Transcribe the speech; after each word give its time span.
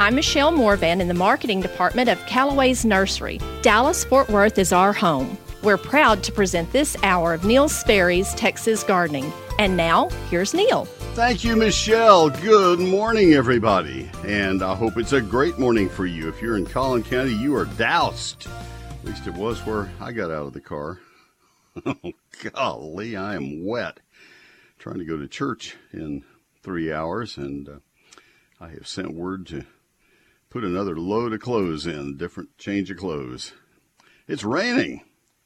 I'm 0.00 0.14
Michelle 0.14 0.50
Morvan 0.50 1.02
in 1.02 1.08
the 1.08 1.12
marketing 1.14 1.60
department 1.60 2.08
of 2.08 2.24
Callaway's 2.24 2.86
Nursery. 2.86 3.38
Dallas 3.60 4.02
Fort 4.02 4.30
Worth 4.30 4.56
is 4.56 4.72
our 4.72 4.94
home. 4.94 5.36
We're 5.62 5.76
proud 5.76 6.22
to 6.22 6.32
present 6.32 6.72
this 6.72 6.96
hour 7.02 7.34
of 7.34 7.44
Neil 7.44 7.68
Sperry's 7.68 8.32
Texas 8.32 8.82
Gardening. 8.82 9.30
And 9.58 9.76
now, 9.76 10.08
here's 10.30 10.54
Neil. 10.54 10.86
Thank 11.12 11.44
you, 11.44 11.54
Michelle. 11.54 12.30
Good 12.30 12.78
morning, 12.78 13.34
everybody. 13.34 14.10
And 14.24 14.62
I 14.62 14.74
hope 14.74 14.96
it's 14.96 15.12
a 15.12 15.20
great 15.20 15.58
morning 15.58 15.90
for 15.90 16.06
you. 16.06 16.30
If 16.30 16.40
you're 16.40 16.56
in 16.56 16.64
Collin 16.64 17.02
County, 17.02 17.34
you 17.34 17.54
are 17.54 17.66
doused. 17.66 18.46
At 18.46 19.04
least 19.04 19.26
it 19.26 19.34
was 19.34 19.66
where 19.66 19.90
I 20.00 20.12
got 20.12 20.30
out 20.30 20.46
of 20.46 20.54
the 20.54 20.62
car. 20.62 20.98
oh, 21.84 22.12
golly, 22.54 23.18
I 23.18 23.34
am 23.34 23.66
wet. 23.66 24.00
Trying 24.78 25.00
to 25.00 25.04
go 25.04 25.18
to 25.18 25.28
church 25.28 25.76
in 25.92 26.24
three 26.62 26.90
hours, 26.90 27.36
and 27.36 27.68
uh, 27.68 27.78
I 28.58 28.70
have 28.70 28.88
sent 28.88 29.12
word 29.12 29.46
to 29.48 29.66
put 30.50 30.64
another 30.64 30.96
load 30.96 31.32
of 31.32 31.40
clothes 31.40 31.86
in, 31.86 32.16
different 32.16 32.58
change 32.58 32.90
of 32.90 32.96
clothes. 32.96 33.52
It's 34.26 34.44
raining 34.44 35.02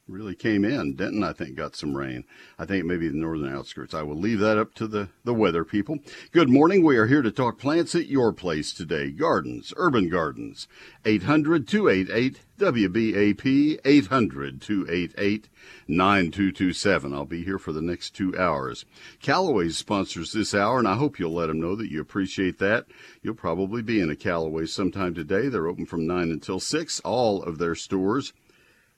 really 0.07 0.35
came 0.35 0.63
in. 0.63 0.95
Denton, 0.95 1.23
I 1.23 1.33
think, 1.33 1.55
got 1.55 1.75
some 1.75 1.97
rain. 1.97 2.25
I 2.59 2.65
think 2.65 2.85
maybe 2.85 3.07
the 3.07 3.15
northern 3.15 3.51
outskirts. 3.51 3.93
I 3.93 4.03
will 4.03 4.15
leave 4.15 4.39
that 4.39 4.57
up 4.57 4.75
to 4.75 4.87
the, 4.87 5.09
the 5.23 5.33
weather 5.33 5.65
people. 5.65 5.97
Good 6.31 6.47
morning. 6.47 6.83
We 6.83 6.97
are 6.97 7.07
here 7.07 7.23
to 7.23 7.31
talk 7.31 7.57
plants 7.57 7.95
at 7.95 8.07
your 8.07 8.31
place 8.31 8.71
today. 8.71 9.09
Gardens, 9.09 9.73
urban 9.77 10.09
gardens. 10.09 10.67
800 11.05 11.67
288 11.67 12.39
WBAP 12.59 13.79
800 13.83 14.61
288 14.61 15.49
9227. 15.87 17.13
I'll 17.13 17.25
be 17.25 17.43
here 17.43 17.57
for 17.57 17.73
the 17.73 17.81
next 17.81 18.11
two 18.11 18.37
hours. 18.37 18.85
Callaway's 19.21 19.77
sponsors 19.77 20.33
this 20.33 20.53
hour, 20.53 20.77
and 20.77 20.87
I 20.87 20.95
hope 20.95 21.17
you'll 21.17 21.33
let 21.33 21.47
them 21.47 21.59
know 21.59 21.75
that 21.75 21.89
you 21.89 21.99
appreciate 21.99 22.59
that. 22.59 22.85
You'll 23.23 23.33
probably 23.33 23.81
be 23.81 23.99
in 23.99 24.11
a 24.11 24.15
Callaway 24.15 24.67
sometime 24.67 25.15
today. 25.15 25.49
They're 25.49 25.67
open 25.67 25.87
from 25.87 26.05
9 26.05 26.29
until 26.29 26.59
6, 26.59 26.99
all 26.99 27.41
of 27.41 27.57
their 27.57 27.73
stores 27.73 28.33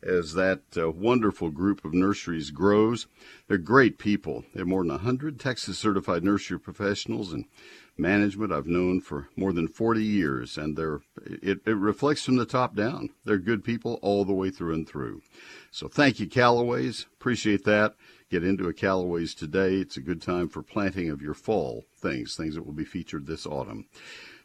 as 0.03 0.33
that 0.33 0.61
uh, 0.77 0.89
wonderful 0.91 1.49
group 1.49 1.83
of 1.83 1.93
nurseries 1.93 2.51
grows. 2.51 3.07
They're 3.47 3.57
great 3.57 3.97
people. 3.97 4.45
They 4.53 4.59
have 4.59 4.67
more 4.67 4.83
than 4.83 4.91
100 4.91 5.39
Texas 5.39 5.77
certified 5.77 6.23
nursery 6.23 6.59
professionals 6.59 7.33
and 7.33 7.45
management 7.97 8.51
I've 8.51 8.67
known 8.67 9.01
for 9.01 9.29
more 9.35 9.51
than 9.51 9.67
40 9.67 10.03
years, 10.03 10.57
and 10.57 10.77
they're, 10.77 10.99
it, 11.25 11.59
it 11.65 11.75
reflects 11.75 12.23
from 12.23 12.35
the 12.35 12.45
top 12.45 12.75
down. 12.75 13.09
They're 13.25 13.37
good 13.37 13.63
people 13.63 13.99
all 14.01 14.23
the 14.23 14.33
way 14.33 14.49
through 14.49 14.73
and 14.73 14.87
through. 14.87 15.21
So 15.71 15.87
thank 15.87 16.19
you, 16.19 16.27
Callaways. 16.27 17.05
Appreciate 17.13 17.63
that. 17.65 17.95
Get 18.29 18.43
into 18.43 18.67
a 18.67 18.73
Callaways 18.73 19.35
today. 19.35 19.75
It's 19.75 19.97
a 19.97 20.01
good 20.01 20.21
time 20.21 20.49
for 20.49 20.61
planting 20.61 21.09
of 21.09 21.21
your 21.21 21.33
fall 21.33 21.85
things, 21.95 22.35
things 22.35 22.55
that 22.55 22.65
will 22.65 22.73
be 22.73 22.85
featured 22.85 23.25
this 23.25 23.45
autumn. 23.45 23.85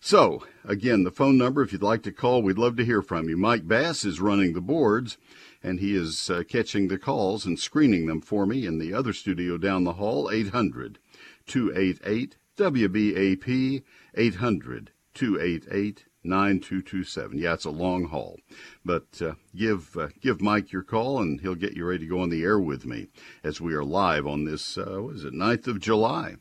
So, 0.05 0.42
again, 0.64 1.05
the 1.05 1.12
phone 1.12 1.39
number, 1.39 1.62
if 1.62 1.72
you'd 1.72 1.81
like 1.81 2.03
to 2.03 2.11
call, 2.11 2.42
we'd 2.42 2.58
love 2.58 2.75
to 2.75 2.84
hear 2.84 3.03
from 3.03 3.28
you. 3.28 3.36
Mike 3.36 3.69
Bass 3.69 4.05
is 4.05 4.20
running 4.20 4.53
the 4.53 4.61
boards, 4.61 5.17
and 5.62 5.78
he 5.78 5.94
is 5.94 6.28
uh, 6.28 6.42
catching 6.42 6.89
the 6.89 6.98
calls 6.98 7.47
and 7.47 7.56
screening 7.56 8.06
them 8.06 8.20
for 8.20 8.44
me 8.44 8.67
in 8.67 8.78
the 8.78 8.92
other 8.92 9.12
studio 9.12 9.56
down 9.56 9.84
the 9.84 9.92
hall, 9.92 10.28
800 10.28 10.98
288 11.47 12.36
WBAP, 12.56 13.84
800 14.17 14.91
288 15.14 16.05
9227. 16.25 17.39
Yeah, 17.39 17.55
it's 17.55 17.64
a 17.64 17.70
long 17.70 18.06
haul. 18.06 18.41
But 18.84 19.22
uh, 19.22 19.34
give 19.55 19.97
uh, 19.97 20.09
give 20.20 20.41
Mike 20.41 20.72
your 20.72 20.83
call 20.83 21.20
and 21.20 21.41
he'll 21.41 21.55
get 21.55 21.77
you 21.77 21.84
ready 21.84 22.06
to 22.06 22.11
go 22.11 22.19
on 22.19 22.31
the 22.31 22.42
air 22.42 22.59
with 22.59 22.87
me 22.87 23.06
as 23.44 23.61
we 23.61 23.72
are 23.72 23.84
live 23.84 24.27
on 24.27 24.47
this, 24.47 24.77
uh, 24.77 24.97
what 24.98 25.14
is 25.14 25.25
it, 25.25 25.33
9th 25.33 25.69
of 25.69 25.78
July. 25.78 26.34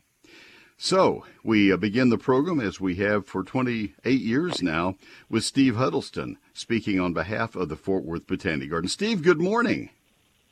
So, 0.84 1.24
we 1.44 1.72
uh, 1.72 1.76
begin 1.76 2.08
the 2.08 2.18
program 2.18 2.58
as 2.58 2.80
we 2.80 2.96
have 2.96 3.24
for 3.24 3.44
28 3.44 4.20
years 4.20 4.60
now 4.64 4.96
with 5.30 5.44
Steve 5.44 5.76
Huddleston 5.76 6.38
speaking 6.54 6.98
on 6.98 7.12
behalf 7.12 7.54
of 7.54 7.68
the 7.68 7.76
Fort 7.76 8.02
Worth 8.02 8.26
Botanic 8.26 8.68
Garden. 8.70 8.88
Steve, 8.88 9.22
good 9.22 9.40
morning. 9.40 9.90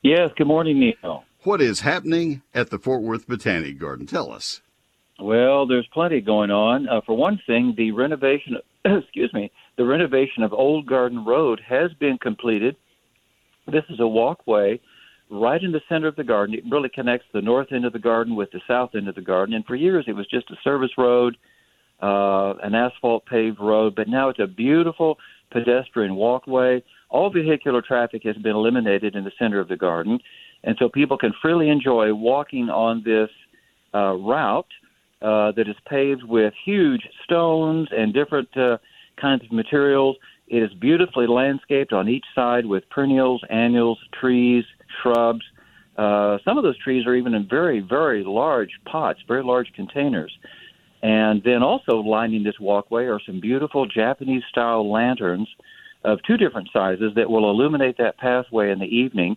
Yes, 0.03 0.31
good 0.37 0.47
morning, 0.47 0.79
Neil. 0.79 1.25
What 1.43 1.61
is 1.61 1.81
happening 1.81 2.43
at 2.55 2.71
the 2.71 2.79
Fort 2.79 3.03
Worth 3.03 3.27
Botanic 3.27 3.77
Garden? 3.81 4.07
Tell 4.07 4.31
us. 4.31 4.61
Well, 5.19 5.67
there's 5.67 5.89
plenty 5.93 6.21
going 6.21 6.53
on. 6.53 6.89
Uh, 6.89 7.01
for 7.05 7.17
one 7.17 7.41
thing, 7.45 7.75
the 7.77 7.91
renovation, 7.91 8.59
excuse 8.85 9.35
me, 9.35 9.51
the 9.77 9.85
renovation 9.85 10.45
of 10.45 10.53
Old 10.53 10.87
Garden 10.87 11.25
Road 11.25 11.61
has 11.69 11.93
been 11.95 12.19
completed. 12.19 12.77
This 13.67 13.85
is 13.89 13.99
a 13.99 14.07
walkway 14.07 14.81
right 15.31 15.63
in 15.63 15.73
the 15.73 15.81
center 15.89 16.09
of 16.09 16.17
the 16.17 16.25
garden. 16.25 16.55
It 16.55 16.65
really 16.71 16.89
connects 16.89 17.27
the 17.33 17.41
north 17.41 17.69
end 17.73 17.85
of 17.85 17.93
the 17.93 17.99
garden 17.99 18.35
with 18.35 18.51
the 18.51 18.61
south 18.67 18.91
end 18.95 19.09
of 19.09 19.15
the 19.15 19.21
garden. 19.21 19.55
And 19.55 19.65
for 19.65 19.77
years, 19.77 20.05
it 20.09 20.13
was 20.13 20.27
just 20.27 20.51
a 20.51 20.57
service 20.65 20.91
road, 20.99 21.37
uh, 22.03 22.55
an 22.63 22.75
asphalt 22.75 23.25
paved 23.27 23.61
road, 23.61 23.95
but 23.95 24.09
now 24.09 24.29
it's 24.29 24.41
a 24.41 24.47
beautiful 24.47 25.19
pedestrian 25.53 26.17
walkway. 26.17 26.83
All 27.11 27.31
vehicular 27.31 27.83
traffic 27.83 28.23
has 28.25 28.37
been 28.37 28.57
eliminated 28.57 29.15
in 29.15 29.25
the 29.25 29.33
center 29.39 29.61
of 29.61 29.69
the 29.69 29.77
garden, 29.77 30.19
and 30.65 30.77
so 30.79 30.89
people 30.89 31.19
can 31.19 31.33
freely 31.41 31.69
enjoy 31.69 32.13
walking 32.13 32.69
on 32.69 33.03
this 33.05 33.31
uh, 33.95 34.15
route 34.15 34.67
uh, 35.23 35.53
that 35.53 35.69
is 35.69 35.77
paved 35.89 36.23
with 36.25 36.55
huge 36.65 37.03
stones 37.25 37.89
and 37.91 38.15
different 38.15 38.49
uh, 38.57 38.79
kinds 39.21 39.45
of 39.45 39.53
materials. 39.53 40.17
It 40.49 40.63
is 40.63 40.71
beautifully 40.81 41.27
landscaped 41.27 41.93
on 41.93 42.09
each 42.09 42.25
side 42.35 42.67
with 42.67 42.89
perennials, 42.91 43.43
annuals, 43.51 43.99
trees, 44.19 44.65
shrubs. 45.03 45.43
Uh, 45.97 46.39
some 46.45 46.57
of 46.57 46.65
those 46.65 46.79
trees 46.79 47.07
are 47.07 47.15
even 47.15 47.35
in 47.35 47.47
very, 47.49 47.81
very 47.81 48.25
large 48.25 48.71
pots, 48.85 49.21
very 49.29 49.43
large 49.43 49.73
containers. 49.75 50.37
And 51.03 51.43
then 51.43 51.63
also 51.63 51.97
lining 51.97 52.45
this 52.45 52.61
walkway 52.61 53.05
are 53.05 53.21
some 53.25 53.41
beautiful 53.41 53.87
Japanese 53.87 54.43
style 54.51 54.91
lanterns 54.91 55.49
of 56.05 56.19
two 56.27 56.37
different 56.37 56.69
sizes 56.73 57.13
that 57.17 57.31
will 57.31 57.51
illuminate 57.51 57.99
that 57.99 58.19
pathway 58.19 58.71
in 58.71 58.79
the 58.79 58.87
evening. 58.87 59.37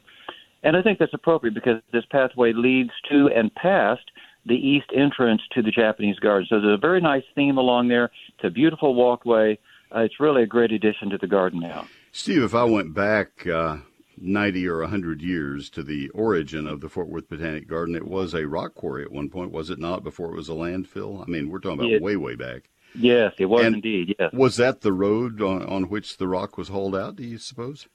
And 0.62 0.78
I 0.78 0.82
think 0.82 1.00
that's 1.00 1.14
appropriate 1.14 1.54
because 1.54 1.82
this 1.92 2.06
pathway 2.10 2.54
leads 2.54 2.92
to 3.12 3.30
and 3.36 3.54
past 3.56 4.04
the 4.46 4.56
east 4.56 4.88
entrance 4.96 5.42
to 5.54 5.62
the 5.62 5.72
Japanese 5.72 6.20
garden. 6.20 6.48
So 6.50 6.60
there's 6.60 6.78
a 6.78 6.82
very 6.82 7.02
nice 7.02 7.24
theme 7.36 7.58
along 7.58 7.88
there. 7.88 8.12
It's 8.36 8.44
a 8.44 8.50
beautiful 8.50 8.94
walkway. 8.96 9.58
Uh, 9.94 10.00
it's 10.02 10.20
really 10.20 10.44
a 10.44 10.48
great 10.48 10.72
addition 10.72 11.10
to 11.12 11.18
the 11.18 11.28
garden 11.28 11.60
now. 11.60 11.88
Steve, 12.12 12.44
if 12.44 12.56
I 12.56 12.64
went 12.64 12.94
back 12.94 13.48
uh, 13.48 13.78
90 14.18 14.68
or 14.68 14.80
100 14.82 15.22
years 15.22 15.70
to 15.72 15.84
the 15.84 16.10
origin 16.10 16.68
of 16.68 16.82
the 16.82 16.90
Fort 16.90 17.10
Worth 17.10 17.30
Botanic 17.30 17.68
Garden. 17.68 17.96
It 17.96 18.08
was 18.08 18.34
a 18.34 18.48
rock 18.48 18.76
quarry 18.76 19.04
at 19.04 19.12
one 19.12 19.30
point, 19.30 19.52
was 19.52 19.70
it 19.70 19.80
not, 19.80 20.04
before 20.04 20.32
it 20.32 20.36
was 20.36 20.50
a 20.50 20.54
landfill? 20.54 21.22
I 21.22 21.26
mean, 21.26 21.50
we're 21.50 21.60
talking 21.60 21.80
about 21.80 21.92
it, 21.92 22.02
way, 22.02 22.16
way 22.16 22.36
back. 22.36 22.70
Yes, 22.96 23.34
it 23.40 23.46
was 23.46 23.66
and 23.66 23.76
indeed, 23.76 24.16
yes. 24.20 24.32
Was 24.34 24.58
that 24.58 24.82
the 24.82 24.94
road 24.94 25.42
on, 25.42 25.64
on 25.64 25.90
which 25.90 26.18
the 26.18 26.28
rock 26.28 26.58
was 26.58 26.68
hauled 26.68 26.96
out, 26.96 27.16
do 27.16 27.24
you 27.24 27.38
suppose? 27.38 27.88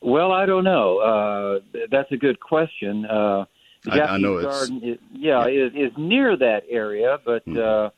Well, 0.00 0.32
I 0.32 0.46
don't 0.46 0.64
know. 0.64 0.98
Uh, 0.98 1.80
that's 1.90 2.10
a 2.12 2.16
good 2.16 2.40
question. 2.40 3.04
Uh, 3.04 3.44
the 3.84 4.02
I, 4.02 4.14
I 4.14 4.18
know 4.18 4.40
garden 4.40 4.82
is, 4.82 4.98
yeah, 5.12 5.46
yeah. 5.46 5.66
Is, 5.66 5.72
is 5.74 5.98
near 5.98 6.36
that 6.36 6.64
area, 6.68 7.18
but 7.24 7.46
mm-hmm. 7.46 7.58
uh, 7.58 7.90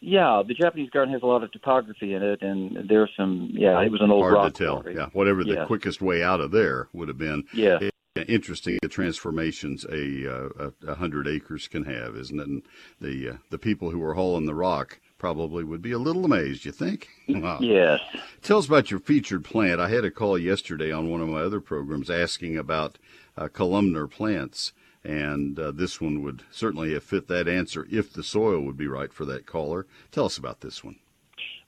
yeah, 0.00 0.42
the 0.46 0.54
Japanese 0.54 0.90
garden 0.90 1.12
has 1.12 1.22
a 1.22 1.26
lot 1.26 1.42
of 1.42 1.50
topography 1.50 2.14
in 2.14 2.22
it, 2.22 2.42
and 2.42 2.88
there's 2.88 3.10
some. 3.16 3.50
Yeah, 3.52 3.80
it 3.80 3.90
was 3.90 4.00
an 4.00 4.10
old 4.10 4.22
hard 4.22 4.34
rock 4.34 4.54
to 4.54 4.64
tell. 4.64 4.82
Quarry. 4.82 4.96
Yeah, 4.96 5.08
whatever 5.12 5.42
the 5.42 5.54
yes. 5.54 5.66
quickest 5.66 6.00
way 6.00 6.22
out 6.22 6.40
of 6.40 6.50
there 6.50 6.88
would 6.92 7.08
have 7.08 7.18
been. 7.18 7.44
Yeah. 7.52 7.78
interesting 8.26 8.78
the 8.82 8.88
transformations 8.88 9.84
a, 9.84 10.28
uh, 10.28 10.48
a, 10.86 10.92
a 10.92 10.94
hundred 10.96 11.28
acres 11.28 11.68
can 11.68 11.84
have, 11.84 12.16
isn't 12.16 12.40
it? 12.40 12.46
And 12.46 12.62
the 13.00 13.30
uh, 13.30 13.36
the 13.50 13.58
people 13.58 13.90
who 13.90 13.98
were 13.98 14.14
hauling 14.14 14.46
the 14.46 14.54
rock 14.54 15.00
probably 15.18 15.64
would 15.64 15.82
be 15.82 15.92
a 15.92 15.98
little 15.98 16.24
amazed. 16.24 16.64
You 16.64 16.72
think? 16.72 17.08
Wow. 17.28 17.58
Yes. 17.60 18.00
Tell 18.42 18.58
us 18.58 18.66
about 18.66 18.90
your 18.90 19.00
featured 19.00 19.44
plant. 19.44 19.80
I 19.80 19.88
had 19.88 20.04
a 20.04 20.10
call 20.10 20.38
yesterday 20.38 20.92
on 20.92 21.10
one 21.10 21.20
of 21.20 21.28
my 21.28 21.40
other 21.40 21.60
programs 21.60 22.08
asking 22.08 22.56
about 22.56 22.98
uh, 23.36 23.48
columnar 23.48 24.06
plants 24.06 24.72
and 25.08 25.58
uh, 25.58 25.70
this 25.70 26.02
one 26.02 26.22
would 26.22 26.42
certainly 26.50 26.92
have 26.92 27.02
fit 27.02 27.28
that 27.28 27.48
answer 27.48 27.86
if 27.90 28.12
the 28.12 28.22
soil 28.22 28.60
would 28.60 28.76
be 28.76 28.86
right 28.86 29.10
for 29.10 29.24
that 29.24 29.46
caller. 29.46 29.86
Tell 30.12 30.26
us 30.26 30.36
about 30.36 30.60
this 30.60 30.84
one. 30.84 30.96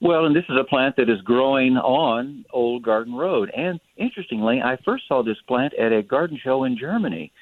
Well, 0.02 0.26
and 0.26 0.36
this 0.36 0.44
is 0.50 0.56
a 0.60 0.64
plant 0.64 0.96
that 0.96 1.08
is 1.08 1.22
growing 1.22 1.78
on 1.78 2.44
Old 2.52 2.82
Garden 2.82 3.14
Road. 3.14 3.50
And 3.56 3.80
interestingly, 3.96 4.60
I 4.62 4.76
first 4.84 5.08
saw 5.08 5.22
this 5.22 5.38
plant 5.48 5.72
at 5.74 5.90
a 5.90 6.02
garden 6.02 6.38
show 6.42 6.64
in 6.64 6.76
Germany. 6.76 7.32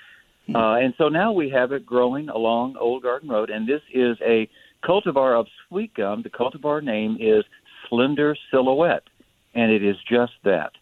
Hmm. 0.46 0.56
Uh, 0.56 0.78
and 0.78 0.94
so 0.98 1.08
now 1.08 1.32
we 1.32 1.50
have 1.50 1.72
it 1.72 1.84
growing 1.84 2.28
along 2.28 2.76
Old 2.76 3.02
Garden 3.02 3.28
Road. 3.28 3.50
And 3.50 3.68
this 3.68 3.82
is 3.92 4.16
a 4.24 4.48
cultivar 4.84 5.38
of 5.38 5.46
sweet 5.68 5.94
gum. 5.94 6.22
The 6.22 6.30
cultivar 6.30 6.80
name 6.82 7.16
is 7.20 7.44
Slender 7.88 8.36
Silhouette, 8.52 9.08
and 9.54 9.72
it 9.72 9.82
is 9.82 9.96
just 10.08 10.32
that. 10.44 10.72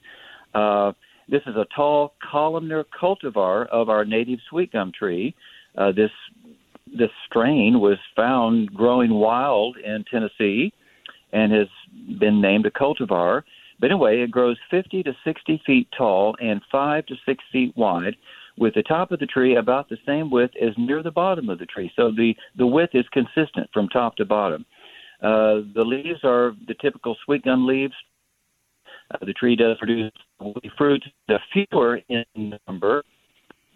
Uh, 0.54 0.92
this 1.28 1.42
is 1.46 1.56
a 1.56 1.66
tall 1.74 2.14
columnar 2.30 2.84
cultivar 2.98 3.66
of 3.68 3.88
our 3.88 4.04
native 4.04 4.38
sweet 4.48 4.72
gum 4.72 4.92
tree. 4.96 5.34
Uh, 5.76 5.92
this 5.92 6.10
this 6.96 7.10
strain 7.28 7.80
was 7.80 7.98
found 8.14 8.72
growing 8.72 9.12
wild 9.12 9.76
in 9.76 10.04
Tennessee 10.10 10.72
and 11.32 11.52
has 11.52 11.66
been 12.20 12.40
named 12.40 12.66
a 12.66 12.70
cultivar. 12.70 13.42
But 13.80 13.90
anyway, 13.90 14.20
it 14.20 14.30
grows 14.30 14.56
50 14.70 15.02
to 15.02 15.12
60 15.24 15.62
feet 15.66 15.88
tall 15.96 16.36
and 16.40 16.60
5 16.70 17.06
to 17.06 17.14
6 17.26 17.44
feet 17.52 17.76
wide, 17.76 18.16
with 18.56 18.74
the 18.74 18.82
top 18.82 19.10
of 19.10 19.18
the 19.18 19.26
tree 19.26 19.56
about 19.56 19.88
the 19.88 19.98
same 20.06 20.30
width 20.30 20.54
as 20.62 20.70
near 20.78 21.02
the 21.02 21.10
bottom 21.10 21.50
of 21.50 21.58
the 21.58 21.66
tree. 21.66 21.92
So 21.94 22.10
the, 22.10 22.34
the 22.56 22.66
width 22.66 22.94
is 22.94 23.04
consistent 23.12 23.68
from 23.72 23.88
top 23.88 24.16
to 24.16 24.24
bottom. 24.24 24.64
Uh, 25.20 25.66
the 25.74 25.84
leaves 25.84 26.20
are 26.24 26.54
the 26.68 26.74
typical 26.80 27.16
sweet 27.24 27.44
gum 27.44 27.66
leaves. 27.66 27.94
Uh, 29.10 29.24
the 29.24 29.32
tree 29.32 29.56
does 29.56 29.76
produce 29.78 30.12
fruit, 30.76 31.04
the 31.28 31.38
fewer 31.52 32.00
in 32.08 32.58
number 32.66 33.02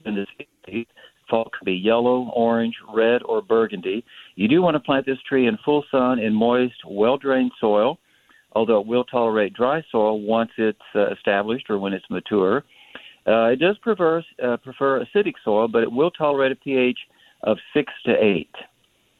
than 0.05 0.15
the 0.15 0.27
seed. 0.67 0.87
Fall 1.29 1.49
can 1.57 1.65
be 1.65 1.75
yellow, 1.75 2.31
orange, 2.35 2.75
red, 2.93 3.23
or 3.25 3.41
burgundy. 3.41 4.05
You 4.35 4.49
do 4.49 4.63
want 4.63 4.75
to 4.75 4.81
plant 4.81 5.07
this 5.07 5.19
tree 5.29 5.47
in 5.47 5.57
full 5.65 5.85
sun 5.91 6.19
in 6.19 6.35
moist, 6.35 6.75
well 6.89 7.17
drained 7.17 7.53
soil, 7.61 7.99
although 8.53 8.81
it 8.81 8.87
will 8.87 9.05
tolerate 9.05 9.55
dry 9.55 9.83
soil 9.93 10.21
once 10.21 10.51
it's 10.59 10.79
uh, 10.97 11.11
established 11.13 11.71
or 11.71 11.79
when 11.79 11.93
it's 11.93 12.05
mature. 12.11 12.65
Uh, 13.27 13.47
it 13.47 13.61
does 13.61 13.79
prefer, 13.79 14.25
uh, 14.43 14.57
prefer 14.57 15.05
acidic 15.05 15.35
soil, 15.45 15.69
but 15.69 15.83
it 15.83 15.93
will 15.93 16.11
tolerate 16.11 16.51
a 16.51 16.57
pH 16.57 16.99
of 17.45 17.59
6 17.75 17.93
to 18.07 18.13
8. 18.13 18.49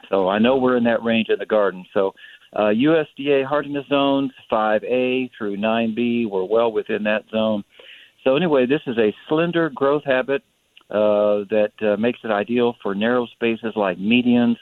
So 0.09 0.27
I 0.27 0.39
know 0.39 0.57
we're 0.57 0.75
in 0.75 0.83
that 0.83 1.03
range 1.03 1.29
in 1.29 1.39
the 1.39 1.45
garden. 1.45 1.85
So 1.93 2.13
uh, 2.53 2.71
USDA 2.73 3.45
hardiness 3.45 3.85
zones 3.87 4.31
5A 4.51 5.31
through 5.37 5.57
9B, 5.57 6.29
we're 6.29 6.43
well 6.43 6.71
within 6.71 7.03
that 7.03 7.23
zone. 7.31 7.63
So 8.23 8.35
anyway, 8.35 8.65
this 8.65 8.81
is 8.87 8.97
a 8.97 9.15
slender 9.27 9.69
growth 9.69 10.03
habit 10.05 10.43
uh, 10.89 11.47
that 11.49 11.71
uh, 11.81 11.97
makes 11.97 12.19
it 12.23 12.31
ideal 12.31 12.75
for 12.83 12.93
narrow 12.93 13.25
spaces 13.27 13.73
like 13.75 13.97
medians 13.97 14.57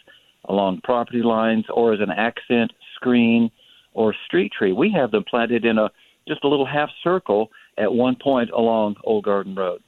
along 0.47 0.81
property 0.83 1.23
lines 1.23 1.65
or 1.73 1.93
as 1.93 1.99
an 1.99 2.11
accent 2.11 2.71
screen 2.95 3.49
or 3.93 4.15
street 4.27 4.51
tree. 4.57 4.71
We 4.71 4.91
have 4.91 5.11
them 5.11 5.23
planted 5.27 5.65
in 5.65 5.77
a 5.77 5.89
just 6.27 6.43
a 6.43 6.47
little 6.47 6.65
half 6.65 6.89
circle 7.03 7.49
at 7.77 7.91
one 7.91 8.15
point 8.15 8.51
along 8.51 8.95
Old 9.03 9.23
Garden 9.23 9.55
Road. 9.55 9.81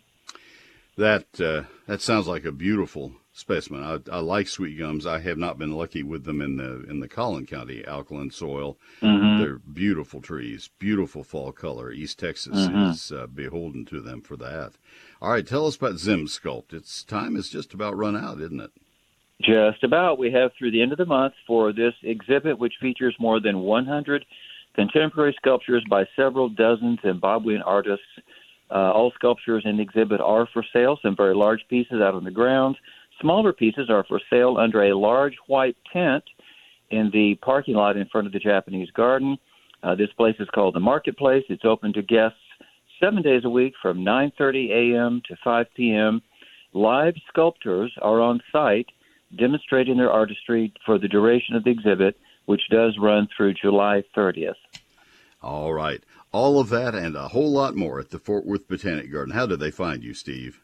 That 0.98 1.39
uh, 1.39 1.63
that 1.88 2.01
sounds 2.01 2.27
like 2.27 2.44
a 2.45 2.51
beautiful 2.51 3.13
specimen. 3.33 3.83
I, 3.83 4.00
I, 4.12 4.19
like 4.19 4.48
sweet 4.48 4.78
gums. 4.78 5.06
I 5.06 5.19
have 5.19 5.38
not 5.38 5.57
been 5.57 5.72
lucky 5.72 6.04
with 6.04 6.24
them 6.25 6.42
in 6.42 6.57
the 6.57 6.83
in 6.89 7.00
the 7.00 7.07
Collin 7.07 7.45
County 7.45 7.86
alkaline 7.86 8.31
soil. 8.31 8.78
Mm-hmm. 9.01 9.42
They're 9.42 9.60
beautiful 9.60 10.22
trees, 10.22 10.69
beautiful 10.80 11.24
fall 11.24 11.51
color. 11.51 11.92
East 11.92 12.19
Texas 12.19 12.57
mm-hmm. 12.57 12.92
is 12.92 13.12
uh, 13.12 13.28
beholden 13.28 13.86
to 13.86 14.01
them 14.01 14.22
for 14.22 14.36
that. 14.38 14.74
All 15.22 15.31
right, 15.31 15.45
tell 15.45 15.68
us 15.68 15.75
about 15.75 15.95
ZimSculpt. 15.95 16.74
Its 16.74 17.04
time 17.04 17.36
is 17.36 17.50
just 17.50 17.74
about 17.74 17.98
run 17.98 18.18
out, 18.18 18.42
isn't 18.42 18.60
it? 18.60 18.72
Just 19.42 19.84
about. 19.84 20.19
We 20.19 20.31
have 20.31 20.51
through 20.57 20.72
the 20.72 20.81
end 20.81 20.92
of 20.92 20.98
the 20.98 21.06
month 21.06 21.34
for 21.48 21.74
this 21.74 21.94
exhibit, 22.04 22.60
which 22.60 22.74
features 22.80 23.16
more 23.19 23.39
than 23.39 23.60
100 23.60 24.25
contemporary 24.75 25.36
sculptures 25.38 25.84
by 25.89 26.06
several 26.16 26.50
dozen 26.50 26.98
Zimbabwean 27.04 27.62
artists. 27.66 28.06
Uh, 28.69 28.92
all 28.92 29.12
sculptures 29.16 29.63
in 29.66 29.77
the 29.77 29.84
exhibit 29.84 30.22
are 30.22 30.48
for 30.54 30.63
sale, 30.72 30.98
some 31.01 31.16
very 31.16 31.36
large 31.36 31.62
pieces 31.69 32.01
out 32.01 32.16
on 32.16 32.24
the 32.24 32.31
grounds. 32.31 32.77
Smaller 33.21 33.53
pieces 33.53 33.89
are 33.89 34.03
for 34.07 34.19
sale 34.29 34.57
under 34.57 34.83
a 34.83 34.97
large 34.97 35.35
white 35.47 35.77
tent 35.94 36.23
in 36.89 37.09
the 37.13 37.35
parking 37.41 37.75
lot 37.75 37.95
in 37.95 38.07
front 38.07 38.27
of 38.27 38.33
the 38.33 38.39
Japanese 38.39 38.89
garden. 38.91 39.38
Uh, 39.83 39.95
this 39.95 40.12
place 40.18 40.35
is 40.39 40.47
called 40.53 40.75
the 40.75 40.79
Marketplace. 40.79 41.44
It's 41.50 41.65
open 41.65 41.94
to 41.94 42.01
guests 42.01 42.38
seven 43.00 43.21
days 43.21 43.44
a 43.45 43.50
week 43.50 43.73
from 43.81 44.00
9:30 44.00 44.71
a.m. 44.71 45.21
to 45.27 45.35
5 45.44 45.65
p.m. 45.75 46.21
Live 46.73 47.15
sculptors 47.29 47.91
are 48.01 48.21
on 48.21 48.41
site 48.51 48.88
demonstrating 49.38 49.97
their 49.97 50.12
artistry 50.12 50.74
for 50.85 50.97
the 50.97 51.07
duration 51.07 51.56
of 51.56 51.63
the 51.63 51.69
exhibit, 51.69 52.17
which 52.45 52.62
does 52.69 52.97
run 53.00 53.27
through 53.35 53.53
July 53.53 54.03
30th. 54.15 54.56
All 55.41 55.74
right. 55.74 56.03
All 56.31 56.59
of 56.59 56.69
that 56.69 56.95
and 56.95 57.15
a 57.15 57.29
whole 57.29 57.51
lot 57.51 57.75
more 57.75 58.00
at 58.00 58.09
the 58.09 58.19
Fort 58.19 58.45
Worth 58.45 58.67
Botanic 58.67 59.12
Garden. 59.12 59.33
How 59.33 59.45
do 59.45 59.56
they 59.56 59.71
find 59.71 60.03
you, 60.03 60.13
Steve? 60.13 60.62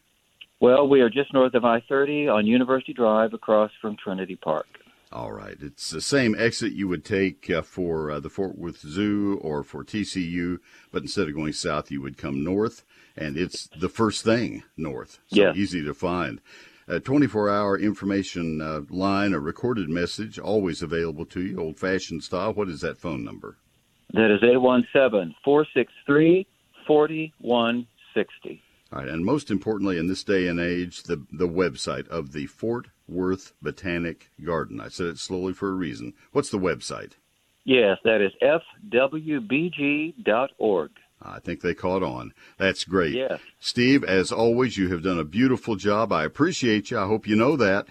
Well, 0.60 0.88
we 0.88 1.02
are 1.02 1.10
just 1.10 1.34
north 1.34 1.54
of 1.54 1.66
I 1.66 1.82
30 1.82 2.30
on 2.30 2.48
University 2.48 2.94
Drive 2.94 3.34
across 3.34 3.72
from 3.80 3.96
Trinity 3.96 4.36
Park. 4.36 4.66
All 5.12 5.32
right. 5.32 5.56
It's 5.62 5.92
the 5.92 6.02
same 6.02 6.36
exit 6.38 6.74
you 6.74 6.88
would 6.88 7.06
take 7.06 7.50
uh, 7.50 7.62
for 7.62 8.12
uh, 8.12 8.20
the 8.20 8.30
Fort 8.30 8.58
Worth 8.58 8.80
Zoo 8.80 9.40
or 9.42 9.64
for 9.64 9.84
TCU, 9.84 10.58
but 10.92 11.04
instead 11.04 11.30
of 11.30 11.36
going 11.36 11.54
south, 11.54 11.92
you 11.92 12.02
would 12.02 12.18
come 12.18 12.44
north, 12.44 12.84
and 13.16 13.38
it's 13.38 13.70
the 13.80 13.88
first 13.88 14.24
thing 14.24 14.64
north. 14.76 15.20
So 15.28 15.42
yeah. 15.42 15.54
easy 15.54 15.84
to 15.84 15.94
find. 15.94 16.42
A 16.90 17.00
24 17.00 17.50
hour 17.50 17.78
information 17.78 18.62
uh, 18.62 18.82
line, 18.90 19.34
a 19.34 19.40
recorded 19.40 19.90
message, 19.90 20.40
always 20.40 20.82
available 20.82 21.26
to 21.28 21.42
you, 21.42 21.60
old 21.60 21.78
fashioned 21.78 22.24
style. 22.24 22.54
What 22.54 22.70
is 22.70 22.82
that 22.82 22.98
phone 22.98 23.24
number? 23.24 23.58
That 24.14 24.32
is 24.34 24.42
817 24.42 25.36
463 25.44 26.48
4160. 26.88 28.64
All 28.92 29.00
right, 29.00 29.08
and 29.08 29.26
most 29.26 29.52
importantly, 29.52 29.98
in 29.98 30.08
this 30.08 30.24
day 30.24 30.48
and 30.48 30.60
age, 30.60 31.04
the 31.04 31.26
the 31.32 31.48
website 31.48 32.08
of 32.08 32.32
the 32.32 32.46
Fort 32.46 32.88
Worth 33.08 33.54
Botanic 33.62 34.32
Garden. 34.44 34.80
I 34.80 34.88
said 34.88 35.08
it 35.08 35.20
slowly 35.20 35.54
for 35.54 35.70
a 35.70 35.74
reason. 35.74 36.14
What's 36.32 36.50
the 36.50 36.58
website? 36.60 37.14
Yes, 37.66 37.98
that 38.06 38.22
is 38.22 38.32
fwbg.org. 38.92 39.42
I 41.22 41.40
think 41.40 41.62
they 41.62 41.74
caught 41.74 42.04
on. 42.04 42.34
That's 42.58 42.84
great. 42.86 43.14
Yes. 43.14 43.40
Steve, 43.60 44.04
as 44.04 44.32
always, 44.32 44.78
you 44.78 44.90
have 44.90 45.04
done 45.04 45.20
a 45.20 45.26
beautiful 45.26 45.76
job. 45.76 46.14
I 46.14 46.24
appreciate 46.24 46.92
you. 46.92 47.00
I 47.00 47.08
hope 47.08 47.28
you 47.28 47.36
know 47.36 47.58
that. 47.58 47.88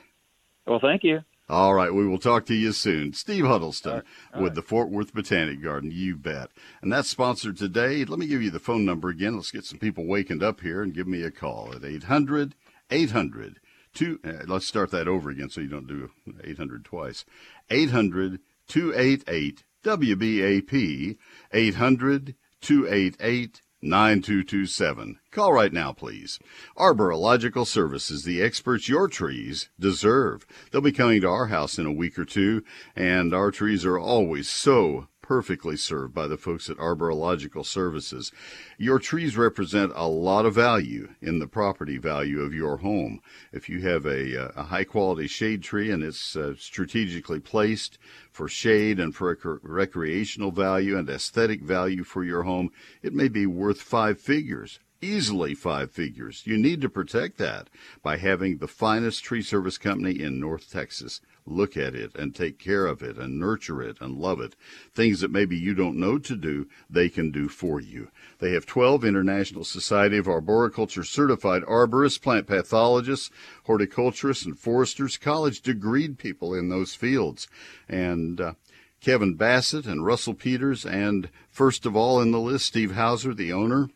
Well, 0.66 0.80
thank 0.80 1.04
you. 1.04 1.20
All 1.48 1.74
right, 1.74 1.94
we 1.94 2.06
will 2.06 2.18
talk 2.18 2.44
to 2.46 2.54
you 2.54 2.72
soon. 2.72 3.12
Steve 3.12 3.46
Huddleston 3.46 3.90
all 3.90 3.96
right, 3.98 4.04
all 4.34 4.42
with 4.42 4.50
right. 4.50 4.54
the 4.56 4.62
Fort 4.62 4.90
Worth 4.90 5.14
Botanic 5.14 5.62
Garden, 5.62 5.92
you 5.92 6.16
bet. 6.16 6.50
And 6.82 6.92
that's 6.92 7.08
sponsored 7.08 7.56
today. 7.56 8.04
Let 8.04 8.18
me 8.18 8.26
give 8.26 8.42
you 8.42 8.50
the 8.50 8.58
phone 8.58 8.84
number 8.84 9.08
again. 9.08 9.36
Let's 9.36 9.52
get 9.52 9.64
some 9.64 9.78
people 9.78 10.06
wakened 10.06 10.42
up 10.42 10.60
here 10.60 10.82
and 10.82 10.94
give 10.94 11.06
me 11.06 11.22
a 11.22 11.30
call 11.30 11.72
at 11.74 11.84
800 11.84 12.54
800 12.90 13.60
two, 13.96 14.20
uh, 14.24 14.44
let's 14.46 14.66
start 14.66 14.90
that 14.90 15.08
over 15.08 15.30
again 15.30 15.48
so 15.48 15.60
you 15.60 15.68
don't 15.68 15.88
do 15.88 16.10
800 16.44 16.84
twice. 16.84 17.24
800 17.70 18.40
288 18.68 19.64
WBAP 19.82 21.16
800 21.52 22.34
288 22.60 23.62
9227. 23.82 25.18
Call 25.30 25.52
right 25.52 25.72
now, 25.72 25.92
please. 25.92 26.38
Arborilogical 26.76 27.66
Services, 27.66 28.24
the 28.24 28.42
experts 28.42 28.88
your 28.88 29.08
trees 29.08 29.68
deserve. 29.78 30.46
They'll 30.70 30.80
be 30.80 30.92
coming 30.92 31.20
to 31.20 31.28
our 31.28 31.46
house 31.46 31.78
in 31.78 31.86
a 31.86 31.92
week 31.92 32.18
or 32.18 32.24
two, 32.24 32.62
and 32.94 33.34
our 33.34 33.50
trees 33.50 33.84
are 33.84 33.98
always 33.98 34.48
so 34.48 35.08
perfectly 35.26 35.76
served 35.76 36.14
by 36.14 36.28
the 36.28 36.36
folks 36.36 36.70
at 36.70 36.76
Arborilogical 36.76 37.66
Services. 37.66 38.30
Your 38.78 39.00
trees 39.00 39.36
represent 39.36 39.90
a 39.96 40.06
lot 40.06 40.46
of 40.46 40.54
value 40.54 41.08
in 41.20 41.40
the 41.40 41.48
property 41.48 41.98
value 41.98 42.42
of 42.42 42.54
your 42.54 42.76
home. 42.76 43.20
If 43.52 43.68
you 43.68 43.80
have 43.80 44.06
a, 44.06 44.52
a 44.56 44.62
high 44.62 44.84
quality 44.84 45.26
shade 45.26 45.64
tree 45.64 45.90
and 45.90 46.04
it's 46.04 46.36
uh, 46.36 46.54
strategically 46.56 47.40
placed 47.40 47.98
for 48.30 48.48
shade 48.48 49.00
and 49.00 49.12
for 49.12 49.30
rec- 49.30 49.60
recreational 49.62 50.52
value 50.52 50.96
and 50.96 51.10
aesthetic 51.10 51.60
value 51.60 52.04
for 52.04 52.22
your 52.22 52.44
home, 52.44 52.70
it 53.02 53.12
may 53.12 53.26
be 53.26 53.46
worth 53.46 53.80
five 53.80 54.20
figures 54.20 54.78
easily 55.02 55.54
five 55.54 55.90
figures. 55.90 56.42
You 56.46 56.56
need 56.56 56.80
to 56.80 56.88
protect 56.88 57.36
that 57.36 57.68
by 58.02 58.16
having 58.16 58.56
the 58.56 58.66
finest 58.66 59.22
tree 59.22 59.42
service 59.42 59.76
company 59.76 60.20
in 60.20 60.40
North 60.40 60.72
Texas 60.72 61.20
look 61.46 61.76
at 61.76 61.94
it 61.94 62.14
and 62.16 62.34
take 62.34 62.58
care 62.58 62.86
of 62.86 63.02
it 63.02 63.16
and 63.16 63.38
nurture 63.38 63.82
it 63.82 63.98
and 64.00 64.18
love 64.18 64.40
it. 64.40 64.56
Things 64.94 65.20
that 65.20 65.30
maybe 65.30 65.56
you 65.56 65.74
don't 65.74 65.98
know 65.98 66.18
to 66.18 66.36
do, 66.36 66.66
they 66.90 67.08
can 67.08 67.30
do 67.30 67.48
for 67.48 67.80
you. 67.80 68.10
They 68.38 68.52
have 68.52 68.66
12 68.66 69.04
International 69.04 69.64
Society 69.64 70.18
of 70.18 70.26
Arboriculture 70.28 71.04
certified 71.04 71.62
arborists, 71.62 72.20
plant 72.20 72.46
pathologists, 72.46 73.30
horticulturists, 73.64 74.44
and 74.44 74.58
foresters, 74.58 75.16
college 75.16 75.62
degreed 75.62 76.18
people 76.18 76.54
in 76.54 76.68
those 76.68 76.94
fields. 76.94 77.48
And, 77.88 78.40
uh, 78.40 78.54
Kevin 79.00 79.34
Bassett 79.34 79.86
and 79.86 80.04
Russell 80.04 80.34
Peters, 80.34 80.84
and 80.84 81.28
first 81.48 81.86
of 81.86 81.94
all 81.94 82.20
in 82.20 82.32
the 82.32 82.40
list, 82.40 82.66
Steve 82.66 82.92
Houser, 82.92 83.34
the 83.34 83.52
owner 83.52 83.90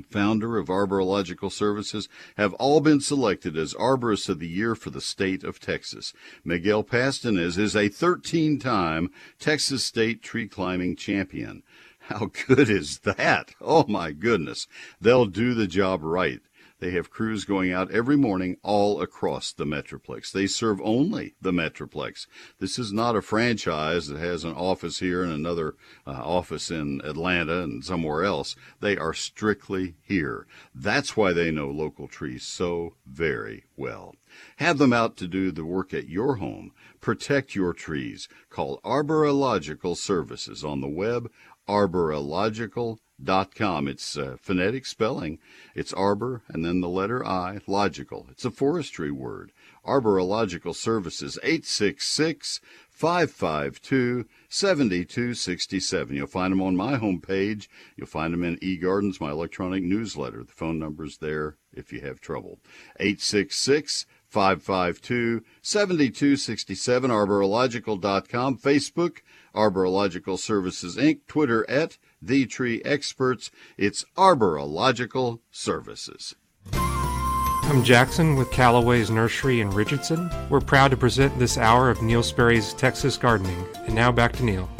founder 0.00 0.56
of 0.56 0.68
Arborilogical 0.68 1.52
Services, 1.52 2.08
have 2.38 2.54
all 2.54 2.80
been 2.80 3.00
selected 3.00 3.56
as 3.56 3.74
Arborists 3.74 4.30
of 4.30 4.38
the 4.38 4.48
Year 4.48 4.74
for 4.74 4.88
the 4.88 5.00
state 5.00 5.44
of 5.44 5.60
Texas. 5.60 6.14
Miguel 6.44 6.82
Pastanez 6.82 7.58
is 7.58 7.76
a 7.76 7.88
13 7.88 8.58
time 8.58 9.10
Texas 9.38 9.84
State 9.84 10.22
tree 10.22 10.48
climbing 10.48 10.96
champion. 10.96 11.62
How 12.06 12.30
good 12.46 12.70
is 12.70 13.00
that? 13.00 13.54
Oh 13.60 13.86
my 13.86 14.12
goodness. 14.12 14.66
They'll 15.00 15.26
do 15.26 15.54
the 15.54 15.66
job 15.66 16.02
right. 16.02 16.40
They 16.82 16.90
have 16.90 17.10
crews 17.10 17.44
going 17.44 17.70
out 17.70 17.92
every 17.92 18.16
morning 18.16 18.56
all 18.64 19.02
across 19.02 19.52
the 19.52 19.64
Metroplex. 19.64 20.32
They 20.32 20.48
serve 20.48 20.80
only 20.82 21.36
the 21.40 21.52
Metroplex. 21.52 22.26
This 22.58 22.76
is 22.76 22.92
not 22.92 23.14
a 23.14 23.22
franchise 23.22 24.08
that 24.08 24.18
has 24.18 24.42
an 24.42 24.54
office 24.54 24.98
here 24.98 25.22
and 25.22 25.32
another 25.32 25.76
uh, 26.04 26.10
office 26.10 26.72
in 26.72 27.00
Atlanta 27.04 27.62
and 27.62 27.84
somewhere 27.84 28.24
else. 28.24 28.56
They 28.80 28.96
are 28.96 29.14
strictly 29.14 29.94
here. 30.02 30.48
That's 30.74 31.16
why 31.16 31.32
they 31.32 31.52
know 31.52 31.70
local 31.70 32.08
trees 32.08 32.42
so 32.42 32.96
very 33.06 33.62
well. 33.76 34.16
Have 34.56 34.78
them 34.78 34.92
out 34.92 35.16
to 35.18 35.28
do 35.28 35.52
the 35.52 35.64
work 35.64 35.94
at 35.94 36.08
your 36.08 36.38
home. 36.38 36.72
Protect 37.00 37.54
your 37.54 37.74
trees. 37.74 38.28
Call 38.50 38.80
Arborilogical 38.84 39.96
Services 39.96 40.64
on 40.64 40.80
the 40.80 40.88
web, 40.88 41.30
arborilogical.com 41.68 42.98
dot 43.24 43.54
com. 43.54 43.88
It's 43.88 44.16
uh, 44.16 44.36
phonetic 44.40 44.86
spelling. 44.86 45.38
It's 45.74 45.92
arbor 45.92 46.42
and 46.48 46.64
then 46.64 46.80
the 46.80 46.88
letter 46.88 47.24
I, 47.24 47.60
logical. 47.66 48.26
It's 48.30 48.44
a 48.44 48.50
forestry 48.50 49.10
word. 49.10 49.52
Arborilogical 49.84 50.74
Services, 50.74 51.38
866 51.42 52.60
552 52.90 54.26
7267. 54.48 56.16
You'll 56.16 56.26
find 56.26 56.52
them 56.52 56.62
on 56.62 56.76
my 56.76 56.98
homepage. 56.98 57.66
You'll 57.96 58.06
find 58.06 58.32
them 58.32 58.44
in 58.44 58.58
eGardens, 58.58 59.20
my 59.20 59.30
electronic 59.30 59.82
newsletter. 59.82 60.44
The 60.44 60.52
phone 60.52 60.78
number's 60.78 61.18
there 61.18 61.56
if 61.72 61.92
you 61.92 62.00
have 62.02 62.20
trouble. 62.20 62.60
866 63.00 64.06
552 64.32 65.42
7267, 65.60 67.10
arborilogical.com, 67.10 68.56
Facebook, 68.56 69.18
Arborilogical 69.54 70.38
Services 70.38 70.96
Inc., 70.96 71.20
Twitter 71.26 71.68
at 71.68 71.98
The 72.24 72.46
Tree 72.46 72.80
Experts. 72.84 73.50
It's 73.76 74.04
Arborilogical 74.16 75.40
Services. 75.50 76.36
I'm 76.72 77.82
Jackson 77.82 78.36
with 78.36 78.52
Callaway's 78.52 79.10
Nursery 79.10 79.60
in 79.60 79.70
Richardson. 79.70 80.30
We're 80.48 80.60
proud 80.60 80.92
to 80.92 80.96
present 80.96 81.36
this 81.40 81.58
hour 81.58 81.90
of 81.90 82.00
Neil 82.00 82.22
Sperry's 82.22 82.74
Texas 82.74 83.16
Gardening. 83.16 83.66
And 83.86 83.94
now 83.96 84.12
back 84.12 84.34
to 84.34 84.44
Neil. 84.44 84.70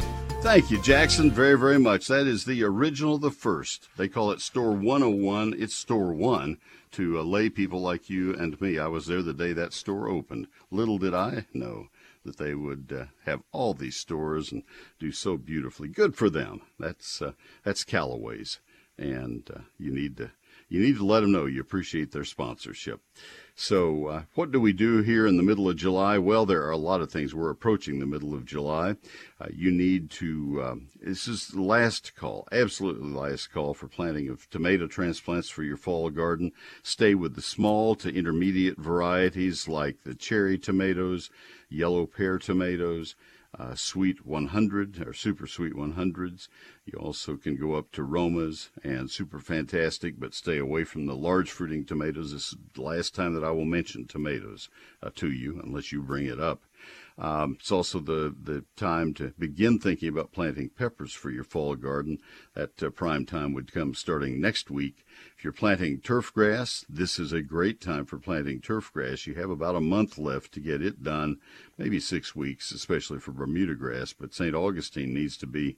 Thank 0.41 0.71
you, 0.71 0.81
Jackson, 0.81 1.31
very, 1.31 1.57
very 1.57 1.79
much. 1.79 2.07
That 2.07 2.27
is 2.27 2.45
the 2.45 2.63
original, 2.63 3.17
the 3.17 3.31
first. 3.31 3.89
They 3.97 4.07
call 4.07 4.31
it 4.31 4.39
Store 4.39 4.71
101. 4.71 5.55
It's 5.57 5.75
Store 5.75 6.13
1 6.13 6.57
to 6.93 7.19
uh, 7.19 7.23
lay 7.23 7.49
people 7.49 7.81
like 7.81 8.09
you 8.09 8.33
and 8.35 8.59
me. 8.61 8.79
I 8.79 8.87
was 8.87 9.07
there 9.07 9.21
the 9.21 9.33
day 9.33 9.51
that 9.51 9.73
store 9.73 10.07
opened. 10.07 10.47
Little 10.71 10.97
did 10.97 11.13
I 11.13 11.45
know 11.53 11.87
that 12.23 12.37
they 12.37 12.55
would 12.55 12.93
uh, 12.95 13.05
have 13.25 13.41
all 13.51 13.73
these 13.73 13.97
stores 13.97 14.51
and 14.51 14.63
do 14.99 15.11
so 15.11 15.37
beautifully. 15.37 15.87
Good 15.87 16.15
for 16.15 16.29
them. 16.29 16.61
That's 16.79 17.21
uh, 17.21 17.33
that's 17.63 17.83
Callaway's, 17.83 18.59
and 18.97 19.49
uh, 19.53 19.61
you 19.77 19.91
need 19.91 20.17
to 20.17 20.31
you 20.69 20.79
need 20.79 20.97
to 20.97 21.05
let 21.05 21.19
them 21.19 21.31
know 21.31 21.45
you 21.45 21.61
appreciate 21.61 22.11
their 22.11 22.23
sponsorship. 22.23 22.99
So, 23.55 24.07
uh, 24.07 24.23
what 24.33 24.51
do 24.51 24.59
we 24.59 24.73
do 24.73 25.03
here 25.03 25.27
in 25.27 25.37
the 25.37 25.43
middle 25.43 25.69
of 25.69 25.75
July? 25.75 26.17
Well, 26.17 26.47
there 26.47 26.63
are 26.63 26.71
a 26.71 26.77
lot 26.77 27.01
of 27.01 27.11
things. 27.11 27.35
We're 27.35 27.51
approaching 27.51 27.99
the 27.99 28.07
middle 28.07 28.33
of 28.33 28.45
July. 28.45 28.95
Uh, 29.39 29.49
you 29.53 29.69
need 29.69 30.09
to, 30.11 30.63
um, 30.65 30.87
this 30.99 31.27
is 31.27 31.49
the 31.49 31.61
last 31.61 32.15
call, 32.15 32.47
absolutely 32.51 33.11
last 33.11 33.51
call 33.51 33.75
for 33.75 33.87
planting 33.87 34.29
of 34.29 34.49
tomato 34.49 34.87
transplants 34.87 35.49
for 35.49 35.61
your 35.61 35.77
fall 35.77 36.09
garden. 36.09 36.51
Stay 36.81 37.13
with 37.13 37.35
the 37.35 37.43
small 37.43 37.93
to 37.93 38.11
intermediate 38.11 38.79
varieties 38.79 39.67
like 39.67 40.01
the 40.03 40.15
cherry 40.15 40.57
tomatoes, 40.57 41.29
yellow 41.73 42.05
pear 42.05 42.37
tomatoes 42.37 43.15
uh, 43.57 43.75
sweet 43.75 44.25
100 44.25 45.05
or 45.07 45.13
super 45.13 45.45
sweet 45.45 45.73
100s. 45.73 46.47
You 46.85 46.97
also 46.97 47.35
can 47.35 47.55
go 47.55 47.75
up 47.75 47.91
to 47.91 48.01
Romas 48.01 48.69
and 48.83 49.09
super 49.11 49.39
fantastic, 49.39 50.19
but 50.19 50.33
stay 50.33 50.57
away 50.57 50.83
from 50.83 51.05
the 51.05 51.15
large 51.15 51.51
fruiting 51.51 51.85
tomatoes. 51.85 52.31
This 52.31 52.53
is 52.53 52.57
the 52.73 52.81
last 52.81 53.13
time 53.13 53.33
that 53.35 53.43
I 53.43 53.51
will 53.51 53.65
mention 53.65 54.07
tomatoes 54.07 54.69
uh, 55.01 55.11
to 55.15 55.31
you 55.31 55.61
unless 55.63 55.91
you 55.91 56.01
bring 56.01 56.25
it 56.25 56.39
up. 56.39 56.63
Um, 57.17 57.57
it's 57.59 57.71
also 57.71 57.99
the, 57.99 58.35
the 58.41 58.65
time 58.75 59.13
to 59.15 59.33
begin 59.37 59.79
thinking 59.79 60.09
about 60.09 60.31
planting 60.31 60.69
peppers 60.69 61.13
for 61.13 61.29
your 61.29 61.43
fall 61.43 61.75
garden. 61.75 62.17
That 62.55 62.81
uh, 62.81 62.89
prime 62.89 63.25
time 63.25 63.53
would 63.53 63.71
come 63.71 63.93
starting 63.93 64.41
next 64.41 64.71
week. 64.71 65.05
If 65.37 65.43
you're 65.43 65.53
planting 65.53 65.99
turf 65.99 66.33
grass, 66.33 66.85
this 66.89 67.19
is 67.19 67.31
a 67.31 67.41
great 67.41 67.79
time 67.81 68.05
for 68.05 68.17
planting 68.17 68.61
turf 68.61 68.91
grass. 68.91 69.27
You 69.27 69.35
have 69.35 69.49
about 69.49 69.75
a 69.75 69.81
month 69.81 70.17
left 70.17 70.51
to 70.53 70.59
get 70.59 70.81
it 70.81 71.03
done, 71.03 71.37
maybe 71.77 71.99
six 71.99 72.35
weeks, 72.35 72.71
especially 72.71 73.19
for 73.19 73.31
Bermuda 73.31 73.75
grass. 73.75 74.13
But 74.13 74.33
St. 74.33 74.55
Augustine 74.55 75.13
needs 75.13 75.37
to 75.37 75.47
be 75.47 75.77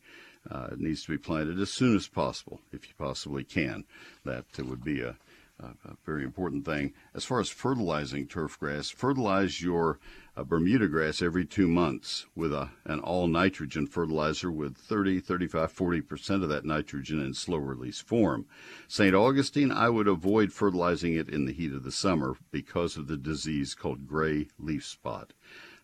uh, 0.50 0.70
needs 0.78 1.04
to 1.04 1.10
be 1.10 1.18
planted 1.18 1.60
as 1.60 1.72
soon 1.72 1.96
as 1.96 2.08
possible, 2.08 2.62
if 2.72 2.88
you 2.88 2.94
possibly 3.00 3.44
can. 3.44 3.84
That 4.24 4.46
would 4.60 4.84
be 4.84 5.02
a 5.02 5.16
a, 5.60 5.96
very 6.06 6.24
important 6.24 6.66
thing. 6.66 6.94
As 7.14 7.26
far 7.26 7.40
as 7.40 7.50
fertilizing 7.50 8.28
turf 8.28 8.60
grass, 8.60 8.90
fertilize 8.90 9.62
your 9.62 10.00
uh, 10.38 10.44
Bermuda 10.44 10.88
grass 10.88 11.22
every 11.22 11.46
two 11.46 11.68
months 11.68 12.26
with 12.36 12.52
a, 12.52 12.70
an 12.84 13.00
all 13.00 13.28
nitrogen 13.28 13.88
fertilizer 13.88 14.52
with 14.52 14.78
30, 14.78 15.20
35, 15.22 15.74
40% 15.74 16.44
of 16.44 16.50
that 16.50 16.66
nitrogen 16.66 17.22
in 17.22 17.34
slow 17.34 17.58
release 17.58 18.02
form. 18.02 18.46
St. 18.88 19.16
Augustine, 19.16 19.72
I 19.72 19.90
would 19.90 20.08
avoid 20.08 20.52
fertilizing 20.52 21.14
it 21.14 21.30
in 21.30 21.46
the 21.46 21.54
heat 21.54 21.74
of 21.74 21.84
the 21.84 21.92
summer 21.92 22.36
because 22.52 22.98
of 22.98 23.08
the 23.08 23.18
disease 23.18 23.74
called 23.74 24.08
gray 24.08 24.48
leaf 24.60 24.86
spot. 24.86 25.34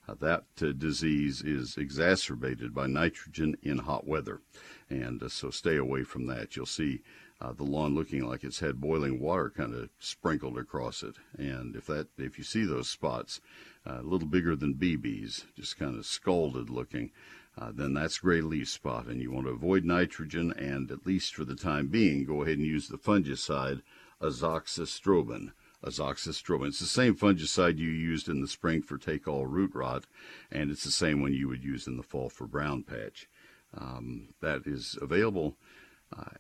Uh, 0.08 0.16
that 0.20 0.44
uh, 0.62 0.72
disease 0.78 1.42
is 1.42 1.78
exacerbated 1.78 2.74
by 2.74 2.88
nitrogen 2.88 3.56
in 3.62 3.78
hot 3.78 4.06
weather, 4.06 4.42
and 4.90 5.22
uh, 5.22 5.30
so 5.30 5.50
stay 5.50 5.78
away 5.78 6.04
from 6.04 6.26
that. 6.26 6.56
You'll 6.56 6.66
see 6.66 7.02
uh, 7.42 7.54
the 7.54 7.64
lawn 7.64 7.96
looking 7.96 8.24
like 8.24 8.44
it's 8.44 8.60
had 8.60 8.80
boiling 8.80 9.20
water 9.20 9.50
kind 9.50 9.74
of 9.74 9.90
sprinkled 10.00 10.60
across 10.60 11.02
it. 11.02 11.16
And 11.38 11.76
if 11.76 11.88
that, 11.88 12.08
if 12.18 12.38
you 12.38 12.44
see 12.44 12.66
those 12.66 12.90
spots, 12.90 13.42
uh, 13.86 14.00
a 14.02 14.04
little 14.04 14.28
bigger 14.28 14.56
than 14.56 14.76
BBs, 14.76 15.46
just 15.56 15.80
kind 15.80 15.98
of 15.98 16.06
scalded 16.06 16.70
looking, 16.70 17.12
uh, 17.58 17.72
then 17.74 17.96
that's 17.96 18.20
gray 18.20 18.42
leaf 18.42 18.70
spot. 18.70 19.08
And 19.08 19.20
you 19.20 19.32
want 19.32 19.48
to 19.48 19.54
avoid 19.54 19.84
nitrogen 19.84 20.54
and, 20.54 20.92
at 20.92 21.08
least 21.08 21.34
for 21.34 21.44
the 21.44 21.56
time 21.56 21.88
being, 21.88 22.26
go 22.26 22.44
ahead 22.44 22.60
and 22.60 22.68
use 22.68 22.88
the 22.88 22.98
fungicide 22.98 23.82
azoxystrobin. 24.22 25.52
Azoxystrobin. 25.84 26.68
It's 26.68 26.80
the 26.80 26.86
same 26.86 27.16
fungicide 27.16 27.80
you 27.80 27.90
used 27.90 28.30
in 28.30 28.42
the 28.42 28.48
spring 28.48 28.84
for 28.84 29.00
take 29.00 29.28
all 29.28 29.48
root 29.48 29.72
rot, 29.74 30.06
and 30.52 30.70
it's 30.70 30.84
the 30.84 30.92
same 30.92 31.24
one 31.24 31.34
you 31.34 31.48
would 31.48 31.64
use 31.64 31.88
in 31.88 31.98
the 31.98 32.04
fall 32.04 32.30
for 32.30 32.46
brown 32.46 32.84
patch. 32.84 33.28
Um, 33.76 34.36
that 34.42 34.68
is 34.68 34.96
available 35.02 35.56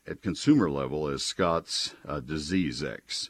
at 0.08 0.22
consumer 0.22 0.70
level 0.70 1.08
is 1.08 1.24
Scott's 1.24 1.96
uh, 2.08 2.20
DiseaseEx. 2.20 3.30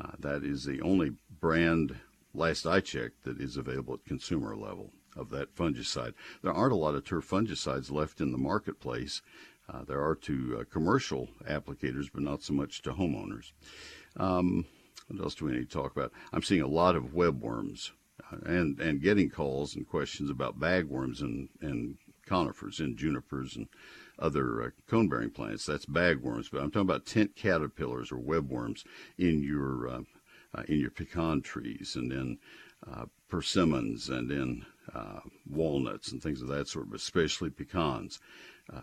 Uh, 0.00 0.12
that 0.18 0.44
is 0.44 0.64
the 0.64 0.80
only 0.80 1.12
brand, 1.40 1.96
last 2.32 2.66
I 2.66 2.80
checked, 2.80 3.24
that 3.24 3.40
is 3.40 3.56
available 3.56 3.94
at 3.94 4.04
consumer 4.04 4.56
level 4.56 4.90
of 5.16 5.30
that 5.30 5.54
fungicide. 5.54 6.14
There 6.42 6.52
aren't 6.52 6.72
a 6.72 6.76
lot 6.76 6.94
of 6.94 7.04
turf 7.04 7.28
fungicides 7.28 7.90
left 7.90 8.20
in 8.20 8.32
the 8.32 8.38
marketplace. 8.38 9.22
Uh, 9.68 9.84
there 9.84 10.02
are 10.02 10.14
to 10.16 10.58
uh, 10.60 10.64
commercial 10.72 11.28
applicators, 11.48 12.10
but 12.12 12.22
not 12.22 12.42
so 12.42 12.52
much 12.52 12.82
to 12.82 12.92
homeowners. 12.92 13.52
Um, 14.16 14.66
what 15.08 15.22
else 15.22 15.34
do 15.34 15.46
we 15.46 15.52
need 15.52 15.70
to 15.70 15.76
talk 15.76 15.96
about? 15.96 16.12
I'm 16.32 16.42
seeing 16.42 16.62
a 16.62 16.66
lot 16.66 16.96
of 16.96 17.14
webworms 17.14 17.90
uh, 18.32 18.36
and, 18.44 18.78
and 18.80 19.00
getting 19.00 19.30
calls 19.30 19.74
and 19.74 19.88
questions 19.88 20.30
about 20.30 20.58
bagworms 20.58 21.20
and, 21.20 21.48
and 21.60 21.96
conifers 22.26 22.80
and 22.80 22.96
junipers 22.96 23.56
and 23.56 23.68
other 24.18 24.62
uh, 24.62 24.70
cone 24.88 25.08
bearing 25.08 25.30
plants. 25.30 25.66
That's 25.66 25.86
bagworms, 25.86 26.50
but 26.50 26.60
I'm 26.60 26.70
talking 26.70 26.88
about 26.88 27.06
tent 27.06 27.36
caterpillars 27.36 28.12
or 28.12 28.18
webworms 28.18 28.84
in 29.18 29.42
your 29.42 29.88
uh, 29.88 30.00
uh, 30.54 30.62
in 30.68 30.78
your 30.78 30.90
pecan 30.90 31.42
trees 31.42 31.96
and 31.96 32.12
in 32.12 32.38
uh, 32.90 33.06
persimmons 33.28 34.08
and 34.08 34.30
in 34.30 34.64
uh, 34.94 35.20
walnuts 35.48 36.12
and 36.12 36.22
things 36.22 36.42
of 36.42 36.48
that 36.48 36.68
sort, 36.68 36.90
but 36.90 37.00
especially 37.00 37.50
pecans. 37.50 38.20
Uh, 38.72 38.82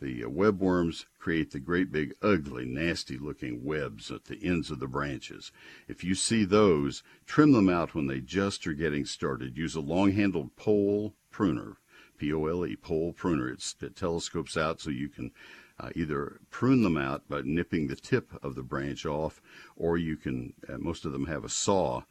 the 0.00 0.22
webworms 0.22 1.04
create 1.18 1.50
the 1.50 1.58
great 1.58 1.90
big 1.92 2.14
ugly 2.22 2.64
nasty 2.64 3.18
looking 3.18 3.62
webs 3.64 4.10
at 4.10 4.24
the 4.24 4.38
ends 4.42 4.70
of 4.70 4.78
the 4.78 4.86
branches 4.86 5.52
if 5.86 6.02
you 6.02 6.14
see 6.14 6.44
those 6.44 7.02
trim 7.26 7.52
them 7.52 7.68
out 7.68 7.94
when 7.94 8.06
they 8.06 8.20
just 8.20 8.66
are 8.66 8.72
getting 8.72 9.04
started 9.04 9.58
use 9.58 9.74
a 9.74 9.80
long 9.80 10.12
handled 10.12 10.54
pole 10.56 11.14
pruner 11.30 11.76
P-O-L-E, 12.18 12.76
pole 12.76 13.12
pruner. 13.12 13.48
It's, 13.48 13.74
it 13.80 13.96
telescopes 13.96 14.56
out 14.56 14.80
so 14.80 14.90
you 14.90 15.08
can 15.08 15.30
uh, 15.78 15.90
either 15.94 16.40
prune 16.50 16.82
them 16.82 16.96
out 16.96 17.28
by 17.28 17.42
nipping 17.44 17.86
the 17.86 17.96
tip 17.96 18.32
of 18.42 18.54
the 18.54 18.62
branch 18.62 19.04
off, 19.04 19.42
or 19.76 19.98
you 19.98 20.16
can, 20.16 20.54
uh, 20.68 20.78
most 20.78 21.04
of 21.04 21.12
them 21.12 21.26
have 21.26 21.44
a 21.44 21.48
saw, 21.48 22.02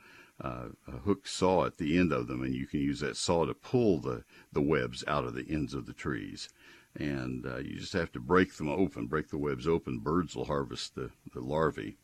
uh, 0.41 0.65
a 0.88 0.91
hook 0.91 1.27
saw 1.27 1.65
at 1.65 1.77
the 1.77 1.97
end 1.97 2.12
of 2.12 2.27
them, 2.27 2.43
and 2.43 2.53
you 2.53 2.67
can 2.67 2.79
use 2.79 3.00
that 3.00 3.17
saw 3.17 3.45
to 3.45 3.53
pull 3.53 4.00
the, 4.00 4.24
the 4.51 4.62
webs 4.62 5.03
out 5.07 5.25
of 5.25 5.33
the 5.33 5.45
ends 5.50 5.74
of 5.74 5.85
the 5.85 5.93
trees. 5.93 6.50
And 6.97 7.45
uh, 7.45 7.57
you 7.57 7.77
just 7.77 7.93
have 7.93 8.12
to 8.13 8.19
break 8.19 8.55
them 8.55 8.69
open, 8.69 9.07
break 9.07 9.29
the 9.29 9.38
webs 9.38 9.67
open. 9.67 10.00
Birds 10.00 10.35
will 10.35 10.45
harvest 10.45 10.95
the, 10.95 11.09
the 11.33 11.41
larvae, 11.41 11.97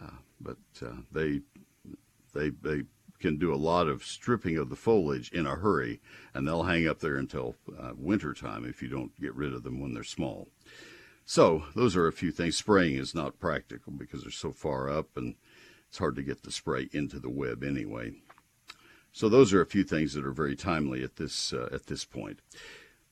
uh, 0.00 0.16
but 0.40 0.56
uh, 0.82 1.02
they, 1.12 1.40
they, 2.32 2.50
they 2.62 2.84
can 3.20 3.36
do 3.36 3.54
a 3.54 3.56
lot 3.56 3.86
of 3.86 4.04
stripping 4.04 4.56
of 4.56 4.70
the 4.70 4.76
foliage 4.76 5.30
in 5.30 5.46
a 5.46 5.56
hurry, 5.56 6.00
and 6.34 6.46
they'll 6.46 6.64
hang 6.64 6.88
up 6.88 7.00
there 7.00 7.16
until 7.16 7.54
uh, 7.78 7.92
winter 7.96 8.32
time 8.32 8.64
if 8.64 8.82
you 8.82 8.88
don't 8.88 9.18
get 9.20 9.34
rid 9.34 9.52
of 9.52 9.62
them 9.62 9.80
when 9.80 9.94
they're 9.94 10.02
small. 10.02 10.48
So 11.24 11.64
those 11.76 11.94
are 11.94 12.08
a 12.08 12.12
few 12.12 12.32
things. 12.32 12.56
Spraying 12.56 12.96
is 12.96 13.14
not 13.14 13.38
practical 13.38 13.92
because 13.92 14.22
they're 14.22 14.32
so 14.32 14.50
far 14.50 14.90
up, 14.90 15.16
and 15.16 15.36
it's 15.88 15.98
hard 15.98 16.16
to 16.16 16.22
get 16.22 16.42
the 16.42 16.50
spray 16.50 16.88
into 16.92 17.20
the 17.20 17.30
web 17.30 17.62
anyway. 17.62 18.14
So 19.12 19.28
those 19.28 19.52
are 19.52 19.60
a 19.60 19.66
few 19.66 19.84
things 19.84 20.14
that 20.14 20.24
are 20.24 20.32
very 20.32 20.56
timely 20.56 21.02
at 21.04 21.16
this 21.16 21.52
uh, 21.52 21.68
at 21.72 21.86
this 21.86 22.04
point. 22.04 22.40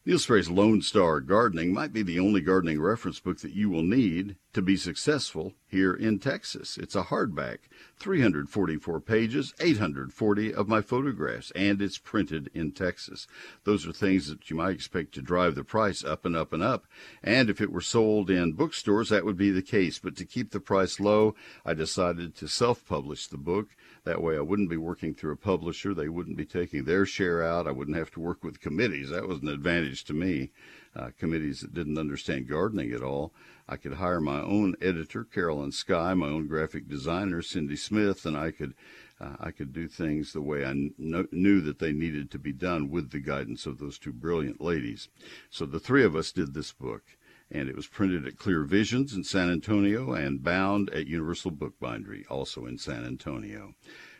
Neil 0.06 0.18
Sperry's 0.18 0.48
Lone 0.48 0.80
Star 0.80 1.20
Gardening 1.20 1.74
might 1.74 1.92
be 1.92 2.02
the 2.02 2.20
only 2.20 2.40
gardening 2.40 2.80
reference 2.80 3.18
book 3.18 3.40
that 3.40 3.52
you 3.52 3.68
will 3.68 3.82
need 3.82 4.36
to 4.52 4.62
be 4.62 4.76
successful 4.76 5.54
here 5.66 5.92
in 5.92 6.18
Texas. 6.18 6.78
It's 6.78 6.94
a 6.94 7.02
hardback, 7.02 7.58
344 7.98 9.00
pages, 9.00 9.52
840 9.60 10.54
of 10.54 10.66
my 10.66 10.80
photographs, 10.80 11.50
and 11.50 11.82
it's 11.82 11.98
printed 11.98 12.48
in 12.54 12.72
Texas. 12.72 13.26
Those 13.64 13.86
are 13.86 13.92
things 13.92 14.28
that 14.28 14.48
you 14.48 14.56
might 14.56 14.70
expect 14.70 15.12
to 15.14 15.20
drive 15.20 15.56
the 15.56 15.64
price 15.64 16.02
up 16.02 16.24
and 16.24 16.34
up 16.34 16.52
and 16.52 16.62
up. 16.62 16.86
And 17.22 17.50
if 17.50 17.60
it 17.60 17.72
were 17.72 17.82
sold 17.82 18.30
in 18.30 18.52
bookstores, 18.52 19.10
that 19.10 19.24
would 19.24 19.36
be 19.36 19.50
the 19.50 19.62
case. 19.62 19.98
But 19.98 20.16
to 20.16 20.24
keep 20.24 20.52
the 20.52 20.60
price 20.60 21.00
low, 21.00 21.34
I 21.66 21.74
decided 21.74 22.34
to 22.36 22.48
self 22.48 22.86
publish 22.86 23.26
the 23.26 23.36
book. 23.36 23.76
That 24.04 24.22
way, 24.22 24.36
I 24.36 24.40
wouldn't 24.40 24.70
be 24.70 24.76
working 24.76 25.14
through 25.14 25.32
a 25.32 25.36
publisher. 25.36 25.94
They 25.94 26.08
wouldn't 26.08 26.36
be 26.36 26.46
taking 26.46 26.84
their 26.84 27.04
share 27.04 27.42
out. 27.42 27.66
I 27.66 27.72
wouldn't 27.72 27.96
have 27.96 28.10
to 28.12 28.20
work 28.20 28.42
with 28.42 28.60
committees. 28.60 29.10
That 29.10 29.28
was 29.28 29.40
an 29.40 29.48
advantage 29.48 30.04
to 30.04 30.14
me. 30.14 30.50
Uh, 30.96 31.10
committees 31.18 31.60
that 31.60 31.74
didn't 31.74 31.98
understand 31.98 32.48
gardening 32.48 32.92
at 32.92 33.02
all. 33.02 33.32
I 33.68 33.76
could 33.76 33.94
hire 33.94 34.20
my 34.20 34.40
own 34.40 34.74
editor, 34.80 35.22
Carolyn 35.22 35.70
Sky, 35.72 36.14
my 36.14 36.28
own 36.28 36.48
graphic 36.48 36.88
designer, 36.88 37.42
Cindy 37.42 37.76
Smith, 37.76 38.24
and 38.24 38.36
I 38.36 38.50
could 38.50 38.74
uh, 39.20 39.36
I 39.40 39.50
could 39.50 39.72
do 39.72 39.88
things 39.88 40.32
the 40.32 40.40
way 40.40 40.64
I 40.64 40.72
kn- 40.72 41.28
knew 41.32 41.60
that 41.62 41.78
they 41.78 41.92
needed 41.92 42.30
to 42.30 42.38
be 42.38 42.52
done 42.52 42.88
with 42.88 43.10
the 43.10 43.18
guidance 43.18 43.66
of 43.66 43.78
those 43.78 43.98
two 43.98 44.12
brilliant 44.12 44.60
ladies. 44.60 45.08
So 45.50 45.66
the 45.66 45.80
three 45.80 46.04
of 46.04 46.14
us 46.16 46.32
did 46.32 46.54
this 46.54 46.72
book, 46.72 47.02
and 47.50 47.68
it 47.68 47.76
was 47.76 47.86
printed 47.86 48.26
at 48.26 48.36
Clear 48.36 48.64
Visions 48.64 49.14
in 49.14 49.24
San 49.24 49.50
Antonio 49.50 50.12
and 50.12 50.42
bound 50.42 50.90
at 50.90 51.06
Universal 51.06 51.52
Bookbindery, 51.52 52.24
also 52.30 52.66
in 52.66 52.78
San 52.78 53.04
Antonio. 53.04 53.74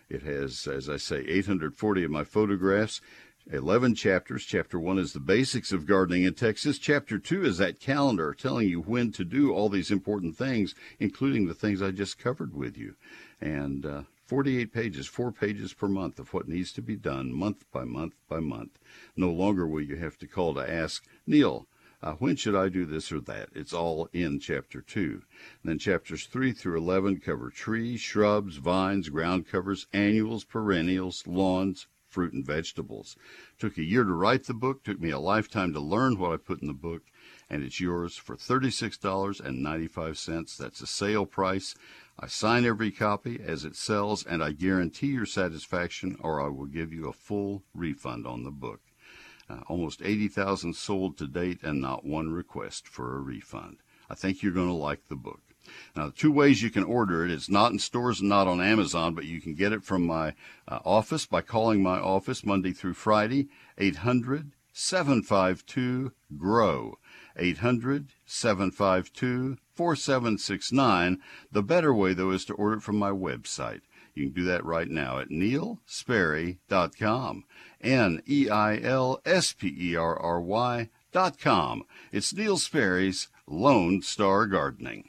It 0.08 0.23
has, 0.23 0.66
as 0.66 0.88
I 0.88 0.97
say, 0.97 1.18
840 1.20 2.04
of 2.04 2.11
my 2.11 2.25
photographs. 2.25 3.00
11 3.50 3.94
chapters. 3.94 4.44
Chapter 4.44 4.78
1 4.78 4.99
is 4.99 5.12
the 5.12 5.20
basics 5.20 5.73
of 5.73 5.87
gardening 5.87 6.25
in 6.25 6.35
Texas. 6.35 6.78
Chapter 6.78 7.18
2 7.18 7.44
is 7.44 7.58
that 7.58 7.80
calendar 7.80 8.35
telling 8.35 8.68
you 8.68 8.80
when 8.80 9.11
to 9.12 9.25
do 9.25 9.52
all 9.52 9.68
these 9.68 9.90
important 9.90 10.37
things, 10.37 10.75
including 10.99 11.47
the 11.47 11.54
things 11.54 11.80
I 11.80 11.90
just 11.90 12.18
covered 12.18 12.54
with 12.54 12.76
you. 12.76 12.97
And 13.40 13.87
uh, 13.87 14.02
48 14.26 14.73
pages, 14.73 15.06
four 15.06 15.32
pages 15.32 15.73
per 15.73 15.88
month 15.88 16.18
of 16.18 16.35
what 16.35 16.49
needs 16.49 16.73
to 16.73 16.82
be 16.82 16.97
done 16.97 17.32
month 17.32 17.64
by 17.73 17.85
month 17.85 18.14
by 18.28 18.40
month. 18.40 18.78
No 19.16 19.30
longer 19.30 19.66
will 19.66 19.80
you 19.80 19.97
have 19.97 20.18
to 20.18 20.26
call 20.26 20.52
to 20.54 20.70
ask, 20.70 21.04
Neil, 21.26 21.66
uh, 22.00 22.12
when 22.14 22.36
should 22.36 22.54
I 22.54 22.68
do 22.68 22.86
this 22.86 23.10
or 23.10 23.20
that? 23.22 23.48
It's 23.54 23.72
all 23.72 24.08
in 24.12 24.38
chapter 24.38 24.80
2. 24.80 25.00
And 25.00 25.22
then 25.64 25.78
chapters 25.78 26.26
3 26.26 26.52
through 26.52 26.78
11 26.78 27.18
cover 27.20 27.50
trees, 27.50 28.00
shrubs, 28.00 28.56
vines, 28.56 29.08
ground 29.08 29.48
covers, 29.48 29.88
annuals, 29.92 30.44
perennials, 30.44 31.26
lawns, 31.26 31.88
fruit, 32.08 32.32
and 32.32 32.46
vegetables. 32.46 33.16
Took 33.58 33.78
a 33.78 33.82
year 33.82 34.04
to 34.04 34.12
write 34.12 34.44
the 34.44 34.54
book, 34.54 34.84
took 34.84 35.00
me 35.00 35.10
a 35.10 35.18
lifetime 35.18 35.72
to 35.72 35.80
learn 35.80 36.16
what 36.18 36.32
I 36.32 36.36
put 36.36 36.62
in 36.62 36.68
the 36.68 36.74
book, 36.74 37.02
and 37.50 37.64
it's 37.64 37.80
yours 37.80 38.16
for 38.16 38.36
$36.95. 38.36 40.56
That's 40.56 40.80
a 40.80 40.86
sale 40.86 41.26
price. 41.26 41.74
I 42.18 42.28
sign 42.28 42.64
every 42.64 42.90
copy 42.90 43.38
as 43.44 43.64
it 43.64 43.76
sells, 43.76 44.24
and 44.24 44.42
I 44.42 44.52
guarantee 44.52 45.08
your 45.08 45.26
satisfaction, 45.26 46.16
or 46.20 46.40
I 46.40 46.48
will 46.48 46.66
give 46.66 46.92
you 46.92 47.08
a 47.08 47.12
full 47.12 47.64
refund 47.74 48.26
on 48.26 48.44
the 48.44 48.50
book. 48.50 48.80
Uh, 49.50 49.60
almost 49.66 50.02
80,000 50.02 50.74
sold 50.74 51.16
to 51.18 51.26
date, 51.26 51.60
and 51.62 51.80
not 51.80 52.04
one 52.04 52.30
request 52.30 52.86
for 52.86 53.16
a 53.16 53.20
refund. 53.20 53.78
I 54.10 54.14
think 54.14 54.42
you're 54.42 54.52
going 54.52 54.68
to 54.68 54.74
like 54.74 55.08
the 55.08 55.16
book. 55.16 55.40
Now, 55.94 56.12
two 56.14 56.32
ways 56.32 56.62
you 56.62 56.70
can 56.70 56.84
order 56.84 57.24
it. 57.24 57.30
It's 57.30 57.50
not 57.50 57.72
in 57.72 57.78
stores 57.78 58.20
and 58.20 58.28
not 58.28 58.46
on 58.46 58.60
Amazon, 58.60 59.14
but 59.14 59.26
you 59.26 59.40
can 59.40 59.54
get 59.54 59.72
it 59.72 59.84
from 59.84 60.06
my 60.06 60.34
uh, 60.66 60.78
office 60.84 61.26
by 61.26 61.42
calling 61.42 61.82
my 61.82 61.98
office 61.98 62.44
Monday 62.44 62.72
through 62.72 62.94
Friday, 62.94 63.48
800 63.76 64.52
752 64.72 66.12
GROW. 66.36 66.98
800 67.36 68.08
752 68.24 69.58
4769. 69.74 71.18
The 71.50 71.62
better 71.62 71.92
way, 71.94 72.14
though, 72.14 72.30
is 72.30 72.44
to 72.46 72.54
order 72.54 72.76
it 72.76 72.82
from 72.82 72.96
my 72.96 73.10
website. 73.10 73.80
You 74.18 74.25
can 74.25 74.34
do 74.34 74.42
that 74.44 74.64
right 74.64 74.90
now 74.90 75.20
at 75.20 75.28
neilsperry.com. 75.28 77.44
N 77.80 78.22
E 78.28 78.50
I 78.50 78.78
L 78.78 79.20
S 79.25 79.52
P 79.52 79.72
E 79.78 79.94
R 79.94 80.18
R 80.18 80.40
Y 80.40 80.90
dot 81.12 81.38
com. 81.38 81.84
It's 82.10 82.34
Neil 82.34 82.58
Sperry's 82.58 83.28
Lone 83.46 84.02
Star 84.02 84.46
Gardening. 84.46 85.08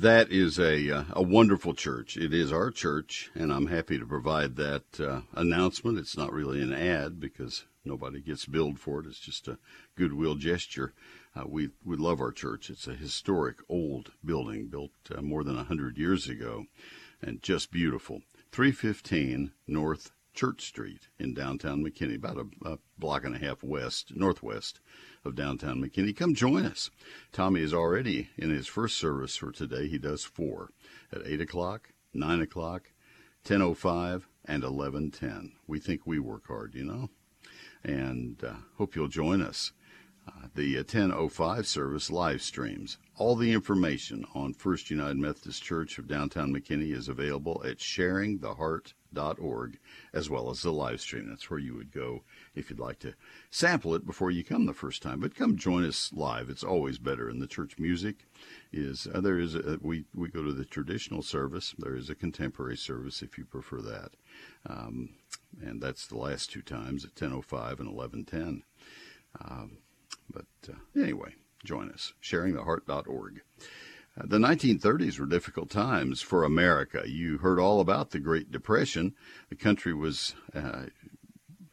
That 0.00 0.32
is 0.32 0.58
a 0.58 0.90
uh, 0.90 1.04
a 1.12 1.20
wonderful 1.20 1.74
church. 1.74 2.16
It 2.16 2.32
is 2.32 2.50
our 2.50 2.70
church, 2.70 3.30
and 3.34 3.52
I'm 3.52 3.66
happy 3.66 3.98
to 3.98 4.06
provide 4.06 4.56
that 4.56 4.98
uh, 4.98 5.20
announcement. 5.34 5.98
It's 5.98 6.16
not 6.16 6.32
really 6.32 6.62
an 6.62 6.72
ad 6.72 7.20
because 7.20 7.66
nobody 7.84 8.22
gets 8.22 8.46
billed 8.46 8.78
for 8.80 9.00
it. 9.00 9.06
It's 9.06 9.18
just 9.18 9.46
a 9.46 9.58
goodwill 9.96 10.36
gesture. 10.36 10.94
Uh, 11.36 11.42
we 11.46 11.68
we 11.84 11.98
love 11.98 12.18
our 12.18 12.32
church. 12.32 12.70
It's 12.70 12.88
a 12.88 12.94
historic 12.94 13.58
old 13.68 14.12
building 14.24 14.68
built 14.68 14.92
uh, 15.14 15.20
more 15.20 15.44
than 15.44 15.58
hundred 15.58 15.98
years 15.98 16.30
ago, 16.30 16.64
and 17.20 17.42
just 17.42 17.70
beautiful. 17.70 18.22
315 18.52 19.52
North 19.66 20.12
Church 20.32 20.64
Street 20.64 21.08
in 21.18 21.34
downtown 21.34 21.84
McKinney, 21.84 22.16
about 22.16 22.38
a, 22.38 22.46
a 22.66 22.78
block 22.98 23.24
and 23.24 23.36
a 23.36 23.38
half 23.38 23.62
west 23.62 24.16
northwest 24.16 24.80
of 25.24 25.34
downtown 25.34 25.82
McKinney. 25.82 26.16
Come 26.16 26.34
join 26.34 26.64
us. 26.64 26.90
Tommy 27.32 27.60
is 27.60 27.74
already 27.74 28.30
in 28.36 28.50
his 28.50 28.66
first 28.66 28.96
service 28.96 29.36
for 29.36 29.52
today. 29.52 29.88
He 29.88 29.98
does 29.98 30.24
four 30.24 30.70
at 31.12 31.26
8 31.26 31.40
o'clock, 31.40 31.92
9 32.14 32.40
o'clock, 32.40 32.92
10.05, 33.44 34.22
and 34.44 34.62
11.10. 34.62 35.52
We 35.66 35.78
think 35.78 36.06
we 36.06 36.18
work 36.18 36.46
hard, 36.46 36.74
you 36.74 36.84
know, 36.84 37.10
and 37.84 38.42
uh, 38.42 38.54
hope 38.78 38.96
you'll 38.96 39.08
join 39.08 39.42
us. 39.42 39.72
Uh, 40.28 40.48
the 40.54 40.76
1005 40.76 41.66
service 41.66 42.10
live 42.10 42.42
streams. 42.42 42.98
All 43.16 43.36
the 43.36 43.52
information 43.52 44.24
on 44.34 44.52
First 44.52 44.90
United 44.90 45.16
Methodist 45.16 45.62
Church 45.62 45.98
of 45.98 46.06
downtown 46.06 46.52
McKinney 46.52 46.94
is 46.94 47.08
available 47.08 47.62
at 47.64 47.78
sharingtheheart.org 47.78 49.78
as 50.12 50.30
well 50.30 50.50
as 50.50 50.62
the 50.62 50.72
live 50.72 51.00
stream. 51.00 51.28
That's 51.28 51.50
where 51.50 51.58
you 51.58 51.74
would 51.74 51.90
go 51.90 52.22
if 52.54 52.68
you'd 52.68 52.80
like 52.80 52.98
to 53.00 53.14
sample 53.50 53.94
it 53.94 54.04
before 54.04 54.30
you 54.30 54.42
come 54.42 54.66
the 54.66 54.74
first 54.74 55.02
time. 55.02 55.20
But 55.20 55.34
come 55.34 55.56
join 55.56 55.84
us 55.84 56.12
live. 56.12 56.50
It's 56.50 56.64
always 56.64 56.98
better. 56.98 57.28
And 57.28 57.40
the 57.40 57.46
church 57.46 57.78
music 57.78 58.26
is 58.72 59.06
uh, 59.12 59.20
there 59.20 59.38
is 59.38 59.54
a, 59.54 59.78
we 59.80 60.04
we 60.14 60.28
go 60.28 60.42
to 60.42 60.52
the 60.52 60.64
traditional 60.64 61.22
service. 61.22 61.74
There 61.78 61.96
is 61.96 62.10
a 62.10 62.14
contemporary 62.14 62.76
service 62.76 63.22
if 63.22 63.38
you 63.38 63.44
prefer 63.44 63.80
that, 63.82 64.10
um, 64.68 65.10
and 65.60 65.80
that's 65.80 66.06
the 66.06 66.18
last 66.18 66.50
two 66.50 66.62
times 66.62 67.04
at 67.04 67.14
10:05 67.14 67.80
and 67.80 67.88
11:10. 67.88 68.62
Um, 69.40 69.78
but 70.28 70.46
uh, 70.68 71.00
anyway, 71.00 71.34
join 71.64 71.90
us. 71.90 72.14
SharingTheHeart.org. 72.22 73.42
Uh, 74.18 74.26
the 74.26 74.38
1930s 74.38 75.20
were 75.20 75.26
difficult 75.26 75.70
times 75.70 76.20
for 76.20 76.42
America. 76.42 77.04
You 77.06 77.38
heard 77.38 77.60
all 77.60 77.80
about 77.80 78.10
the 78.10 78.18
Great 78.18 78.50
Depression. 78.50 79.14
The 79.50 79.56
country 79.56 79.94
was 79.94 80.34
uh, 80.54 80.86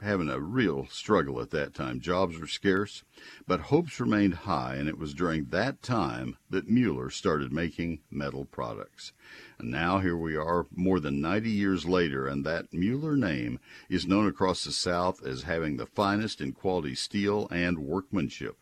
having 0.02 0.30
a 0.30 0.40
real 0.40 0.86
struggle 0.88 1.42
at 1.42 1.50
that 1.50 1.74
time. 1.74 2.00
Jobs 2.00 2.40
were 2.40 2.48
scarce, 2.48 3.04
but 3.48 3.62
hopes 3.62 4.00
remained 4.00 4.36
high, 4.36 4.76
and 4.76 4.88
it 4.88 4.98
was 4.98 5.14
during 5.14 5.46
that 5.46 5.82
time 5.82 6.38
that 6.50 6.70
Mueller 6.70 7.10
started 7.10 7.52
making 7.52 8.00
metal 8.12 8.46
products. 8.46 9.12
And 9.58 9.72
now 9.72 10.00
here 10.00 10.18
we 10.18 10.36
are 10.36 10.68
more 10.72 11.00
than 11.00 11.20
90 11.22 11.50
years 11.50 11.86
later, 11.86 12.28
and 12.28 12.46
that 12.46 12.74
Mueller 12.74 13.16
name 13.16 13.60
is 13.90 14.06
known 14.06 14.28
across 14.28 14.64
the 14.64 14.72
South 14.72 15.26
as 15.26 15.44
having 15.44 15.78
the 15.78 15.88
finest 15.88 16.42
in 16.42 16.52
quality 16.52 16.94
steel 16.94 17.48
and 17.50 17.80
workmanship. 17.80 18.58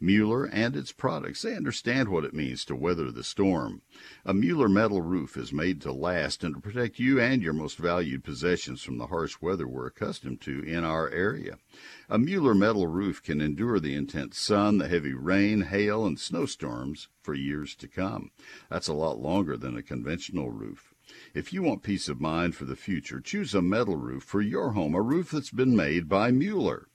Mueller 0.00 0.44
and 0.44 0.76
its 0.76 0.92
products. 0.92 1.42
They 1.42 1.54
understand 1.54 2.08
what 2.08 2.24
it 2.24 2.34
means 2.34 2.64
to 2.66 2.76
weather 2.76 3.10
the 3.10 3.24
storm. 3.24 3.82
A 4.24 4.34
Mueller 4.34 4.68
metal 4.68 5.00
roof 5.00 5.36
is 5.36 5.52
made 5.52 5.80
to 5.82 5.92
last 5.92 6.44
and 6.44 6.54
to 6.54 6.60
protect 6.60 6.98
you 6.98 7.20
and 7.20 7.42
your 7.42 7.52
most 7.52 7.78
valued 7.78 8.24
possessions 8.24 8.82
from 8.82 8.98
the 8.98 9.06
harsh 9.06 9.40
weather 9.40 9.66
we're 9.66 9.86
accustomed 9.86 10.40
to 10.42 10.62
in 10.62 10.84
our 10.84 11.08
area. 11.10 11.58
A 12.08 12.18
Mueller 12.18 12.54
metal 12.54 12.86
roof 12.86 13.22
can 13.22 13.40
endure 13.40 13.80
the 13.80 13.94
intense 13.94 14.38
sun, 14.38 14.78
the 14.78 14.88
heavy 14.88 15.14
rain, 15.14 15.62
hail, 15.62 16.06
and 16.06 16.18
snowstorms 16.18 17.08
for 17.22 17.34
years 17.34 17.74
to 17.76 17.88
come. 17.88 18.30
That's 18.70 18.88
a 18.88 18.94
lot 18.94 19.18
longer 19.18 19.56
than 19.56 19.76
a 19.76 19.82
conventional 19.82 20.50
roof. 20.50 20.94
If 21.34 21.52
you 21.52 21.62
want 21.62 21.82
peace 21.82 22.08
of 22.08 22.20
mind 22.20 22.56
for 22.56 22.64
the 22.64 22.74
future, 22.74 23.20
choose 23.20 23.54
a 23.54 23.62
metal 23.62 23.96
roof 23.96 24.24
for 24.24 24.40
your 24.40 24.72
home, 24.72 24.94
a 24.94 25.00
roof 25.00 25.30
that's 25.30 25.50
been 25.50 25.76
made 25.76 26.08
by 26.08 26.32
Mueller. 26.32 26.88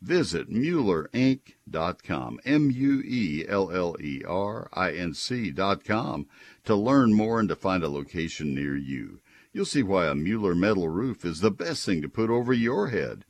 Visit 0.00 0.50
MuellerInc.com, 0.50 2.40
M 2.44 2.70
U 2.70 3.02
E 3.04 3.44
L 3.48 3.70
L 3.70 3.96
E 4.00 4.22
R 4.26 4.68
I 4.72 4.92
N 4.92 5.14
C.com, 5.14 6.26
to 6.64 6.74
learn 6.74 7.12
more 7.12 7.40
and 7.40 7.48
to 7.48 7.56
find 7.56 7.82
a 7.82 7.88
location 7.88 8.54
near 8.54 8.76
you. 8.76 9.20
You'll 9.52 9.64
see 9.64 9.82
why 9.82 10.06
a 10.06 10.14
Mueller 10.14 10.54
metal 10.54 10.88
roof 10.88 11.24
is 11.24 11.40
the 11.40 11.50
best 11.50 11.86
thing 11.86 12.02
to 12.02 12.08
put 12.08 12.30
over 12.30 12.52
your 12.52 12.88
head. 12.88 13.24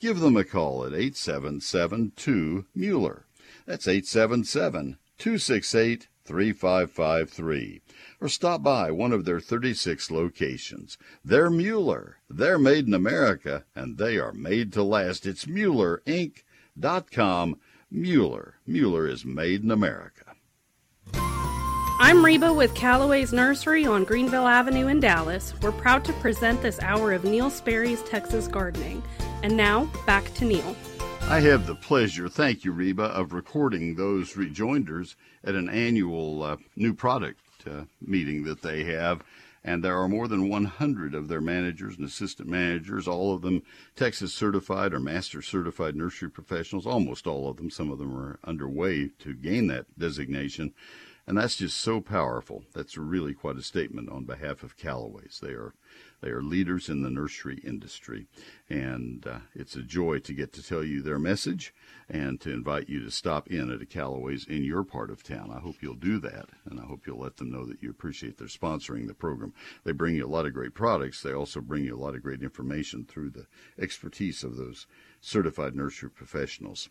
Give 0.00 0.20
them 0.20 0.36
a 0.36 0.44
call 0.44 0.84
at 0.84 0.92
877 0.92 2.12
2 2.16 2.66
Mueller. 2.74 3.26
That's 3.66 3.88
877 3.88 4.98
268 5.18 6.08
3553. 6.24 7.80
Or 8.20 8.28
stop 8.28 8.62
by 8.62 8.90
one 8.90 9.12
of 9.12 9.24
their 9.24 9.40
36 9.40 10.10
locations. 10.10 10.96
They're 11.24 11.50
Mueller. 11.50 12.18
They're 12.30 12.58
made 12.58 12.86
in 12.86 12.94
America, 12.94 13.64
and 13.74 13.98
they 13.98 14.16
are 14.16 14.32
made 14.32 14.72
to 14.72 14.82
last. 14.82 15.26
It's 15.26 15.44
MuellerInc.com. 15.44 17.58
Mueller. 17.90 18.54
Mueller 18.66 19.06
is 19.06 19.24
made 19.24 19.62
in 19.62 19.70
America. 19.70 20.24
I'm 21.98 22.22
Reba 22.22 22.52
with 22.52 22.74
Callaway's 22.74 23.32
Nursery 23.32 23.86
on 23.86 24.04
Greenville 24.04 24.46
Avenue 24.46 24.88
in 24.88 25.00
Dallas. 25.00 25.54
We're 25.62 25.72
proud 25.72 26.04
to 26.04 26.12
present 26.14 26.60
this 26.60 26.78
hour 26.80 27.12
of 27.12 27.24
Neil 27.24 27.48
Sperry's 27.48 28.02
Texas 28.02 28.48
Gardening. 28.48 29.02
And 29.42 29.56
now, 29.56 29.90
back 30.04 30.34
to 30.34 30.44
Neil. 30.44 30.76
I 31.22 31.40
have 31.40 31.66
the 31.66 31.74
pleasure, 31.74 32.28
thank 32.28 32.64
you, 32.64 32.72
Reba, 32.72 33.04
of 33.04 33.32
recording 33.32 33.94
those 33.94 34.36
rejoinders 34.36 35.16
at 35.42 35.54
an 35.54 35.68
annual 35.68 36.42
uh, 36.42 36.56
new 36.76 36.92
product 36.92 37.40
uh, 37.66 37.84
meeting 38.00 38.44
that 38.44 38.62
they 38.62 38.84
have. 38.84 39.22
And 39.64 39.82
there 39.82 39.98
are 39.98 40.08
more 40.08 40.28
than 40.28 40.48
100 40.48 41.12
of 41.12 41.26
their 41.26 41.40
managers 41.40 41.96
and 41.96 42.06
assistant 42.06 42.48
managers, 42.48 43.08
all 43.08 43.34
of 43.34 43.42
them 43.42 43.62
Texas 43.96 44.32
certified 44.32 44.94
or 44.94 45.00
master 45.00 45.42
certified 45.42 45.96
nursery 45.96 46.30
professionals, 46.30 46.86
almost 46.86 47.26
all 47.26 47.48
of 47.48 47.56
them. 47.56 47.70
Some 47.70 47.90
of 47.90 47.98
them 47.98 48.16
are 48.16 48.38
underway 48.44 49.08
to 49.18 49.34
gain 49.34 49.66
that 49.66 49.86
designation. 49.98 50.72
And 51.26 51.36
that's 51.36 51.56
just 51.56 51.78
so 51.78 52.00
powerful. 52.00 52.62
That's 52.72 52.96
really 52.96 53.34
quite 53.34 53.56
a 53.56 53.62
statement 53.62 54.08
on 54.08 54.24
behalf 54.24 54.62
of 54.62 54.76
Callaway's. 54.76 55.40
They 55.42 55.50
are 55.50 55.74
they 56.20 56.30
are 56.30 56.42
leaders 56.42 56.88
in 56.88 57.02
the 57.02 57.10
nursery 57.10 57.60
industry, 57.64 58.26
and 58.68 59.26
uh, 59.26 59.38
it's 59.54 59.76
a 59.76 59.82
joy 59.82 60.18
to 60.20 60.32
get 60.32 60.52
to 60.54 60.62
tell 60.62 60.82
you 60.82 61.02
their 61.02 61.18
message 61.18 61.74
and 62.08 62.40
to 62.40 62.52
invite 62.52 62.88
you 62.88 63.02
to 63.04 63.10
stop 63.10 63.48
in 63.48 63.70
at 63.70 63.82
a 63.82 63.86
Callaway's 63.86 64.46
in 64.46 64.64
your 64.64 64.84
part 64.84 65.10
of 65.10 65.22
town. 65.22 65.50
I 65.50 65.60
hope 65.60 65.76
you'll 65.80 65.94
do 65.94 66.18
that, 66.20 66.46
and 66.64 66.80
I 66.80 66.84
hope 66.84 67.06
you'll 67.06 67.20
let 67.20 67.36
them 67.36 67.50
know 67.50 67.66
that 67.66 67.82
you 67.82 67.90
appreciate 67.90 68.38
their 68.38 68.48
sponsoring 68.48 69.06
the 69.06 69.14
program. 69.14 69.52
They 69.84 69.92
bring 69.92 70.16
you 70.16 70.26
a 70.26 70.28
lot 70.28 70.46
of 70.46 70.54
great 70.54 70.74
products. 70.74 71.22
They 71.22 71.32
also 71.32 71.60
bring 71.60 71.84
you 71.84 71.96
a 71.96 72.02
lot 72.02 72.14
of 72.14 72.22
great 72.22 72.42
information 72.42 73.04
through 73.04 73.30
the 73.30 73.46
expertise 73.78 74.42
of 74.42 74.56
those 74.56 74.86
certified 75.20 75.74
nursery 75.74 76.10
professionals. 76.10 76.88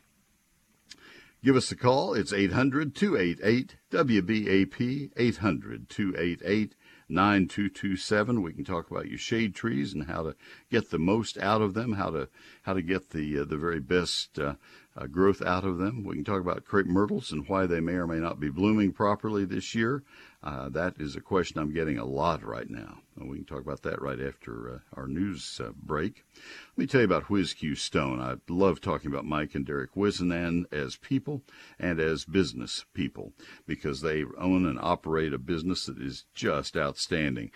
Give 1.46 1.56
us 1.56 1.72
a 1.72 1.76
call. 1.76 2.16
It's 2.16 2.34
800 2.34 2.96
288 2.96 3.76
WBAP, 3.92 5.12
800 5.16 5.90
288 5.90 6.76
9227. 7.10 8.42
We 8.42 8.54
can 8.54 8.64
talk 8.64 8.90
about 8.90 9.08
your 9.08 9.18
shade 9.18 9.56
trees 9.56 9.94
and 9.94 10.06
how 10.06 10.24
to 10.24 10.36
get 10.72 10.90
the 10.90 11.00
most 11.00 11.38
out 11.38 11.62
of 11.62 11.74
them, 11.74 11.94
how 11.94 12.10
to 12.12 12.30
how 12.64 12.74
to 12.74 12.82
get 12.82 13.12
the 13.12 13.40
uh, 13.40 13.46
the 13.46 13.58
very 13.58 13.80
best 13.80 14.40
uh, 14.40 14.56
uh, 14.98 15.08
growth 15.08 15.42
out 15.42 15.64
of 15.64 15.78
them. 15.78 16.04
We 16.04 16.16
can 16.16 16.24
talk 16.24 16.42
about 16.42 16.66
crepe 16.66 16.88
myrtles 16.88 17.32
and 17.32 17.48
why 17.48 17.66
they 17.66 17.80
may 17.80 17.94
or 17.94 18.08
may 18.08 18.20
not 18.20 18.40
be 18.40 18.50
blooming 18.50 18.92
properly 18.92 19.46
this 19.46 19.76
year. 19.76 20.04
Uh, 20.44 20.70
that 20.70 20.96
is 21.00 21.16
a 21.16 21.22
question 21.22 21.60
I'm 21.60 21.74
getting 21.74 21.98
a 21.98 22.06
lot 22.06 22.44
right 22.44 22.70
now. 22.70 23.00
We 23.18 23.38
can 23.38 23.46
talk 23.46 23.62
about 23.62 23.82
that 23.84 24.02
right 24.02 24.20
after 24.20 24.70
uh, 24.70 24.80
our 25.00 25.08
news 25.08 25.62
uh, 25.64 25.72
break. 25.72 26.26
Let 26.76 26.78
me 26.78 26.86
tell 26.86 27.00
you 27.00 27.06
about 27.06 27.26
WhizQ 27.26 27.78
Stone. 27.78 28.20
I 28.20 28.36
love 28.52 28.82
talking 28.82 29.10
about 29.10 29.24
Mike 29.24 29.56
and 29.56 29.66
Derek 29.66 29.96
Wizenan 29.96 30.66
as 30.72 30.98
people 30.98 31.42
and 31.80 32.02
as 32.02 32.26
business 32.26 32.84
people 32.94 33.32
because 33.66 34.02
they 34.02 34.26
own 34.38 34.66
and 34.66 34.78
operate 34.82 35.34
a 35.34 35.38
business 35.38 35.86
that 35.86 35.98
is 35.98 36.26
just 36.34 36.76
outstanding. 36.76 37.52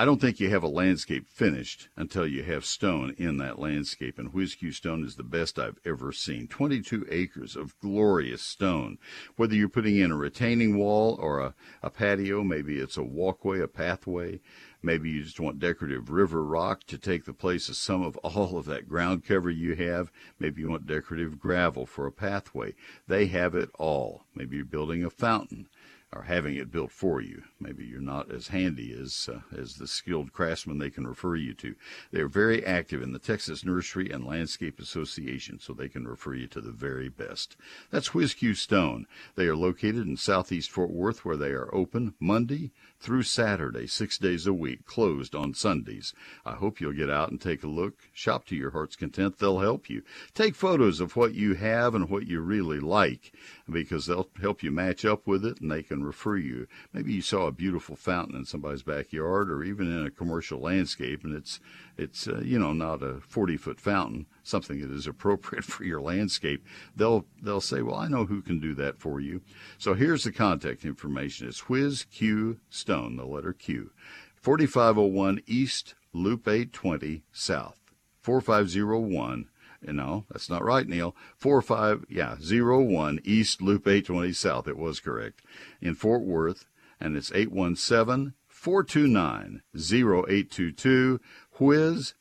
I 0.00 0.06
don't 0.06 0.18
think 0.18 0.40
you 0.40 0.48
have 0.48 0.62
a 0.62 0.68
landscape 0.68 1.28
finished 1.28 1.90
until 1.94 2.26
you 2.26 2.42
have 2.44 2.64
stone 2.64 3.14
in 3.18 3.36
that 3.36 3.58
landscape, 3.58 4.18
and 4.18 4.32
WhizQ 4.32 4.72
Stone 4.72 5.04
is 5.04 5.16
the 5.16 5.22
best 5.22 5.58
I've 5.58 5.78
ever 5.84 6.10
seen. 6.10 6.48
22 6.48 7.06
acres 7.10 7.54
of 7.54 7.78
glorious 7.80 8.40
stone. 8.40 8.96
Whether 9.36 9.56
you're 9.56 9.68
putting 9.68 9.98
in 9.98 10.10
a 10.10 10.16
retaining 10.16 10.78
wall 10.78 11.18
or 11.20 11.40
a, 11.40 11.54
a 11.82 11.90
patio, 11.90 12.42
maybe 12.42 12.78
it's 12.78 12.96
a 12.96 13.02
walkway, 13.02 13.60
a 13.60 13.68
pathway, 13.68 14.40
maybe 14.82 15.10
you 15.10 15.22
just 15.22 15.40
want 15.40 15.58
decorative 15.58 16.10
river 16.10 16.44
rock 16.44 16.84
to 16.84 16.98
take 16.98 17.24
the 17.24 17.32
place 17.32 17.68
of 17.68 17.76
some 17.76 18.02
of 18.02 18.16
all 18.18 18.56
of 18.56 18.66
that 18.66 18.88
ground 18.88 19.24
cover 19.24 19.50
you 19.50 19.74
have. 19.74 20.10
Maybe 20.38 20.62
you 20.62 20.70
want 20.70 20.86
decorative 20.86 21.38
gravel 21.38 21.86
for 21.86 22.06
a 22.06 22.12
pathway. 22.12 22.74
They 23.06 23.26
have 23.26 23.54
it 23.54 23.70
all. 23.78 24.24
Maybe 24.34 24.56
you're 24.56 24.64
building 24.64 25.04
a 25.04 25.10
fountain 25.10 25.68
or 26.12 26.22
having 26.22 26.56
it 26.56 26.72
built 26.72 26.90
for 26.90 27.20
you. 27.20 27.42
Maybe 27.60 27.84
you're 27.84 28.00
not 28.00 28.32
as 28.32 28.48
handy 28.48 28.92
as 28.92 29.28
uh, 29.32 29.40
as 29.56 29.76
the 29.76 29.86
skilled 29.86 30.32
craftsmen 30.32 30.78
they 30.78 30.90
can 30.90 31.06
refer 31.06 31.36
you 31.36 31.54
to. 31.54 31.76
They're 32.10 32.28
very 32.28 32.66
active 32.66 33.00
in 33.00 33.12
the 33.12 33.20
Texas 33.20 33.64
Nursery 33.64 34.10
and 34.10 34.26
Landscape 34.26 34.80
Association, 34.80 35.60
so 35.60 35.72
they 35.72 35.88
can 35.88 36.08
refer 36.08 36.34
you 36.34 36.48
to 36.48 36.60
the 36.60 36.72
very 36.72 37.08
best. 37.08 37.56
That's 37.90 38.10
WhizQ 38.10 38.56
Stone. 38.56 39.06
They 39.36 39.46
are 39.46 39.56
located 39.56 40.06
in 40.06 40.16
southeast 40.16 40.70
Fort 40.70 40.90
Worth, 40.90 41.24
where 41.24 41.36
they 41.36 41.50
are 41.50 41.72
open 41.72 42.14
Monday 42.18 42.72
through 42.98 43.22
Saturday, 43.22 43.86
six 43.86 44.18
days 44.18 44.46
a 44.46 44.52
week, 44.52 44.84
closed 44.84 45.34
on 45.34 45.54
Sundays. 45.54 46.12
I 46.44 46.52
hope 46.52 46.80
you'll 46.80 46.92
get 46.92 47.08
out 47.08 47.30
and 47.30 47.40
take 47.40 47.62
a 47.62 47.68
look. 47.68 47.94
Shop 48.12 48.44
to 48.46 48.56
your 48.56 48.72
heart's 48.72 48.96
content. 48.96 49.38
They'll 49.38 49.60
help 49.60 49.88
you. 49.88 50.02
Take 50.34 50.54
photos 50.54 51.00
of 51.00 51.16
what 51.16 51.34
you 51.34 51.54
have 51.54 51.94
and 51.94 52.10
what 52.10 52.26
you 52.26 52.40
really 52.40 52.80
like 52.80 53.32
because 53.70 54.06
they'll 54.06 54.28
help 54.40 54.62
you 54.62 54.70
match 54.70 55.04
up 55.04 55.26
with 55.26 55.44
it 55.44 55.60
and 55.60 55.70
they 55.70 55.82
can 55.82 56.04
refer 56.04 56.36
you. 56.36 56.66
Maybe 56.92 57.12
you 57.12 57.22
saw 57.22 57.46
a 57.46 57.52
beautiful 57.52 57.96
fountain 57.96 58.36
in 58.36 58.44
somebody's 58.44 58.82
backyard 58.82 59.50
or 59.50 59.62
even 59.62 59.90
in 59.90 60.06
a 60.06 60.10
commercial 60.10 60.60
landscape 60.60 61.24
and 61.24 61.34
it's 61.34 61.60
it's 61.96 62.28
uh, 62.28 62.40
you 62.40 62.58
know 62.58 62.72
not 62.72 63.02
a 63.02 63.20
40 63.20 63.56
foot 63.56 63.80
fountain 63.80 64.26
something 64.42 64.80
that 64.80 64.90
is 64.90 65.06
appropriate 65.06 65.64
for 65.72 65.84
your 65.84 66.00
landscape. 66.00 66.64
They'll 66.96 67.26
they'll 67.42 67.60
say 67.60 67.82
well 67.82 67.96
i 67.96 68.08
know 68.08 68.24
who 68.24 68.42
can 68.42 68.60
do 68.60 68.74
that 68.74 68.98
for 68.98 69.20
you. 69.20 69.42
So 69.78 69.94
here's 69.94 70.24
the 70.24 70.32
contact 70.32 70.84
information. 70.84 71.48
It's 71.48 71.68
whiz 71.68 72.04
q 72.04 72.58
stone 72.68 73.16
the 73.16 73.26
letter 73.26 73.52
q. 73.52 73.90
4501 74.36 75.42
east 75.46 75.94
loop 76.12 76.48
820 76.48 77.22
south. 77.32 77.78
4501 78.22 79.48
no, 79.82 80.26
that's 80.30 80.50
not 80.50 80.64
right, 80.64 80.86
Neil. 80.86 81.16
Four 81.36 81.62
five, 81.62 82.04
yeah, 82.08 82.36
zero 82.40 82.80
one 82.80 83.20
East 83.24 83.62
Loop 83.62 83.86
820 83.86 84.32
South. 84.32 84.68
It 84.68 84.76
was 84.76 85.00
correct 85.00 85.42
in 85.80 85.94
Fort 85.94 86.22
Worth, 86.22 86.66
and 87.00 87.16
it's 87.16 87.32
817 87.32 88.34
429 88.48 89.62
0822 89.74 91.20
whiz-q.com. 91.58 92.14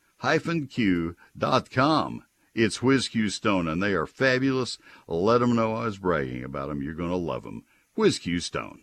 It's 2.56 2.80
WhizQ 2.80 3.32
Stone, 3.32 3.68
and 3.68 3.84
they 3.84 3.94
are 3.94 4.08
fabulous. 4.08 4.78
Let 5.08 5.38
them 5.40 5.56
know 5.56 5.76
I 5.76 5.86
was 5.86 5.98
bragging 5.98 6.44
about 6.44 6.70
them. 6.70 6.82
You're 6.82 6.94
going 6.94 7.12
to 7.12 7.16
love 7.16 7.44
them. 7.44 7.64
WhizQ 7.98 8.42
Stone. 8.42 8.82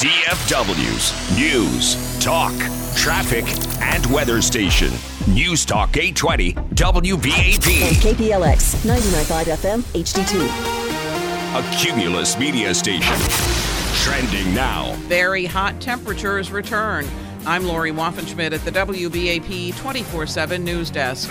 DFW's 0.00 1.36
News, 1.36 2.24
Talk, 2.24 2.54
Traffic, 2.96 3.44
and 3.82 4.06
Weather 4.06 4.40
Station. 4.40 4.90
News 5.28 5.66
Talk 5.66 5.94
820 5.94 6.54
WBAP. 6.54 7.82
And 7.82 7.96
KPLX 7.96 8.76
99.5 8.76 9.56
FM 9.58 9.80
HD2. 9.92 10.48
A 11.54 11.76
Cumulus 11.76 12.38
media 12.38 12.72
station. 12.72 13.14
Trending 14.02 14.54
now. 14.54 14.94
Very 15.00 15.44
hot 15.44 15.78
temperatures 15.82 16.50
return. 16.50 17.06
I'm 17.44 17.64
Lori 17.66 17.92
Waffenschmidt 17.92 18.54
at 18.54 18.64
the 18.64 18.72
WBAP 18.72 19.76
24 19.76 20.26
7 20.26 20.64
News 20.64 20.88
Desk. 20.88 21.28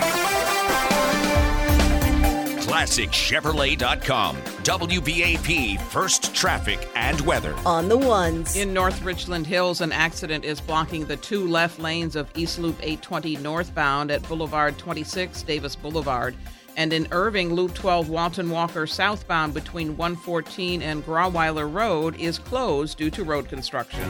ClassicChevrolet.com. 2.80 4.36
WBAP 4.36 5.78
First 5.82 6.34
Traffic 6.34 6.88
and 6.94 7.20
Weather. 7.20 7.54
On 7.66 7.90
the 7.90 7.98
ones. 7.98 8.56
In 8.56 8.72
North 8.72 9.02
Richland 9.02 9.46
Hills, 9.46 9.82
an 9.82 9.92
accident 9.92 10.46
is 10.46 10.62
blocking 10.62 11.04
the 11.04 11.18
two 11.18 11.46
left 11.46 11.78
lanes 11.78 12.16
of 12.16 12.30
East 12.34 12.58
Loop 12.58 12.76
820 12.80 13.36
northbound 13.36 14.10
at 14.10 14.26
Boulevard 14.26 14.78
26, 14.78 15.42
Davis 15.42 15.76
Boulevard. 15.76 16.34
And 16.78 16.94
in 16.94 17.06
Irving, 17.10 17.52
Loop 17.52 17.74
12 17.74 18.08
Walton 18.08 18.48
Walker 18.48 18.86
southbound 18.86 19.52
between 19.52 19.98
114 19.98 20.80
and 20.80 21.04
Grauwyler 21.04 21.70
Road 21.70 22.18
is 22.18 22.38
closed 22.38 22.96
due 22.96 23.10
to 23.10 23.24
road 23.24 23.46
construction. 23.50 24.00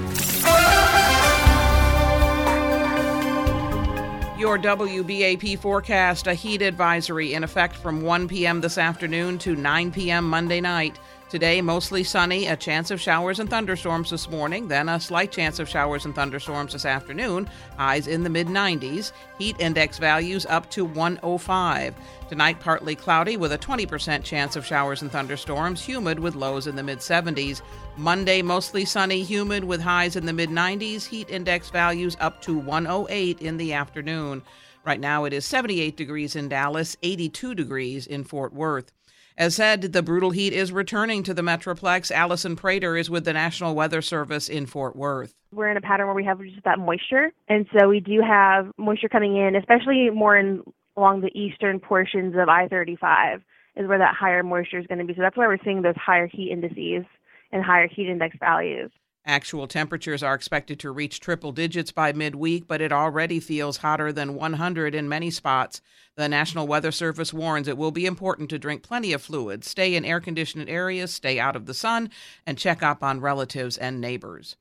Your 4.40 4.58
WBAP 4.58 5.58
forecast 5.58 6.26
a 6.26 6.32
heat 6.32 6.62
advisory 6.62 7.34
in 7.34 7.44
effect 7.44 7.76
from 7.76 8.00
1 8.00 8.26
p.m. 8.26 8.62
this 8.62 8.78
afternoon 8.78 9.36
to 9.40 9.54
9 9.54 9.92
p.m. 9.92 10.26
Monday 10.26 10.62
night. 10.62 10.98
Today, 11.30 11.62
mostly 11.62 12.02
sunny, 12.02 12.48
a 12.48 12.56
chance 12.56 12.90
of 12.90 13.00
showers 13.00 13.38
and 13.38 13.48
thunderstorms 13.48 14.10
this 14.10 14.28
morning, 14.28 14.66
then 14.66 14.88
a 14.88 14.98
slight 14.98 15.30
chance 15.30 15.60
of 15.60 15.68
showers 15.68 16.04
and 16.04 16.12
thunderstorms 16.12 16.72
this 16.72 16.84
afternoon. 16.84 17.48
Highs 17.76 18.08
in 18.08 18.24
the 18.24 18.28
mid 18.28 18.48
90s. 18.48 19.12
Heat 19.38 19.54
index 19.60 19.98
values 19.98 20.44
up 20.46 20.68
to 20.70 20.84
105. 20.84 21.94
Tonight, 22.28 22.58
partly 22.58 22.96
cloudy 22.96 23.36
with 23.36 23.52
a 23.52 23.58
20% 23.58 24.24
chance 24.24 24.56
of 24.56 24.66
showers 24.66 25.02
and 25.02 25.12
thunderstorms, 25.12 25.80
humid 25.80 26.18
with 26.18 26.34
lows 26.34 26.66
in 26.66 26.74
the 26.74 26.82
mid 26.82 26.98
70s. 26.98 27.62
Monday, 27.96 28.42
mostly 28.42 28.84
sunny, 28.84 29.22
humid 29.22 29.62
with 29.62 29.80
highs 29.80 30.16
in 30.16 30.26
the 30.26 30.32
mid 30.32 30.50
90s. 30.50 31.06
Heat 31.06 31.30
index 31.30 31.70
values 31.70 32.16
up 32.18 32.42
to 32.42 32.58
108 32.58 33.40
in 33.40 33.56
the 33.56 33.72
afternoon. 33.72 34.42
Right 34.84 34.98
now, 34.98 35.22
it 35.26 35.32
is 35.32 35.46
78 35.46 35.96
degrees 35.96 36.34
in 36.34 36.48
Dallas, 36.48 36.96
82 37.04 37.54
degrees 37.54 38.08
in 38.08 38.24
Fort 38.24 38.52
Worth. 38.52 38.90
As 39.36 39.54
said, 39.54 39.80
the 39.80 40.02
brutal 40.02 40.30
heat 40.30 40.52
is 40.52 40.72
returning 40.72 41.22
to 41.22 41.32
the 41.32 41.42
Metroplex. 41.42 42.10
Allison 42.10 42.56
Prater 42.56 42.96
is 42.96 43.08
with 43.08 43.24
the 43.24 43.32
National 43.32 43.74
Weather 43.74 44.02
Service 44.02 44.48
in 44.48 44.66
Fort 44.66 44.96
Worth. 44.96 45.34
We're 45.52 45.70
in 45.70 45.76
a 45.76 45.80
pattern 45.80 46.06
where 46.06 46.14
we 46.14 46.24
have 46.24 46.40
just 46.40 46.64
that 46.64 46.78
moisture, 46.78 47.30
and 47.48 47.66
so 47.76 47.88
we 47.88 48.00
do 48.00 48.20
have 48.20 48.70
moisture 48.76 49.08
coming 49.08 49.36
in, 49.36 49.56
especially 49.56 50.10
more 50.10 50.36
in 50.36 50.62
along 50.96 51.22
the 51.22 51.30
eastern 51.38 51.80
portions 51.80 52.34
of 52.36 52.48
I-35 52.48 53.42
is 53.76 53.88
where 53.88 53.98
that 53.98 54.14
higher 54.14 54.42
moisture 54.42 54.78
is 54.78 54.86
going 54.86 54.98
to 54.98 55.04
be. 55.04 55.14
So 55.14 55.22
that's 55.22 55.36
why 55.36 55.46
we're 55.46 55.62
seeing 55.64 55.82
those 55.82 55.96
higher 55.96 56.26
heat 56.26 56.50
indices 56.52 57.04
and 57.52 57.64
higher 57.64 57.88
heat 57.88 58.08
index 58.08 58.36
values. 58.38 58.90
Actual 59.26 59.66
temperatures 59.66 60.22
are 60.22 60.34
expected 60.34 60.80
to 60.80 60.90
reach 60.90 61.20
triple 61.20 61.52
digits 61.52 61.92
by 61.92 62.12
midweek, 62.12 62.66
but 62.66 62.80
it 62.80 62.90
already 62.90 63.38
feels 63.38 63.78
hotter 63.78 64.12
than 64.12 64.34
100 64.34 64.94
in 64.94 65.08
many 65.08 65.30
spots. 65.30 65.82
The 66.20 66.28
National 66.28 66.66
Weather 66.66 66.92
Service 66.92 67.32
warns 67.32 67.66
it 67.66 67.78
will 67.78 67.92
be 67.92 68.04
important 68.04 68.50
to 68.50 68.58
drink 68.58 68.82
plenty 68.82 69.14
of 69.14 69.22
fluids, 69.22 69.66
stay 69.70 69.94
in 69.94 70.04
air 70.04 70.20
conditioned 70.20 70.68
areas, 70.68 71.14
stay 71.14 71.40
out 71.40 71.56
of 71.56 71.64
the 71.64 71.72
sun, 71.72 72.10
and 72.44 72.58
check 72.58 72.82
up 72.82 73.02
on 73.02 73.22
relatives 73.22 73.78
and 73.78 74.02
neighbors. 74.02 74.58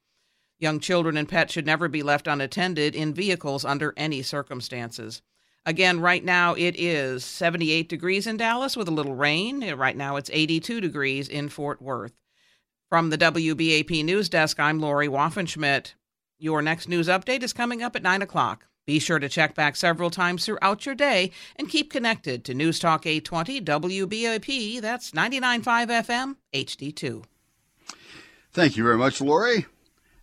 Young 0.58 0.80
children 0.80 1.17
and 1.17 1.28
pets 1.28 1.52
should 1.52 1.65
never 1.65 1.89
be 1.89 2.02
left 2.02 2.28
unattended 2.28 2.95
in 2.95 3.13
vehicles 3.13 3.65
under 3.65 3.93
any 3.98 4.22
circumstances. 4.22 5.22
Again, 5.65 6.00
right 6.00 6.24
now 6.24 6.54
it 6.54 6.80
is 6.80 7.26
78 7.26 7.89
degrees 7.89 8.26
in 8.26 8.38
Dallas 8.38 8.78
with 8.78 8.88
a 8.88 8.91
little 8.91 9.15
rain. 9.15 9.69
Right 9.74 9.98
now 9.98 10.15
it's 10.15 10.30
82 10.32 10.80
degrees 10.80 11.28
in 11.28 11.50
Fort 11.50 11.82
Worth. 11.82 12.13
From 12.88 13.10
the 13.10 13.17
WBAP 13.17 14.06
News 14.06 14.30
Desk, 14.30 14.58
I'm 14.62 14.80
Lori 14.80 15.10
Waffenschmidt. 15.10 15.95
Your 16.38 16.62
next 16.62 16.88
news 16.88 17.10
update 17.10 17.43
is 17.43 17.52
coming 17.52 17.84
up 17.84 17.98
at 17.98 18.02
9 18.02 18.22
o'clock. 18.22 18.67
Be 18.89 18.97
sure 18.97 19.19
to 19.19 19.30
check 19.30 19.54
back 19.54 19.75
several 19.75 20.10
times 20.10 20.43
throughout 20.43 20.84
your 20.84 20.95
day 20.95 21.30
and 21.58 21.69
keep 21.69 21.91
connected 21.91 22.43
to 22.45 22.56
News 22.56 22.80
Talk 22.80 23.06
820 23.06 23.62
WBAP. 23.62 24.82
That's 24.82 25.12
99.5 25.12 26.08
FM, 26.08 26.36
HD2. 26.56 27.23
Thank 28.52 28.78
you 28.78 28.84
very 28.84 28.97
much, 28.97 29.21
Lori. 29.21 29.67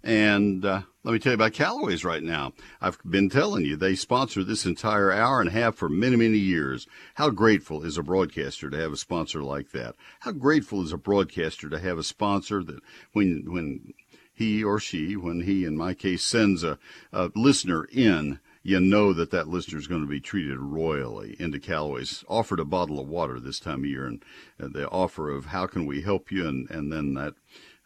And 0.02 0.64
uh, 0.64 0.82
let 1.04 1.12
me 1.12 1.20
tell 1.20 1.30
you 1.30 1.34
about 1.34 1.52
Callaway's 1.52 2.04
right 2.04 2.24
now. 2.24 2.54
I've 2.80 2.98
been 3.08 3.30
telling 3.30 3.64
you, 3.64 3.76
they 3.76 3.94
sponsor 3.94 4.42
this 4.42 4.66
entire 4.66 5.12
hour 5.12 5.40
and 5.40 5.50
half 5.50 5.76
for 5.76 5.88
many, 5.88 6.16
many 6.16 6.38
years. 6.38 6.88
How 7.14 7.30
grateful 7.30 7.84
is 7.84 7.96
a 7.96 8.02
broadcaster 8.02 8.68
to 8.68 8.76
have 8.76 8.92
a 8.92 8.96
sponsor 8.96 9.44
like 9.44 9.70
that? 9.70 9.94
How 10.18 10.32
grateful 10.32 10.82
is 10.82 10.92
a 10.92 10.98
broadcaster 10.98 11.68
to 11.68 11.78
have 11.78 11.98
a 11.98 12.02
sponsor 12.02 12.64
that 12.64 12.80
when, 13.12 13.44
when 13.46 13.94
he 14.34 14.64
or 14.64 14.80
she, 14.80 15.16
when 15.16 15.42
he, 15.42 15.64
in 15.64 15.76
my 15.76 15.94
case, 15.94 16.24
sends 16.24 16.64
a, 16.64 16.80
a 17.12 17.30
listener 17.36 17.84
in, 17.92 18.40
you 18.66 18.80
know 18.80 19.12
that 19.12 19.30
that 19.30 19.46
listener 19.46 19.78
is 19.78 19.86
going 19.86 20.00
to 20.00 20.08
be 20.08 20.18
treated 20.18 20.58
royally 20.58 21.36
into 21.38 21.60
Callaway's. 21.60 22.24
Offered 22.28 22.58
a 22.58 22.64
bottle 22.64 22.98
of 22.98 23.08
water 23.08 23.38
this 23.38 23.60
time 23.60 23.84
of 23.84 23.86
year, 23.86 24.06
and, 24.06 24.24
and 24.58 24.74
the 24.74 24.88
offer 24.88 25.30
of 25.30 25.46
how 25.46 25.66
can 25.68 25.86
we 25.86 26.02
help 26.02 26.32
you, 26.32 26.48
and, 26.48 26.68
and 26.68 26.92
then 26.92 27.14
that, 27.14 27.34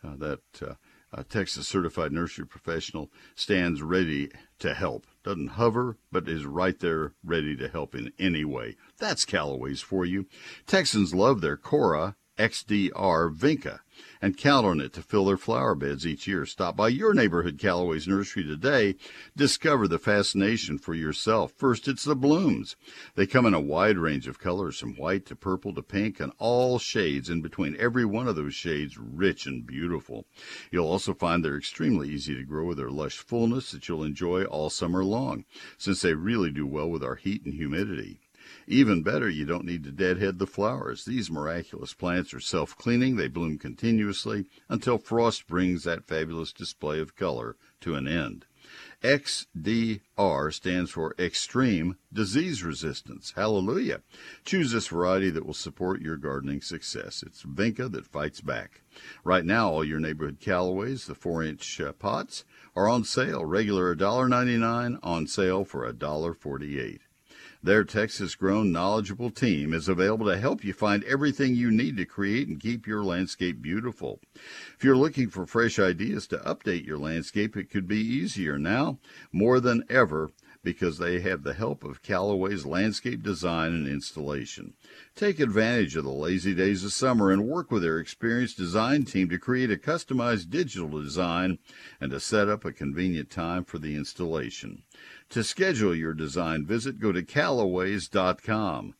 uh, 0.03 0.16
that, 0.16 0.40
uh, 0.62 0.75
a 1.12 1.25
Texas 1.25 1.66
certified 1.66 2.12
nursery 2.12 2.47
professional 2.47 3.11
stands 3.35 3.83
ready 3.83 4.31
to 4.61 4.73
help. 4.73 5.07
Doesn't 5.23 5.49
hover, 5.49 5.99
but 6.11 6.29
is 6.29 6.47
right 6.47 6.79
there 6.79 7.12
ready 7.23 7.57
to 7.57 7.69
help 7.69 7.95
in 7.95 8.12
any 8.19 8.45
way. 8.45 8.77
That's 8.99 9.25
Callaway's 9.25 9.83
for 9.83 10.07
you. 10.07 10.27
Texans 10.66 11.12
love 11.12 11.40
their 11.40 11.57
Cora 11.57 12.16
XDR 12.38 13.35
Vinca 13.35 13.81
and 14.22 14.37
count 14.37 14.66
on 14.66 14.80
it 14.80 14.92
to 14.92 15.02
fill 15.02 15.24
their 15.24 15.37
flower 15.37 15.74
beds 15.74 16.06
each 16.06 16.26
year. 16.26 16.44
Stop 16.44 16.76
by 16.76 16.88
your 16.88 17.14
neighborhood 17.14 17.59
Callaway's 17.59 18.06
nursery 18.06 18.44
today. 18.44 18.96
Discover 19.37 19.88
the 19.88 19.98
fascination 19.98 20.78
for 20.78 20.94
yourself. 20.94 21.52
First, 21.56 21.88
it's 21.88 22.04
the 22.04 22.16
blooms. 22.16 22.76
They 23.14 23.26
come 23.26 23.46
in 23.46 23.54
a 23.54 23.61
wide 23.61 23.98
range 23.98 24.28
of 24.28 24.38
colors 24.38 24.78
from 24.78 24.96
white 24.96 25.26
to 25.26 25.37
purple 25.37 25.74
to 25.74 25.83
pink 25.83 26.20
and 26.20 26.33
all 26.38 26.78
shades 26.78 27.30
in 27.30 27.40
between. 27.40 27.76
Every 27.78 28.04
one 28.04 28.28
of 28.28 28.37
those 28.37 28.54
shades 28.54 28.98
rich 28.98 29.46
and 29.46 29.66
beautiful. 29.66 30.26
You'll 30.70 30.87
also 30.87 31.14
find 31.14 31.44
they're 31.44 31.56
extremely 31.56 32.09
easy 32.09 32.35
to 32.35 32.44
grow 32.44 32.66
with 32.66 32.78
their 32.78 32.90
lush 32.90 33.18
fullness 33.18 33.70
that 33.72 33.88
you'll 33.88 34.04
enjoy 34.04 34.44
all 34.44 34.70
summer 34.70 35.04
long 35.04 35.44
since 35.78 36.02
they 36.02 36.14
really 36.14 36.50
do 36.50 36.66
well 36.66 36.90
with 36.90 37.02
our 37.02 37.16
heat 37.16 37.44
and 37.44 37.54
humidity. 37.54 38.20
Even 38.67 39.03
better, 39.03 39.29
you 39.29 39.45
don't 39.45 39.65
need 39.65 39.85
to 39.85 39.93
deadhead 39.93 40.39
the 40.39 40.47
flowers. 40.47 41.05
These 41.05 41.31
miraculous 41.31 41.95
plants 41.95 42.35
are 42.35 42.41
self 42.41 42.77
cleaning. 42.77 43.17
They 43.17 43.29
bloom 43.29 43.59
continuously 43.59 44.47
until 44.69 44.99
frost 44.99 45.47
brings 45.47 45.85
that 45.85 46.07
fabulous 46.07 46.53
display 46.53 47.01
of 47.01 47.17
color 47.17 47.57
to 47.81 47.95
an 47.95 48.09
end. 48.09 48.47
XDR 49.03 50.53
stands 50.53 50.91
for 50.91 51.15
Extreme 51.19 51.97
Disease 52.13 52.63
Resistance. 52.63 53.33
Hallelujah. 53.35 54.03
Choose 54.45 54.73
this 54.73 54.89
variety 54.89 55.31
that 55.31 55.47
will 55.47 55.55
support 55.55 56.03
your 56.03 56.17
gardening 56.17 56.61
success. 56.61 57.23
It's 57.23 57.43
Vinca 57.43 57.91
that 57.91 58.07
fights 58.07 58.41
back. 58.41 58.83
Right 59.25 59.45
now, 59.45 59.71
all 59.71 59.85
your 59.85 60.01
neighborhood 60.01 60.39
Callaways, 60.41 61.07
the 61.07 61.15
4 61.15 61.43
inch 61.43 61.81
uh, 61.81 61.93
pots, 61.93 62.45
are 62.77 62.89
on 62.89 63.05
sale. 63.05 63.45
Regular 63.45 63.97
$1.99, 63.97 64.99
on 65.03 65.27
sale 65.27 65.65
for 65.65 65.91
$1.48. 65.91 66.99
Their 67.62 67.85
Texas 67.85 68.37
grown 68.37 68.73
knowledgeable 68.73 69.31
team 69.31 69.75
is 69.75 69.87
available 69.87 70.25
to 70.27 70.38
help 70.38 70.64
you 70.64 70.73
find 70.73 71.05
everything 71.05 71.55
you 71.55 71.70
need 71.70 71.99
to 71.99 72.07
create 72.07 72.49
and 72.49 72.59
keep 72.59 72.87
your 72.87 73.05
landscape 73.05 73.61
beautiful. 73.61 74.18
If 74.79 74.83
you're 74.83 74.96
looking 74.96 75.29
for 75.29 75.44
fresh 75.44 75.79
ideas 75.79 76.27
to 76.29 76.38
update 76.38 76.87
your 76.87 76.96
landscape, 76.96 77.59
it 77.59 77.68
could 77.68 77.87
be 77.87 78.01
easier 78.01 78.59
now 78.59 78.99
more 79.31 79.61
than 79.61 79.85
ever 79.90 80.31
because 80.62 80.99
they 80.99 81.20
have 81.20 81.42
the 81.42 81.55
help 81.55 81.85
of 81.85 82.03
Callaway's 82.03 82.66
landscape 82.66 83.23
design 83.23 83.73
and 83.73 83.87
installation. 83.87 84.75
Take 85.14 85.40
advantage 85.40 85.96
of 85.96 86.05
the 86.05 86.11
lazy 86.11 86.55
days 86.55 86.85
of 86.85 86.92
summer 86.92 87.31
and 87.31 87.49
work 87.49 87.70
with 87.70 87.83
their 87.83 87.99
experienced 87.99 88.59
design 88.59 89.05
team 89.05 89.29
to 89.31 89.38
create 89.38 89.70
a 89.70 89.77
customized 89.77 90.51
digital 90.51 90.88
design 90.88 91.59
and 92.01 92.11
to 92.11 92.20
set 92.20 92.49
up 92.49 92.64
a 92.64 92.73
convenient 92.73 93.31
time 93.31 93.64
for 93.64 93.79
the 93.79 93.96
installation. 93.96 94.83
To 95.31 95.45
schedule 95.45 95.95
your 95.95 96.12
design 96.12 96.66
visit, 96.66 96.99
go 96.99 97.12
to 97.12 97.23
Callaways.com 97.23 98.95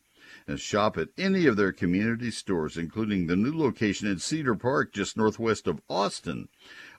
and 0.47 0.59
shop 0.59 0.97
at 0.97 1.09
any 1.17 1.45
of 1.45 1.57
their 1.57 1.71
community 1.71 2.31
stores, 2.31 2.77
including 2.77 3.27
the 3.27 3.35
new 3.35 3.55
location 3.55 4.07
in 4.07 4.17
Cedar 4.17 4.55
Park, 4.55 4.93
just 4.93 5.17
northwest 5.17 5.67
of 5.67 5.81
Austin. 5.89 6.47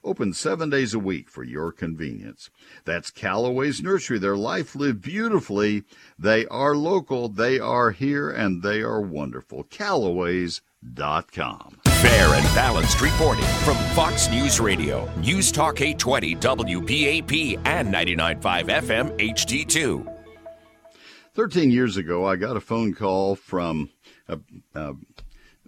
Open 0.03 0.33
seven 0.33 0.69
days 0.69 0.93
a 0.93 0.99
week 0.99 1.29
for 1.29 1.43
your 1.43 1.71
convenience. 1.71 2.49
That's 2.85 3.11
Callaway's 3.11 3.81
Nursery. 3.81 4.19
Their 4.19 4.37
life 4.37 4.75
lived 4.75 5.01
beautifully. 5.01 5.83
They 6.17 6.45
are 6.47 6.75
local, 6.75 7.27
they 7.27 7.59
are 7.59 7.91
here, 7.91 8.29
and 8.29 8.61
they 8.61 8.81
are 8.81 9.01
wonderful. 9.01 9.63
Callaways.com. 9.63 11.82
Fair 12.03 12.33
and 12.33 12.43
balanced 12.53 12.99
reporting 12.99 13.45
from 13.63 13.77
Fox 13.95 14.29
News 14.29 14.59
Radio, 14.59 15.09
News 15.21 15.53
Talk 15.53 15.79
820 15.79 16.35
WBAP 16.35 17.61
and 17.63 17.93
99.5 17.93 18.41
FM 18.41 19.17
HD2. 19.17 20.17
13 21.33 21.71
years 21.71 21.95
ago, 21.95 22.25
I 22.25 22.35
got 22.35 22.57
a 22.57 22.59
phone 22.59 22.93
call 22.93 23.37
from 23.37 23.89
uh, 24.27 24.35
uh, 24.75 24.93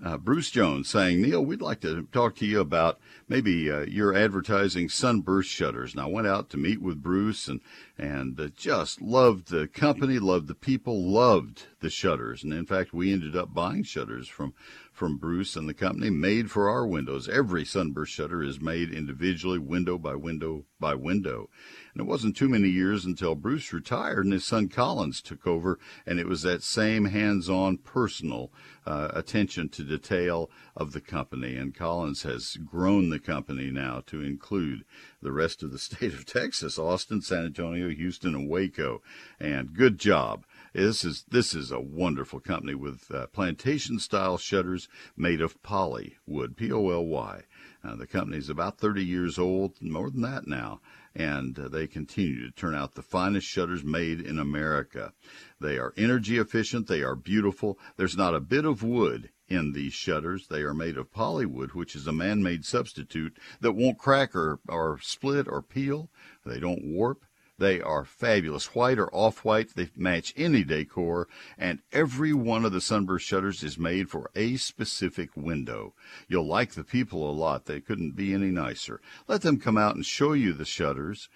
uh, 0.04 0.18
Bruce 0.18 0.52
Jones 0.52 0.90
saying, 0.90 1.22
Neil, 1.22 1.44
we'd 1.44 1.62
like 1.62 1.80
to 1.82 2.06
talk 2.12 2.36
to 2.36 2.46
you 2.46 2.60
about 2.60 3.00
maybe 3.30 3.72
uh, 3.72 3.86
your 3.86 4.14
advertising 4.14 4.90
sunburst 4.90 5.50
shutters. 5.50 5.94
And 5.94 6.02
I 6.02 6.06
went 6.06 6.28
out 6.28 6.50
to 6.50 6.58
meet 6.58 6.82
with 6.82 7.02
Bruce 7.02 7.48
and, 7.48 7.62
and 7.98 8.38
uh, 8.38 8.50
just 8.58 9.02
loved 9.02 9.50
the 9.50 9.68
company, 9.68 10.20
loved 10.20 10.48
the 10.48 10.56
people, 10.56 11.02
loved 11.02 11.64
the 11.80 11.90
shutters. 11.90 12.44
And 12.44 12.52
in 12.52 12.66
fact, 12.66 12.94
we 12.94 13.14
ended 13.14 13.38
up 13.38 13.54
buying 13.54 13.84
shutters 13.84 14.28
from 14.28 14.54
from 14.96 15.18
Bruce 15.18 15.58
and 15.58 15.68
the 15.68 15.74
company 15.74 16.10
made 16.10 16.50
for 16.50 16.70
our 16.70 16.88
windows. 16.88 17.28
Every 17.28 17.66
sunburst 17.66 18.14
shutter 18.14 18.42
is 18.42 18.62
made 18.62 18.94
individually, 18.94 19.60
window 19.60 19.98
by 19.98 20.16
window 20.16 20.64
by 20.80 20.96
window. 20.96 21.50
And 21.94 22.02
it 22.02 22.10
wasn't 22.10 22.38
too 22.38 22.48
many 22.48 22.70
years 22.70 23.04
until 23.04 23.36
Bruce 23.36 23.74
retired 23.74 24.24
and 24.24 24.34
his 24.34 24.46
son 24.46 24.70
Collins 24.70 25.22
took 25.22 25.46
over, 25.46 25.80
and 26.06 26.18
it 26.18 26.28
was 26.28 26.44
that 26.44 26.64
same 26.64 27.06
hands 27.06 27.50
on 27.50 27.78
personal 27.78 28.54
uh, 28.86 29.10
attention 29.14 29.68
to 29.70 29.84
detail 29.84 30.50
of 30.78 30.94
the 30.94 31.02
company. 31.02 31.58
And 31.58 31.76
Collins 31.76 32.24
has 32.24 32.56
grown 32.56 33.10
the 33.10 33.20
company 33.20 33.72
now 33.72 34.02
to 34.08 34.22
include 34.22 34.86
the 35.22 35.34
rest 35.34 35.62
of 35.62 35.72
the 35.72 35.80
state 35.80 36.14
of 36.14 36.26
Texas 36.26 36.80
Austin, 36.80 37.22
San 37.22 37.46
Antonio, 37.46 37.90
Houston, 37.90 38.34
and 38.34 38.50
Waco. 38.50 39.02
And 39.42 39.74
good 39.74 39.98
job 39.98 40.46
This 40.76 41.06
is 41.06 41.24
this 41.30 41.56
is 41.56 41.72
a 41.72 41.80
wonderful 41.80 42.42
company 42.42 42.76
with 42.76 43.10
uh, 43.10 43.28
plantation 43.28 43.98
style 43.98 44.38
shutters 44.38 44.90
made 45.16 45.40
of 45.40 45.64
poly 45.64 46.18
wood, 46.28 46.58
P 46.58 46.70
O 46.70 46.90
L 46.90 47.06
Y. 47.06 47.44
Uh, 47.82 47.96
the 47.96 48.06
company 48.06 48.38
is 48.40 48.50
about 48.50 48.78
30 48.78 49.02
years 49.02 49.40
old, 49.40 49.82
more 49.82 50.10
than 50.10 50.20
that 50.24 50.48
now, 50.48 50.82
and 51.16 51.58
uh, 51.58 51.70
they 51.70 51.88
continue 51.88 52.46
to 52.46 52.52
turn 52.52 52.76
out 52.76 52.94
the 52.94 53.02
finest 53.02 53.48
shutters 53.48 53.86
made 53.86 54.20
in 54.20 54.38
America. 54.38 55.14
They 55.62 55.78
are 55.78 55.94
energy 55.96 56.40
efficient, 56.40 56.88
they 56.88 57.04
are 57.04 57.16
beautiful. 57.16 57.80
There's 57.96 58.18
not 58.18 58.36
a 58.36 58.42
bit 58.42 58.66
of 58.66 58.84
wood 58.84 59.30
in 59.48 59.72
these 59.72 59.94
shutters. 59.94 60.48
They 60.50 60.64
are 60.64 60.74
made 60.74 60.98
of 60.98 61.10
polywood, 61.10 61.72
which 61.72 61.96
is 61.96 62.06
a 62.06 62.12
man 62.12 62.44
made 62.44 62.66
substitute 62.66 63.38
that 63.62 63.78
won't 63.78 63.98
crack 63.98 64.36
or, 64.36 64.60
or 64.68 65.00
split 65.02 65.48
or 65.48 65.62
peel. 65.62 66.10
They 66.46 66.60
don't 66.60 66.84
warp. 66.84 67.24
They 67.58 67.80
are 67.80 68.04
fabulous. 68.04 68.76
White 68.76 69.00
or 69.00 69.14
off 69.16 69.46
white, 69.46 69.76
they 69.76 69.90
match 69.96 70.34
any 70.36 70.64
decor, 70.64 71.30
and 71.58 71.80
every 71.94 72.34
one 72.34 72.66
of 72.66 72.74
the 72.74 72.82
sunburst 72.82 73.26
shutters 73.26 73.64
is 73.64 73.78
made 73.78 74.10
for 74.10 74.30
a 74.36 74.58
specific 74.58 75.30
window. 75.38 75.94
You'll 76.28 76.48
like 76.48 76.74
the 76.74 76.84
people 76.84 77.30
a 77.30 77.32
lot. 77.32 77.66
They 77.66 77.80
couldn't 77.80 78.16
be 78.16 78.34
any 78.34 78.52
nicer. 78.52 79.00
Let 79.28 79.42
them 79.42 79.58
come 79.60 79.78
out 79.78 79.96
and 79.96 80.06
show 80.06 80.34
you 80.34 80.52
the 80.52 80.66
shutters. 80.66 81.30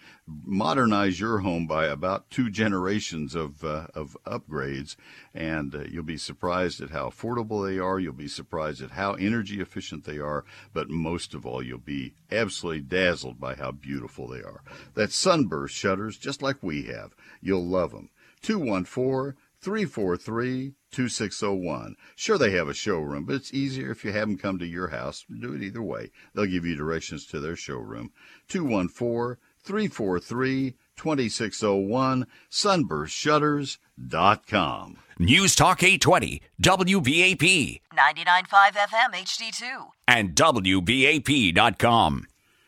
Modernize 0.46 1.20
your 1.20 1.40
home 1.40 1.66
by 1.66 1.88
about 1.88 2.30
two 2.30 2.50
generations 2.50 3.34
of, 3.36 3.64
uh, 3.64 3.88
of 3.96 4.18
upgrades, 4.26 4.96
and 5.34 5.74
uh, 5.74 5.84
you'll 5.90 6.04
be 6.04 6.18
surprised 6.18 6.82
at 6.82 6.92
how 6.92 7.10
affordable 7.10 7.66
they 7.66 7.80
are. 7.80 8.00
You'll 8.00 8.14
be 8.14 8.28
surprised 8.28 8.82
at 8.82 8.92
how 8.92 9.14
energy 9.14 9.60
efficient 9.60 10.04
they 10.04 10.20
are, 10.20 10.46
but 10.74 10.90
most 10.90 11.34
of 11.34 11.46
all, 11.46 11.64
you'll 11.64 11.80
be 11.80 12.14
absolutely 12.32 12.82
dazzled 12.82 13.40
by 13.40 13.56
how 13.56 13.72
beautiful 13.72 14.28
they 14.28 14.42
are. 14.42 14.62
That's 14.94 15.16
Sunburst 15.16 15.76
Shutters, 15.76 16.18
just 16.18 16.42
like 16.42 16.62
we 16.62 16.84
have. 16.84 17.16
You'll 17.42 17.66
love 17.66 17.92
them. 17.92 18.10
214 18.42 19.36
343 19.62 20.74
2601. 20.92 21.96
Sure, 22.16 22.38
they 22.38 22.52
have 22.52 22.70
a 22.70 22.74
showroom, 22.74 23.26
but 23.26 23.36
it's 23.36 23.54
easier 23.54 23.92
if 23.92 24.06
you 24.06 24.12
have 24.12 24.28
them 24.28 24.38
come 24.38 24.58
to 24.58 24.66
your 24.66 24.88
house. 24.88 25.26
Do 25.30 25.54
it 25.54 25.62
either 25.62 25.84
way. 25.84 26.12
They'll 26.34 26.46
give 26.46 26.66
you 26.66 26.76
directions 26.76 27.26
to 27.28 27.40
their 27.40 27.56
showroom. 27.56 28.12
214 28.48 29.38
343 29.64 30.76
2601, 30.96 32.28
sunburstshutters.com. 32.52 34.98
News 35.20 35.56
Talk 35.56 35.84
820, 35.84 36.42
WBAP, 36.62 37.82
99.5 37.94 38.72
FM 38.74 39.14
HD2. 39.14 39.88
and 40.08 40.34
WBAP.com. 40.36 42.26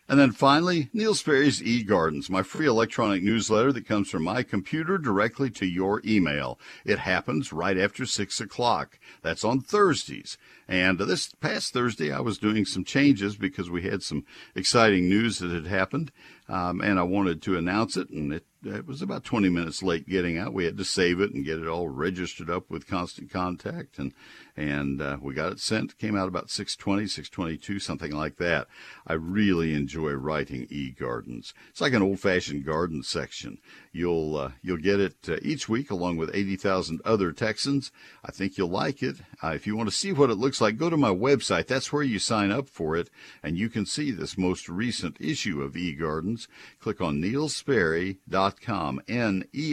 And 0.09 0.19
then 0.19 0.31
finally, 0.33 0.89
Neil 0.91 1.15
Sperry's 1.15 1.61
eGardens, 1.61 2.29
my 2.29 2.43
free 2.43 2.67
electronic 2.67 3.23
newsletter 3.23 3.71
that 3.71 3.87
comes 3.87 4.09
from 4.09 4.25
my 4.25 4.43
computer 4.43 4.97
directly 4.97 5.49
to 5.51 5.65
your 5.65 6.01
email. 6.05 6.59
It 6.83 6.99
happens 6.99 7.53
right 7.53 7.77
after 7.77 8.05
6 8.05 8.41
o'clock. 8.41 8.99
That's 9.21 9.45
on 9.45 9.61
Thursdays. 9.61 10.37
And 10.71 10.99
this 10.99 11.33
past 11.33 11.73
Thursday, 11.73 12.13
I 12.13 12.21
was 12.21 12.37
doing 12.37 12.63
some 12.63 12.85
changes 12.85 13.35
because 13.35 13.69
we 13.69 13.81
had 13.81 14.01
some 14.03 14.23
exciting 14.55 15.09
news 15.09 15.39
that 15.39 15.51
had 15.51 15.67
happened. 15.67 16.13
Um, 16.47 16.81
and 16.81 16.97
I 16.97 17.03
wanted 17.03 17.41
to 17.43 17.57
announce 17.57 17.95
it, 17.95 18.09
and 18.09 18.33
it, 18.33 18.45
it 18.63 18.85
was 18.85 19.01
about 19.01 19.23
20 19.23 19.47
minutes 19.49 19.81
late 19.81 20.07
getting 20.07 20.37
out. 20.37 20.53
We 20.53 20.65
had 20.65 20.77
to 20.77 20.83
save 20.83 21.21
it 21.21 21.33
and 21.33 21.45
get 21.45 21.59
it 21.59 21.67
all 21.67 21.87
registered 21.87 22.49
up 22.49 22.69
with 22.69 22.87
Constant 22.87 23.31
Contact, 23.31 23.97
and 23.97 24.13
and 24.57 25.01
uh, 25.01 25.17
we 25.21 25.33
got 25.33 25.53
it 25.53 25.61
sent. 25.61 25.97
Came 25.97 26.17
out 26.17 26.27
about 26.27 26.47
6:20, 26.47 27.03
6:22, 27.03 27.81
something 27.81 28.11
like 28.11 28.35
that. 28.37 28.67
I 29.07 29.13
really 29.13 29.73
enjoy 29.73 30.11
writing 30.11 30.67
e-gardens. 30.69 31.53
It's 31.69 31.79
like 31.79 31.93
an 31.93 32.01
old-fashioned 32.01 32.65
garden 32.65 33.01
section. 33.01 33.59
You'll 33.93 34.37
uh, 34.37 34.51
you'll 34.61 34.77
get 34.77 35.01
it 35.01 35.17
uh, 35.27 35.35
each 35.41 35.67
week 35.67 35.91
along 35.91 36.15
with 36.15 36.33
80,000 36.33 37.01
other 37.03 37.33
Texans. 37.33 37.91
I 38.23 38.31
think 38.31 38.57
you'll 38.57 38.69
like 38.69 39.03
it. 39.03 39.17
Uh, 39.43 39.49
if 39.49 39.67
you 39.67 39.75
want 39.75 39.89
to 39.89 39.95
see 39.95 40.13
what 40.13 40.29
it 40.29 40.35
looks 40.35 40.61
like, 40.61 40.77
go 40.77 40.89
to 40.89 40.95
my 40.95 41.09
website. 41.09 41.67
That's 41.67 41.91
where 41.91 42.01
you 42.01 42.17
sign 42.17 42.51
up 42.51 42.69
for 42.69 42.95
it, 42.95 43.09
and 43.43 43.57
you 43.57 43.67
can 43.67 43.85
see 43.85 44.11
this 44.11 44.37
most 44.37 44.69
recent 44.69 45.17
issue 45.19 45.61
of 45.61 45.73
eGardens. 45.73 46.47
Click 46.79 47.01
on 47.01 47.21
neilsperry.com, 47.21 49.01
N-E-I-L-S-P-E-R-R-Y 49.09 49.65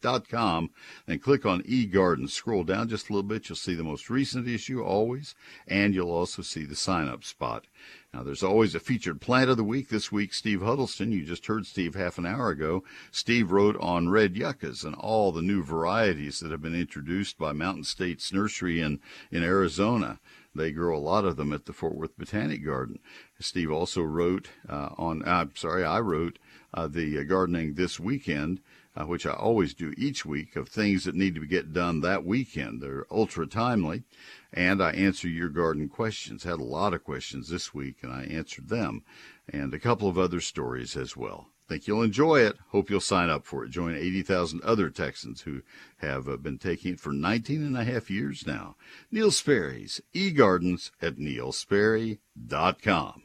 dot 0.00 0.28
com, 0.28 0.70
and 1.06 1.22
click 1.22 1.46
on 1.46 1.62
eGardens. 1.62 2.30
Scroll 2.30 2.64
down 2.64 2.88
just 2.88 3.10
a 3.10 3.12
little 3.12 3.28
bit. 3.28 3.48
You'll 3.48 3.54
see 3.54 3.76
the 3.76 3.84
most 3.84 4.10
recent 4.10 4.48
issue 4.48 4.82
always, 4.82 5.36
and 5.68 5.94
you'll 5.94 6.10
also 6.10 6.42
see 6.42 6.64
the 6.64 6.74
sign-up 6.74 7.22
spot. 7.22 7.66
Now, 8.14 8.22
there's 8.22 8.42
always 8.42 8.74
a 8.74 8.80
featured 8.80 9.20
plant 9.20 9.50
of 9.50 9.58
the 9.58 9.64
week. 9.64 9.90
This 9.90 10.10
week, 10.10 10.32
Steve 10.32 10.62
Huddleston, 10.62 11.12
you 11.12 11.24
just 11.24 11.44
heard 11.44 11.66
Steve 11.66 11.94
half 11.94 12.16
an 12.16 12.24
hour 12.24 12.48
ago. 12.48 12.82
Steve 13.10 13.52
wrote 13.52 13.76
on 13.76 14.08
red 14.08 14.34
yuccas 14.34 14.82
and 14.82 14.94
all 14.94 15.30
the 15.30 15.42
new 15.42 15.62
varieties 15.62 16.40
that 16.40 16.50
have 16.50 16.62
been 16.62 16.74
introduced 16.74 17.36
by 17.36 17.52
Mountain 17.52 17.84
States 17.84 18.32
Nursery 18.32 18.80
in, 18.80 19.00
in 19.30 19.42
Arizona. 19.42 20.20
They 20.54 20.72
grow 20.72 20.96
a 20.96 20.98
lot 20.98 21.26
of 21.26 21.36
them 21.36 21.52
at 21.52 21.66
the 21.66 21.74
Fort 21.74 21.94
Worth 21.94 22.16
Botanic 22.16 22.64
Garden. 22.64 22.98
Steve 23.40 23.70
also 23.70 24.00
wrote 24.00 24.48
uh, 24.66 24.88
on, 24.96 25.22
I'm 25.28 25.54
sorry, 25.54 25.84
I 25.84 26.00
wrote 26.00 26.38
uh, 26.72 26.88
the 26.88 27.18
uh, 27.18 27.22
gardening 27.24 27.74
this 27.74 28.00
weekend, 28.00 28.60
uh, 28.96 29.04
which 29.04 29.26
I 29.26 29.32
always 29.32 29.74
do 29.74 29.92
each 29.98 30.24
week, 30.24 30.56
of 30.56 30.70
things 30.70 31.04
that 31.04 31.14
need 31.14 31.34
to 31.34 31.46
get 31.46 31.74
done 31.74 32.00
that 32.00 32.24
weekend. 32.24 32.82
They're 32.82 33.06
ultra 33.10 33.46
timely 33.46 34.04
and 34.52 34.82
I 34.82 34.92
answer 34.92 35.28
your 35.28 35.48
garden 35.48 35.88
questions. 35.88 36.44
Had 36.44 36.60
a 36.60 36.64
lot 36.64 36.94
of 36.94 37.04
questions 37.04 37.48
this 37.48 37.74
week, 37.74 37.96
and 38.02 38.12
I 38.12 38.24
answered 38.24 38.68
them, 38.68 39.04
and 39.48 39.72
a 39.72 39.78
couple 39.78 40.08
of 40.08 40.18
other 40.18 40.40
stories 40.40 40.96
as 40.96 41.16
well. 41.16 41.48
Think 41.68 41.86
you'll 41.86 42.02
enjoy 42.02 42.40
it. 42.40 42.56
Hope 42.68 42.88
you'll 42.88 43.00
sign 43.00 43.28
up 43.28 43.44
for 43.44 43.64
it. 43.64 43.70
Join 43.70 43.94
80,000 43.94 44.62
other 44.62 44.88
Texans 44.88 45.42
who 45.42 45.60
have 45.98 46.26
uh, 46.26 46.38
been 46.38 46.56
taking 46.56 46.94
it 46.94 47.00
for 47.00 47.12
19 47.12 47.62
and 47.62 47.76
a 47.76 47.84
half 47.84 48.10
years 48.10 48.46
now. 48.46 48.76
Neil 49.10 49.30
Sperry's 49.30 50.00
eGardens 50.14 50.90
at 51.02 51.16
neilsperry.com. 51.16 53.22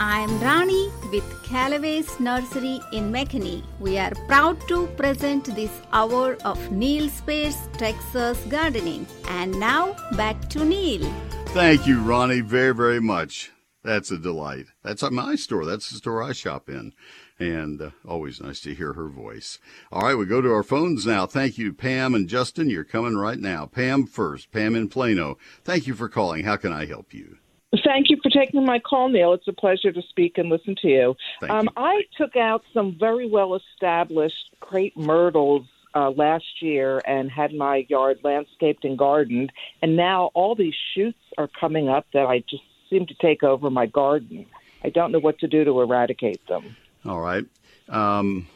I'm 0.00 0.38
Rani 0.38 0.92
with 1.10 1.24
Callaway's 1.42 2.20
Nursery 2.20 2.80
in 2.92 3.10
McKinney. 3.10 3.64
We 3.80 3.98
are 3.98 4.12
proud 4.28 4.60
to 4.68 4.86
present 4.96 5.46
this 5.56 5.72
hour 5.92 6.36
of 6.44 6.70
Neil 6.70 7.08
Sperry's 7.08 7.68
Texas 7.72 8.38
Gardening. 8.48 9.08
And 9.28 9.58
now 9.58 9.96
back 10.12 10.48
to 10.50 10.64
Neil. 10.64 11.02
Thank 11.46 11.88
you, 11.88 12.00
Ronnie, 12.00 12.42
very, 12.42 12.72
very 12.72 13.00
much. 13.00 13.50
That's 13.82 14.12
a 14.12 14.18
delight. 14.18 14.66
That's 14.84 15.02
at 15.02 15.12
my 15.12 15.34
store. 15.34 15.64
That's 15.64 15.90
the 15.90 15.96
store 15.96 16.22
I 16.22 16.30
shop 16.32 16.68
in. 16.68 16.92
And 17.40 17.82
uh, 17.82 17.90
always 18.06 18.40
nice 18.40 18.60
to 18.60 18.74
hear 18.76 18.92
her 18.92 19.08
voice. 19.08 19.58
All 19.90 20.02
right, 20.02 20.14
we 20.14 20.26
go 20.26 20.40
to 20.40 20.52
our 20.52 20.62
phones 20.62 21.06
now. 21.06 21.26
Thank 21.26 21.58
you, 21.58 21.72
Pam 21.72 22.14
and 22.14 22.28
Justin. 22.28 22.70
You're 22.70 22.84
coming 22.84 23.16
right 23.16 23.38
now. 23.38 23.66
Pam 23.66 24.06
first. 24.06 24.52
Pam 24.52 24.76
in 24.76 24.88
Plano. 24.88 25.38
Thank 25.64 25.88
you 25.88 25.94
for 25.94 26.08
calling. 26.08 26.44
How 26.44 26.54
can 26.54 26.72
I 26.72 26.86
help 26.86 27.12
you? 27.12 27.38
Thank 27.84 28.08
you 28.08 28.16
for 28.22 28.30
taking 28.30 28.64
my 28.64 28.78
call, 28.78 29.10
Neil. 29.10 29.34
It's 29.34 29.46
a 29.46 29.52
pleasure 29.52 29.92
to 29.92 30.02
speak 30.08 30.38
and 30.38 30.48
listen 30.48 30.74
to 30.82 30.88
you. 30.88 31.16
Um, 31.50 31.64
you. 31.64 31.70
I 31.76 32.02
took 32.16 32.34
out 32.34 32.62
some 32.72 32.96
very 32.98 33.28
well 33.28 33.54
established 33.54 34.54
crepe 34.60 34.96
myrtles 34.96 35.66
uh, 35.94 36.10
last 36.10 36.62
year 36.62 37.00
and 37.06 37.30
had 37.30 37.52
my 37.52 37.84
yard 37.88 38.20
landscaped 38.22 38.84
and 38.84 38.96
gardened, 38.96 39.52
and 39.82 39.96
now 39.96 40.30
all 40.34 40.54
these 40.54 40.74
shoots 40.94 41.18
are 41.36 41.48
coming 41.60 41.88
up 41.88 42.06
that 42.14 42.26
I 42.26 42.40
just 42.48 42.62
seem 42.88 43.06
to 43.06 43.14
take 43.14 43.42
over 43.42 43.68
my 43.68 43.86
garden. 43.86 44.46
I 44.82 44.90
don't 44.90 45.12
know 45.12 45.18
what 45.18 45.38
to 45.40 45.46
do 45.46 45.64
to 45.64 45.80
eradicate 45.80 46.46
them. 46.46 46.76
All 47.04 47.20
right. 47.20 47.44
Um, 47.88 48.46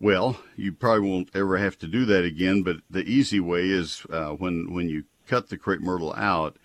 well, 0.00 0.38
you 0.56 0.72
probably 0.72 1.08
won't 1.08 1.30
ever 1.34 1.56
have 1.58 1.78
to 1.80 1.88
do 1.88 2.04
that 2.04 2.24
again, 2.24 2.62
but 2.62 2.76
the 2.88 3.02
easy 3.02 3.40
way 3.40 3.68
is 3.68 4.04
uh, 4.10 4.30
when 4.30 4.72
when 4.72 4.88
you 4.88 5.04
cut 5.26 5.48
the 5.48 5.56
crepe 5.56 5.80
myrtle 5.80 6.14
out, 6.14 6.56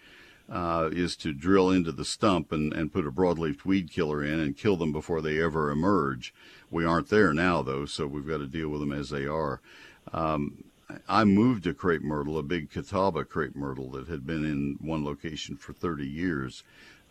uh, 0.54 0.88
is 0.92 1.16
to 1.16 1.34
drill 1.34 1.72
into 1.72 1.92
the 1.92 2.06
stump 2.06 2.52
and, 2.52 2.72
and 2.74 2.94
put 2.94 3.08
a 3.08 3.12
broadleaf 3.12 3.66
weed 3.66 3.92
killer 3.92 4.24
in 4.24 4.40
and 4.40 4.56
kill 4.56 4.78
them 4.78 4.92
before 4.92 5.20
they 5.20 5.42
ever 5.42 5.72
emerge. 5.72 6.32
We 6.70 6.86
aren't 6.86 7.10
there 7.10 7.34
now, 7.34 7.64
though, 7.64 7.86
so 7.86 8.06
we've 8.06 8.28
got 8.28 8.38
to 8.38 8.48
deal 8.48 8.70
with 8.70 8.80
them 8.80 8.92
as 8.92 9.10
they 9.10 9.26
are. 9.26 9.62
Um, 10.14 10.64
I 11.10 11.24
moved 11.24 11.66
a 11.66 11.74
crepe 11.74 12.04
myrtle, 12.04 12.38
a 12.38 12.44
big 12.44 12.70
Catawba 12.70 13.26
crepe 13.26 13.56
myrtle 13.56 13.90
that 13.92 14.08
had 14.08 14.28
been 14.28 14.46
in 14.46 14.78
one 14.80 15.04
location 15.04 15.58
for 15.58 15.74
30 15.74 16.06
years. 16.06 16.64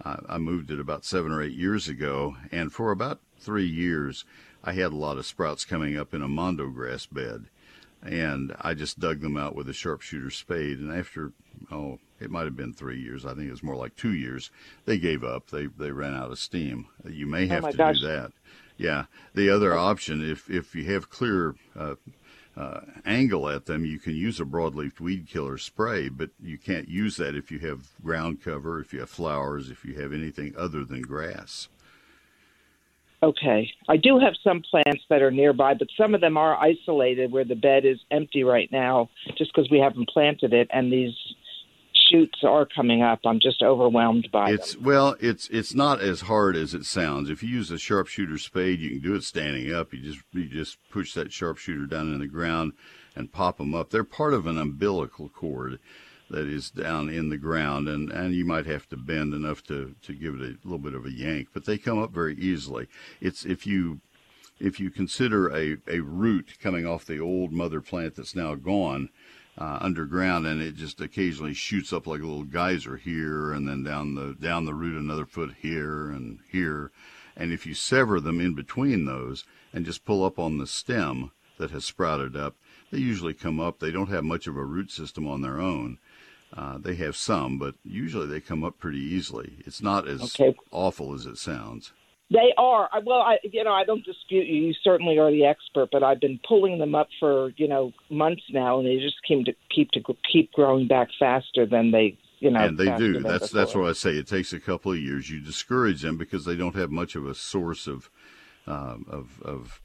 Uh, 0.05 0.19
I 0.29 0.39
moved 0.39 0.71
it 0.71 0.79
about 0.79 1.05
seven 1.05 1.33
or 1.33 1.43
eight 1.43 1.57
years 1.57 1.89
ago, 1.89 2.37
and 2.53 2.73
for 2.73 2.93
about 2.93 3.19
three 3.41 3.67
years, 3.67 4.25
I 4.63 4.75
had 4.75 4.93
a 4.93 4.97
lot 4.97 5.19
of 5.19 5.27
sprouts 5.27 5.65
coming 5.65 5.97
up 5.97 6.15
in 6.15 6.23
a 6.23 6.29
mondo 6.29 6.69
grass 6.69 7.07
bed. 7.07 7.47
And 8.03 8.55
I 8.61 8.75
just 8.75 8.99
dug 8.99 9.21
them 9.21 9.37
out 9.37 9.55
with 9.55 9.69
a 9.69 9.73
sharpshooter 9.73 10.31
spade. 10.31 10.79
And 10.79 10.93
after, 10.93 11.33
oh, 11.71 11.99
it 12.21 12.31
might 12.31 12.45
have 12.45 12.57
been 12.57 12.73
three 12.73 13.01
years. 13.01 13.25
I 13.25 13.35
think 13.35 13.49
it 13.49 13.53
was 13.53 13.63
more 13.63 13.77
like 13.77 13.97
two 13.97 14.13
years. 14.13 14.51
They 14.85 14.99
gave 14.99 15.23
up. 15.23 15.51
They 15.51 15.67
they 15.67 15.91
ran 15.91 16.15
out 16.15 16.31
of 16.31 16.39
steam. 16.39 16.87
You 17.09 17.27
may 17.27 17.47
have 17.47 17.63
my 17.63 17.71
to 17.71 17.77
gosh. 17.77 18.01
do 18.01 18.07
that. 18.07 18.33
Yeah. 18.77 19.05
The 19.35 19.51
other 19.51 19.77
option, 19.77 20.29
if 20.29 20.51
if 20.51 20.75
you 20.75 20.85
have 20.93 21.11
clear 21.11 21.55
uh, 21.77 21.95
uh, 22.57 22.81
angle 23.05 23.49
at 23.49 23.67
them, 23.67 23.85
you 23.85 23.99
can 23.99 24.15
use 24.15 24.41
a 24.41 24.45
broadleaf 24.45 25.01
weed 25.01 25.27
killer 25.29 25.59
spray, 25.59 26.09
but 26.09 26.31
you 26.43 26.59
can't 26.59 26.89
use 26.89 27.17
that 27.17 27.35
if 27.35 27.51
you 27.51 27.59
have 27.61 27.89
ground 28.03 28.43
cover, 28.43 28.81
if 28.81 28.93
you 28.93 29.01
have 29.01 29.11
flowers, 29.11 29.71
if 29.71 29.85
you 29.85 29.95
have 29.95 30.13
anything 30.13 30.55
other 30.57 30.85
than 30.85 31.03
grass. 31.03 31.69
Okay. 33.23 33.71
I 33.89 33.97
do 33.97 34.19
have 34.19 34.35
some 34.43 34.63
plants 34.69 35.05
that 35.09 35.23
are 35.23 35.31
nearby, 35.31 35.75
but 35.75 35.89
some 35.97 36.15
of 36.15 36.21
them 36.21 36.37
are 36.37 36.57
isolated 36.57 37.31
where 37.31 37.45
the 37.45 37.55
bed 37.55 37.85
is 37.85 37.99
empty 38.11 38.43
right 38.43 38.71
now 38.73 39.11
just 39.39 39.53
because 39.55 39.71
we 39.71 39.79
haven't 39.79 40.09
planted 40.09 40.53
it 40.53 40.69
and 40.73 40.93
these 40.93 41.15
shoots 42.11 42.41
are 42.43 42.67
coming 42.67 43.03
up. 43.03 43.21
I'm 43.25 43.41
just 43.41 43.63
overwhelmed 43.63 44.29
by 44.33 44.51
it. 44.51 44.55
it's 44.55 44.75
them. 44.75 44.85
well, 44.85 45.17
it's 45.21 45.49
it's 45.49 45.75
not 45.75 46.01
as 46.01 46.23
hard 46.23 46.57
as 46.57 46.75
it 46.75 46.85
sounds. 46.85 47.31
If 47.31 47.43
you 47.43 47.49
use 47.49 47.71
a 47.71 47.79
sharpshooter 47.79 48.39
spade, 48.39 48.81
you 48.81 48.91
can 48.91 49.01
do 49.01 49.15
it 49.15 49.23
standing 49.23 49.73
up. 49.73 49.93
You 49.93 50.01
just 50.01 50.21
you 50.33 50.49
just 50.49 50.79
push 50.91 51.15
that 51.15 51.33
sharpshooter 51.33 51.87
down 51.87 52.13
in 52.13 52.19
the 52.19 52.27
ground 52.27 52.73
and 53.15 53.33
pop 53.33 53.59
them 53.59 53.75
up. 53.75 53.91
They're 53.91 54.05
part 54.05 54.35
of 54.35 54.47
an 54.47 54.59
umbilical 54.59 55.29
cord 55.29 55.79
that 56.33 56.47
is 56.47 56.71
down 56.71 57.09
in 57.09 57.29
the 57.29 57.39
ground, 57.39 57.89
and, 57.89 58.11
and 58.11 58.35
you 58.35 58.45
might 58.45 58.67
have 58.67 58.89
to 58.89 58.97
bend 58.97 59.33
enough 59.35 59.63
to, 59.65 59.95
to 60.03 60.13
give 60.13 60.35
it 60.35 60.41
a 60.43 60.59
little 60.65 60.79
bit 60.79 60.95
of 60.95 61.07
a 61.07 61.13
yank, 61.13 61.49
but 61.55 61.65
they 61.65 61.79
come 61.79 62.03
up 62.03 62.11
very 62.11 62.35
easily. 62.37 62.89
It's 63.21 63.45
if 63.45 63.67
you 63.67 64.01
if 64.59 64.79
you 64.79 64.91
consider 64.91 65.49
a, 65.49 65.77
a 65.89 66.01
root 66.01 66.55
coming 66.63 66.87
off 66.87 67.05
the 67.05 67.19
old 67.19 67.53
mother 67.53 67.81
plant 67.81 68.15
that's 68.15 68.37
now 68.37 68.55
gone 68.55 69.09
uh, 69.59 69.79
underground, 69.81 70.47
and 70.47 70.63
it 70.63 70.75
just 70.75 71.01
occasionally 71.01 71.55
shoots 71.55 71.93
up 71.93 72.07
like 72.07 72.21
a 72.21 72.27
little 72.27 72.45
geyser 72.45 72.97
here, 72.97 73.53
and 73.53 73.69
then 73.69 73.83
down 73.83 74.15
the 74.15 74.35
down 74.41 74.65
the 74.65 74.75
root 74.75 74.99
another 74.99 75.27
foot 75.27 75.55
here 75.61 76.11
and 76.11 76.41
here, 76.51 76.91
and 77.37 77.53
if 77.53 77.67
you 77.67 77.75
sever 77.75 78.21
them 78.21 78.41
in 78.41 78.55
between 78.55 79.05
those 79.05 79.45
and 79.73 79.85
just 79.85 80.05
pull 80.05 80.25
up 80.25 80.39
on 80.39 80.59
the 80.59 80.67
stem 80.67 81.31
that 81.59 81.71
has 81.71 81.85
sprouted 81.85 82.37
up, 82.37 82.57
they 82.91 82.99
usually 82.99 83.35
come 83.35 83.61
up. 83.61 83.79
They 83.79 83.91
don't 83.91 84.09
have 84.09 84.25
much 84.25 84.47
of 84.47 84.57
a 84.57 84.65
root 84.65 84.91
system 84.91 85.27
on 85.27 85.43
their 85.43 85.61
own, 85.61 85.99
uh, 86.57 86.79
they 86.79 86.95
have 86.97 87.17
some, 87.17 87.59
but 87.59 87.75
usually 87.85 88.27
they 88.27 88.41
come 88.41 88.63
up 88.65 88.79
pretty 88.79 89.01
easily. 89.01 89.55
It's 89.67 89.81
not 89.83 90.07
as 90.07 90.35
Okay. 90.39 90.57
awful 90.71 91.15
as 91.15 91.27
it 91.27 91.39
sounds. 91.39 91.93
They 92.31 92.53
are. 92.57 92.89
Well, 93.05 93.21
I, 93.21 93.39
you 93.43 93.63
know, 93.63 93.73
I 93.73 93.85
don't 93.85 94.05
dispute 94.05 94.47
you. 94.47 94.69
You 94.69 94.75
certainly 94.83 95.19
are 95.19 95.31
the 95.31 95.45
expert, 95.45 95.91
but 95.93 96.03
I've 96.03 96.21
been 96.21 96.41
pulling 96.49 96.79
them 96.79 96.95
up 96.95 97.09
for 97.21 97.51
you 97.57 97.69
know 97.69 97.93
months 98.11 98.43
now, 98.51 98.79
and 98.79 98.87
they 98.89 98.97
just 98.99 99.17
keep 99.27 99.45
to 99.47 99.53
keep 99.75 99.91
to 99.93 100.01
keep 100.31 100.51
growing 100.53 100.89
back 100.89 101.09
faster 101.19 101.67
than 101.67 101.91
they, 101.91 102.17
you 102.39 102.51
know. 102.51 102.61
and 102.61 102.79
they 102.79 102.91
do. 102.97 103.21
That's 103.21 103.51
that's 103.51 103.75
what 103.75 103.89
I 103.89 103.93
say. 103.93 104.13
It 104.13 104.27
takes 104.29 104.55
a 104.55 104.61
couple 104.61 104.93
of 104.93 104.99
years. 104.99 105.29
You 105.29 105.41
discourage 105.41 106.01
them 106.01 106.17
because 106.17 106.47
they 106.47 106.57
don't 106.57 106.75
have 106.75 106.91
much 106.91 107.17
of 107.17 107.27
a 107.27 107.35
source 107.35 107.87
of 107.87 108.09
um, 108.67 109.05
of 109.11 109.43
of 109.43 109.83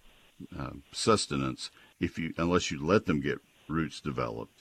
uh, 0.58 0.72
sustenance 0.94 1.70
if 2.00 2.18
you 2.18 2.34
unless 2.38 2.72
you 2.72 2.86
let 2.86 3.08
them 3.08 3.20
get 3.20 3.40
roots 3.68 4.00
developed. 4.00 4.54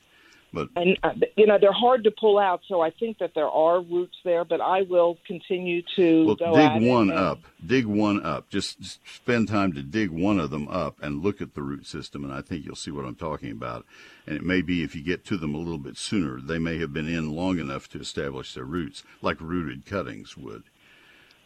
But 0.52 0.68
And 0.76 0.98
uh, 1.02 1.12
you 1.36 1.46
know 1.46 1.58
they're 1.58 1.72
hard 1.72 2.04
to 2.04 2.10
pull 2.10 2.38
out, 2.38 2.62
so 2.68 2.80
I 2.80 2.90
think 2.90 3.18
that 3.18 3.32
there 3.34 3.48
are 3.48 3.80
roots 3.80 4.16
there. 4.24 4.44
But 4.44 4.60
I 4.60 4.82
will 4.82 5.18
continue 5.26 5.82
to 5.96 6.24
well, 6.26 6.54
dig 6.54 6.88
one 6.88 7.10
and- 7.10 7.18
up. 7.18 7.40
Dig 7.64 7.84
one 7.86 8.24
up. 8.24 8.48
Just 8.48 8.80
s- 8.80 8.98
spend 9.04 9.48
time 9.48 9.72
to 9.74 9.82
dig 9.82 10.10
one 10.10 10.38
of 10.38 10.50
them 10.50 10.68
up 10.68 10.96
and 11.02 11.22
look 11.22 11.40
at 11.40 11.54
the 11.54 11.62
root 11.62 11.86
system, 11.86 12.24
and 12.24 12.32
I 12.32 12.40
think 12.40 12.64
you'll 12.64 12.76
see 12.76 12.90
what 12.90 13.04
I'm 13.04 13.16
talking 13.16 13.50
about. 13.50 13.84
And 14.26 14.36
it 14.36 14.44
may 14.44 14.62
be 14.62 14.82
if 14.82 14.94
you 14.94 15.02
get 15.02 15.24
to 15.26 15.36
them 15.36 15.54
a 15.54 15.58
little 15.58 15.78
bit 15.78 15.96
sooner, 15.96 16.40
they 16.40 16.58
may 16.58 16.78
have 16.78 16.92
been 16.92 17.08
in 17.08 17.34
long 17.34 17.58
enough 17.58 17.88
to 17.90 18.00
establish 18.00 18.54
their 18.54 18.64
roots, 18.64 19.02
like 19.20 19.40
rooted 19.40 19.84
cuttings 19.84 20.36
would. 20.36 20.64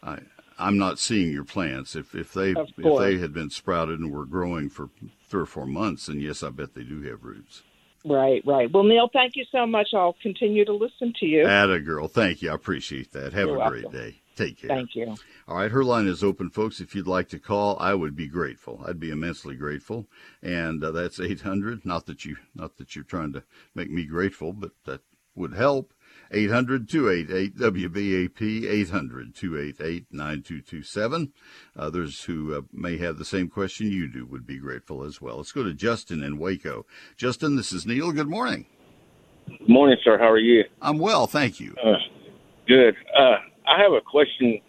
I, 0.03 0.19
I'm 0.57 0.77
not 0.77 0.99
seeing 0.99 1.31
your 1.31 1.43
plants. 1.43 1.95
If 1.95 2.13
if 2.13 2.33
they 2.33 2.51
if 2.51 2.99
they 2.99 3.17
had 3.17 3.33
been 3.33 3.49
sprouted 3.49 3.99
and 3.99 4.11
were 4.11 4.25
growing 4.25 4.69
for 4.69 4.89
three 5.27 5.41
or 5.41 5.45
four 5.47 5.65
months, 5.65 6.05
then 6.05 6.19
yes, 6.19 6.43
I 6.43 6.49
bet 6.49 6.75
they 6.75 6.83
do 6.83 7.01
have 7.03 7.23
roots. 7.23 7.63
Right, 8.03 8.41
right. 8.45 8.71
Well, 8.71 8.83
Neil, 8.83 9.09
thank 9.13 9.35
you 9.35 9.45
so 9.51 9.67
much. 9.67 9.89
I'll 9.93 10.15
continue 10.21 10.65
to 10.65 10.73
listen 10.73 11.13
to 11.19 11.25
you. 11.25 11.45
Atta 11.45 11.79
girl, 11.79 12.07
thank 12.07 12.41
you. 12.41 12.51
I 12.51 12.55
appreciate 12.55 13.11
that. 13.11 13.33
Have 13.33 13.47
You're 13.47 13.61
a 13.61 13.69
great 13.69 13.91
day. 13.91 14.21
Take 14.35 14.59
care. 14.59 14.69
Thank 14.69 14.95
you. 14.95 15.15
All 15.47 15.57
right, 15.57 15.69
her 15.69 15.83
line 15.83 16.07
is 16.07 16.23
open, 16.23 16.49
folks. 16.49 16.79
If 16.79 16.95
you'd 16.95 17.07
like 17.07 17.29
to 17.29 17.39
call, 17.39 17.77
I 17.79 17.93
would 17.93 18.15
be 18.15 18.27
grateful. 18.27 18.81
I'd 18.87 18.99
be 18.99 19.11
immensely 19.11 19.55
grateful, 19.55 20.07
and 20.41 20.83
uh, 20.83 20.91
that's 20.91 21.19
eight 21.19 21.41
hundred. 21.41 21.85
Not 21.85 22.05
that 22.07 22.25
you, 22.25 22.37
not 22.55 22.77
that 22.77 22.95
you're 22.95 23.03
trying 23.03 23.33
to 23.33 23.43
make 23.75 23.91
me 23.91 24.05
grateful, 24.05 24.53
but 24.53 24.71
that 24.85 25.01
would 25.35 25.53
help. 25.53 25.93
800-288 26.33 27.57
WBAP 27.57 28.63
800-288-9227. 30.13 31.31
Others 31.77 32.23
who 32.23 32.55
uh, 32.55 32.61
may 32.71 32.97
have 32.97 33.17
the 33.17 33.25
same 33.25 33.49
question 33.49 33.91
you 33.91 34.07
do 34.07 34.25
would 34.25 34.47
be 34.47 34.57
grateful 34.57 35.03
as 35.03 35.21
well. 35.21 35.37
Let's 35.37 35.51
go 35.51 35.63
to 35.63 35.73
Justin 35.73 36.23
in 36.23 36.37
Waco. 36.37 36.85
Justin, 37.17 37.55
this 37.57 37.73
is 37.73 37.85
Neil. 37.85 38.11
Good 38.11 38.29
morning. 38.29 38.65
Good 39.47 39.69
morning, 39.69 39.97
sir. 40.03 40.17
How 40.17 40.29
are 40.29 40.37
you? 40.37 40.63
I'm 40.81 40.97
well, 40.99 41.27
thank 41.27 41.59
you. 41.59 41.75
Uh, 41.83 41.97
good. 42.67 42.95
Uh, 43.17 43.37
I 43.67 43.81
have 43.81 43.91
a 43.91 44.01
question. 44.01 44.61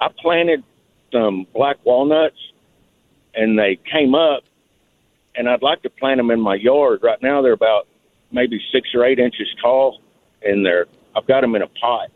I 0.00 0.08
planted 0.20 0.62
some 1.12 1.46
black 1.52 1.78
walnuts, 1.84 2.38
and 3.34 3.58
they 3.58 3.78
came 3.90 4.14
up, 4.14 4.44
and 5.34 5.48
I'd 5.48 5.62
like 5.62 5.82
to 5.82 5.90
plant 5.90 6.18
them 6.18 6.30
in 6.30 6.40
my 6.40 6.54
yard. 6.54 7.00
Right 7.02 7.20
now, 7.22 7.42
they're 7.42 7.52
about 7.52 7.88
maybe 8.30 8.60
six 8.72 8.88
or 8.94 9.04
eight 9.04 9.18
inches 9.18 9.48
tall, 9.60 10.00
and 10.44 10.64
they're 10.64 10.86
I've 11.14 11.26
got 11.26 11.42
them 11.42 11.54
in 11.54 11.62
a 11.62 11.66
pot, 11.66 12.10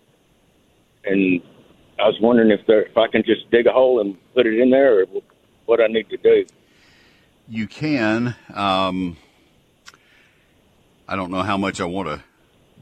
and 1.04 1.40
I 1.98 2.06
was 2.06 2.18
wondering 2.20 2.50
if 2.50 2.66
there 2.66 2.82
if 2.82 2.96
I 2.96 3.08
can 3.08 3.22
just 3.24 3.50
dig 3.50 3.66
a 3.66 3.72
hole 3.72 4.00
and 4.00 4.16
put 4.34 4.46
it 4.46 4.58
in 4.58 4.70
there, 4.70 5.00
or 5.00 5.06
what 5.66 5.80
I 5.80 5.86
need 5.86 6.08
to 6.10 6.16
do. 6.16 6.46
You 7.48 7.66
can. 7.66 8.34
Um, 8.52 9.16
I 11.08 11.14
don't 11.14 11.30
know 11.30 11.42
how 11.42 11.56
much 11.56 11.80
I 11.80 11.84
want 11.84 12.08
to 12.08 12.24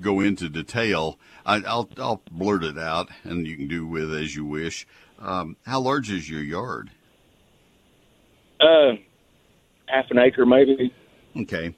go 0.01 0.21
into 0.21 0.49
detail. 0.49 1.19
I, 1.45 1.57
I'll 1.67 1.89
I'll 1.99 2.23
blurt 2.31 2.65
it 2.65 2.79
out, 2.79 3.09
and 3.25 3.47
you 3.47 3.57
can 3.57 3.69
do 3.69 3.87
with 3.87 4.15
as 4.15 4.35
you 4.35 4.45
wish. 4.45 4.87
Um, 5.19 5.57
how 5.65 5.81
large 5.81 6.11
is 6.11 6.29
your 6.29 6.43
yard? 6.43 6.91
Uh, 8.61 8.93
half 9.87 10.07
an 10.11 10.19
acre 10.19 10.47
maybe. 10.47 10.93
Okay. 11.37 11.75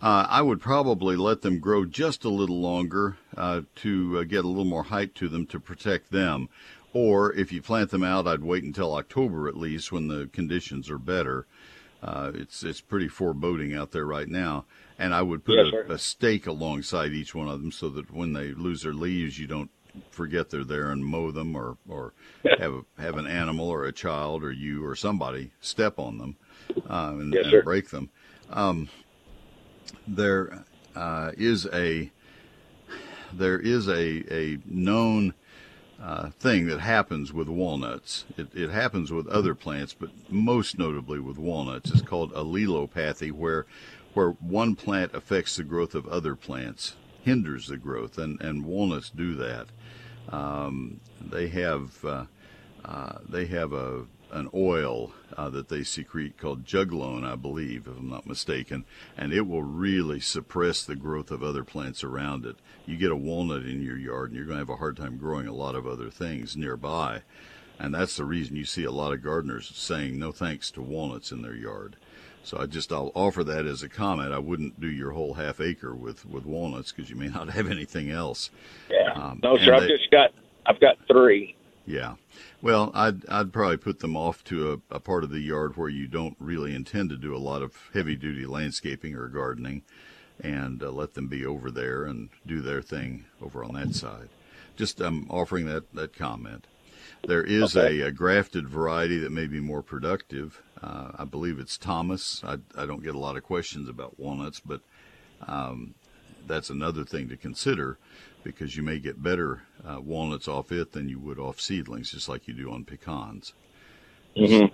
Uh, 0.00 0.26
I 0.28 0.42
would 0.42 0.60
probably 0.60 1.16
let 1.16 1.42
them 1.42 1.58
grow 1.58 1.84
just 1.84 2.24
a 2.24 2.28
little 2.28 2.60
longer 2.60 3.16
uh, 3.36 3.62
to 3.76 4.20
uh, 4.20 4.22
get 4.24 4.44
a 4.44 4.48
little 4.48 4.64
more 4.64 4.84
height 4.84 5.14
to 5.16 5.28
them 5.28 5.44
to 5.46 5.58
protect 5.58 6.12
them. 6.12 6.48
Or 6.92 7.32
if 7.32 7.52
you 7.52 7.60
plant 7.60 7.90
them 7.90 8.04
out, 8.04 8.26
I'd 8.26 8.42
wait 8.42 8.64
until 8.64 8.94
October 8.94 9.48
at 9.48 9.56
least 9.56 9.92
when 9.92 10.08
the 10.08 10.28
conditions 10.32 10.88
are 10.88 10.98
better. 10.98 11.46
Uh, 12.00 12.30
it's 12.32 12.62
it's 12.62 12.80
pretty 12.80 13.08
foreboding 13.08 13.74
out 13.74 13.90
there 13.90 14.06
right 14.06 14.28
now, 14.28 14.64
and 15.00 15.12
I 15.12 15.22
would 15.22 15.44
put 15.44 15.58
a, 15.58 15.92
a 15.94 15.98
stake 15.98 16.46
alongside 16.46 17.12
each 17.12 17.34
one 17.34 17.48
of 17.48 17.60
them 17.60 17.72
so 17.72 17.88
that 17.88 18.12
when 18.12 18.34
they 18.34 18.52
lose 18.52 18.82
their 18.82 18.94
leaves, 18.94 19.36
you 19.36 19.48
don't 19.48 19.70
forget 20.10 20.48
they're 20.48 20.62
there 20.62 20.92
and 20.92 21.04
mow 21.04 21.32
them, 21.32 21.56
or 21.56 21.76
or 21.88 22.14
have 22.58 22.72
a, 22.72 23.02
have 23.02 23.16
an 23.16 23.26
animal 23.26 23.68
or 23.68 23.84
a 23.84 23.92
child 23.92 24.44
or 24.44 24.52
you 24.52 24.86
or 24.86 24.94
somebody 24.94 25.50
step 25.60 25.98
on 25.98 26.18
them 26.18 26.36
uh, 26.88 27.14
and, 27.18 27.34
and 27.34 27.64
break 27.64 27.90
them. 27.90 28.10
Um, 28.50 28.88
there 30.06 30.64
uh, 30.94 31.32
is 31.36 31.66
a 31.72 32.10
there 33.32 33.58
is 33.58 33.88
a 33.88 34.24
a 34.32 34.58
known 34.66 35.34
uh, 36.00 36.30
thing 36.30 36.66
that 36.68 36.80
happens 36.80 37.32
with 37.32 37.48
walnuts. 37.48 38.24
It, 38.36 38.54
it 38.54 38.70
happens 38.70 39.10
with 39.10 39.26
other 39.26 39.54
plants, 39.54 39.94
but 39.98 40.10
most 40.30 40.78
notably 40.78 41.18
with 41.18 41.38
walnuts. 41.38 41.90
It's 41.90 42.02
called 42.02 42.32
allelopathy, 42.32 43.32
where 43.32 43.66
where 44.14 44.30
one 44.30 44.74
plant 44.74 45.14
affects 45.14 45.56
the 45.56 45.64
growth 45.64 45.94
of 45.94 46.06
other 46.06 46.34
plants, 46.34 46.96
hinders 47.22 47.68
the 47.68 47.76
growth, 47.76 48.18
and, 48.18 48.40
and 48.40 48.64
walnuts 48.64 49.10
do 49.10 49.34
that. 49.36 49.66
Um, 50.30 51.00
they 51.20 51.48
have 51.48 52.04
uh, 52.04 52.24
uh, 52.84 53.18
they 53.28 53.46
have 53.46 53.72
a 53.72 54.06
an 54.30 54.48
oil 54.54 55.12
uh, 55.36 55.48
that 55.50 55.68
they 55.68 55.82
secrete 55.82 56.36
called 56.38 56.64
juglone, 56.64 57.24
I 57.24 57.34
believe, 57.36 57.86
if 57.86 57.96
I'm 57.96 58.08
not 58.08 58.26
mistaken, 58.26 58.84
and 59.16 59.32
it 59.32 59.46
will 59.46 59.62
really 59.62 60.20
suppress 60.20 60.84
the 60.84 60.96
growth 60.96 61.30
of 61.30 61.42
other 61.42 61.64
plants 61.64 62.04
around 62.04 62.44
it. 62.44 62.56
You 62.86 62.96
get 62.96 63.10
a 63.10 63.16
walnut 63.16 63.62
in 63.62 63.82
your 63.82 63.96
yard, 63.96 64.30
and 64.30 64.36
you're 64.36 64.46
going 64.46 64.56
to 64.56 64.62
have 64.62 64.68
a 64.70 64.76
hard 64.76 64.96
time 64.96 65.16
growing 65.16 65.46
a 65.46 65.54
lot 65.54 65.74
of 65.74 65.86
other 65.86 66.10
things 66.10 66.56
nearby, 66.56 67.22
and 67.78 67.94
that's 67.94 68.16
the 68.16 68.24
reason 68.24 68.56
you 68.56 68.64
see 68.64 68.84
a 68.84 68.90
lot 68.90 69.12
of 69.12 69.22
gardeners 69.22 69.70
saying 69.74 70.18
no 70.18 70.32
thanks 70.32 70.70
to 70.72 70.82
walnuts 70.82 71.32
in 71.32 71.42
their 71.42 71.54
yard. 71.54 71.96
So 72.44 72.58
I 72.58 72.66
just 72.66 72.92
I'll 72.92 73.12
offer 73.14 73.44
that 73.44 73.66
as 73.66 73.82
a 73.82 73.88
comment. 73.90 74.32
I 74.32 74.38
wouldn't 74.38 74.80
do 74.80 74.88
your 74.88 75.10
whole 75.10 75.34
half 75.34 75.60
acre 75.60 75.94
with 75.94 76.24
with 76.24 76.46
walnuts 76.46 76.92
because 76.92 77.10
you 77.10 77.16
may 77.16 77.28
not 77.38 77.50
have 77.50 77.70
anything 77.70 78.10
else. 78.10 78.50
Yeah. 78.90 79.12
Um, 79.12 79.40
no, 79.42 79.58
sir. 79.58 79.74
I've 79.74 79.82
they- 79.82 79.88
just 79.88 80.10
got 80.10 80.30
I've 80.64 80.80
got 80.80 80.96
three. 81.06 81.54
Yeah. 81.88 82.14
Well, 82.60 82.90
I'd 82.94 83.26
I'd 83.28 83.52
probably 83.52 83.76
put 83.78 84.00
them 84.00 84.16
off 84.16 84.44
to 84.44 84.82
a, 84.90 84.96
a 84.96 85.00
part 85.00 85.24
of 85.24 85.30
the 85.30 85.40
yard 85.40 85.76
where 85.76 85.88
you 85.88 86.06
don't 86.06 86.36
really 86.38 86.74
intend 86.74 87.10
to 87.10 87.16
do 87.16 87.34
a 87.34 87.38
lot 87.38 87.62
of 87.62 87.74
heavy 87.94 88.16
duty 88.16 88.46
landscaping 88.46 89.14
or 89.14 89.28
gardening, 89.28 89.82
and 90.40 90.82
uh, 90.82 90.90
let 90.90 91.14
them 91.14 91.28
be 91.28 91.44
over 91.46 91.70
there 91.70 92.04
and 92.04 92.28
do 92.46 92.60
their 92.60 92.82
thing 92.82 93.24
over 93.40 93.64
on 93.64 93.74
that 93.74 93.94
side. 93.94 94.28
Just 94.76 95.00
um, 95.00 95.26
offering 95.30 95.66
that 95.66 95.92
that 95.94 96.16
comment. 96.16 96.66
There 97.26 97.42
is 97.42 97.76
Okay. 97.76 98.00
a, 98.00 98.06
a 98.08 98.12
grafted 98.12 98.68
variety 98.68 99.18
that 99.18 99.32
may 99.32 99.46
be 99.46 99.60
more 99.60 99.82
productive. 99.82 100.62
Uh, 100.80 101.10
I 101.18 101.24
believe 101.24 101.58
it's 101.58 101.76
Thomas. 101.76 102.42
I, 102.44 102.58
I 102.76 102.86
don't 102.86 103.02
get 103.02 103.16
a 103.16 103.18
lot 103.18 103.36
of 103.36 103.42
questions 103.42 103.88
about 103.88 104.20
walnuts, 104.20 104.60
but 104.60 104.82
um, 105.46 105.94
that's 106.46 106.70
another 106.70 107.04
thing 107.04 107.28
to 107.28 107.36
consider 107.36 107.98
because 108.42 108.76
you 108.76 108.82
may 108.82 108.98
get 108.98 109.22
better 109.22 109.62
uh, 109.86 110.00
walnuts 110.00 110.48
off 110.48 110.72
it 110.72 110.92
than 110.92 111.08
you 111.08 111.18
would 111.18 111.38
off 111.38 111.60
seedlings, 111.60 112.10
just 112.10 112.28
like 112.28 112.48
you 112.48 112.54
do 112.54 112.70
on 112.70 112.84
pecans. 112.84 113.52
hmm 114.36 114.66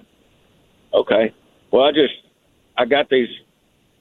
Okay. 0.93 1.35
Well, 1.73 1.83
I 1.83 1.91
just 1.91 2.15
I 2.79 2.85
got 2.85 3.09
these 3.11 3.29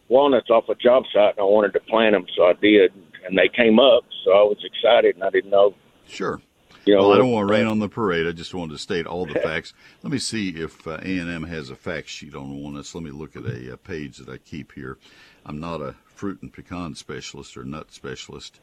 walnuts 0.10 0.50
off 0.50 0.70
a 0.70 0.76
job 0.76 1.04
site 1.14 1.32
and 1.32 1.40
I 1.40 1.44
wanted 1.44 1.74
to 1.74 1.80
plant 1.80 2.14
them, 2.14 2.26
so 2.36 2.44
I 2.44 2.54
did, 2.54 2.94
and 3.26 3.38
they 3.38 3.50
came 3.50 3.80
up, 3.80 4.04
so 4.24 4.32
I 4.32 4.44
was 4.44 4.64
excited 4.64 5.16
and 5.16 5.24
I 5.24 5.30
didn't 5.30 5.50
know. 5.50 5.74
Sure. 6.08 6.42
You 6.86 6.96
know, 6.96 7.02
well, 7.02 7.14
I 7.14 7.18
don't 7.18 7.32
want 7.32 7.48
to 7.48 7.54
rain 7.54 7.66
on 7.66 7.80
the 7.80 7.88
parade. 7.88 8.28
I 8.28 8.34
just 8.34 8.54
wanted 8.54 8.74
to 8.74 8.78
state 8.78 9.08
all 9.08 9.26
the 9.26 9.40
facts. 9.40 9.74
Let 10.02 10.12
me 10.12 10.20
see 10.20 10.50
if 10.50 10.86
uh, 10.86 11.00
A&M 11.02 11.44
has 11.44 11.70
a 11.70 11.76
fact 11.76 12.10
sheet 12.10 12.36
on 12.36 12.58
walnuts. 12.62 12.94
Let 12.94 13.04
me 13.04 13.12
look 13.12 13.36
at 13.36 13.46
a, 13.46 13.74
a 13.74 13.78
page 13.78 14.18
that 14.18 14.28
I 14.28 14.38
keep 14.38 14.74
here. 14.74 14.98
I'm 15.46 15.60
not 15.60 15.82
a 15.82 15.96
fruit 16.06 16.42
and 16.42 16.52
pecan 16.52 16.96
specialist 16.96 17.56
or 17.56 17.64
nut 17.64 17.92
specialist. 17.92 18.60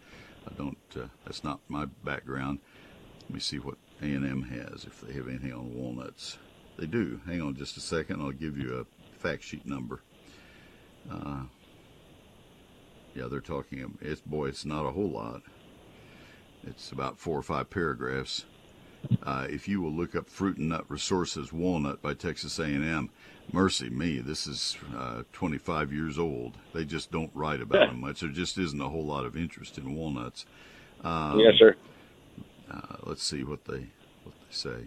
I 0.48 0.54
don't. 0.54 0.78
Uh, 0.96 1.06
that's 1.24 1.44
not 1.44 1.60
my 1.68 1.86
background. 2.04 2.60
Let 3.22 3.30
me 3.30 3.40
see 3.40 3.58
what 3.58 3.76
A&M 4.02 4.42
has 4.42 4.84
if 4.84 5.00
they 5.00 5.12
have 5.14 5.28
anything 5.28 5.52
on 5.52 5.74
walnuts. 5.74 6.38
They 6.78 6.86
do. 6.86 7.20
Hang 7.26 7.42
on 7.42 7.54
just 7.56 7.76
a 7.76 7.80
second. 7.80 8.20
I'll 8.20 8.32
give 8.32 8.56
you 8.56 8.80
a 8.80 9.18
fact 9.18 9.44
sheet 9.44 9.66
number. 9.66 10.02
Uh, 11.10 11.42
yeah, 13.14 13.26
they're 13.28 13.40
talking. 13.40 13.98
It's 14.00 14.20
boy, 14.20 14.48
it's 14.48 14.64
not 14.64 14.86
a 14.86 14.92
whole 14.92 15.10
lot. 15.10 15.42
It's 16.66 16.92
about 16.92 17.18
four 17.18 17.38
or 17.38 17.42
five 17.42 17.70
paragraphs. 17.70 18.44
Uh, 19.22 19.46
if 19.48 19.68
you 19.68 19.80
will 19.80 19.92
look 19.92 20.14
up 20.14 20.28
fruit 20.28 20.56
and 20.56 20.70
nut 20.70 20.84
resources 20.88 21.52
walnut 21.52 22.00
by 22.02 22.14
texas 22.14 22.58
a&m 22.58 23.10
mercy 23.52 23.88
me 23.90 24.18
this 24.18 24.46
is 24.46 24.76
uh, 24.96 25.22
25 25.32 25.92
years 25.92 26.18
old. 26.18 26.56
They 26.72 26.84
just 26.84 27.10
don't 27.10 27.30
write 27.34 27.60
about 27.60 27.88
them 27.88 28.00
much. 28.00 28.20
There 28.20 28.28
just 28.28 28.58
isn't 28.58 28.80
a 28.80 28.88
whole 28.88 29.04
lot 29.04 29.24
of 29.24 29.36
interest 29.36 29.78
in 29.78 29.94
walnuts. 29.94 30.46
Um, 31.02 31.40
yes, 31.40 31.54
sir. 31.58 31.74
uh, 32.70 32.96
let's 33.02 33.22
see 33.22 33.42
what 33.42 33.64
they 33.64 33.86
what 34.24 34.34
they 34.34 34.50
say. 34.50 34.84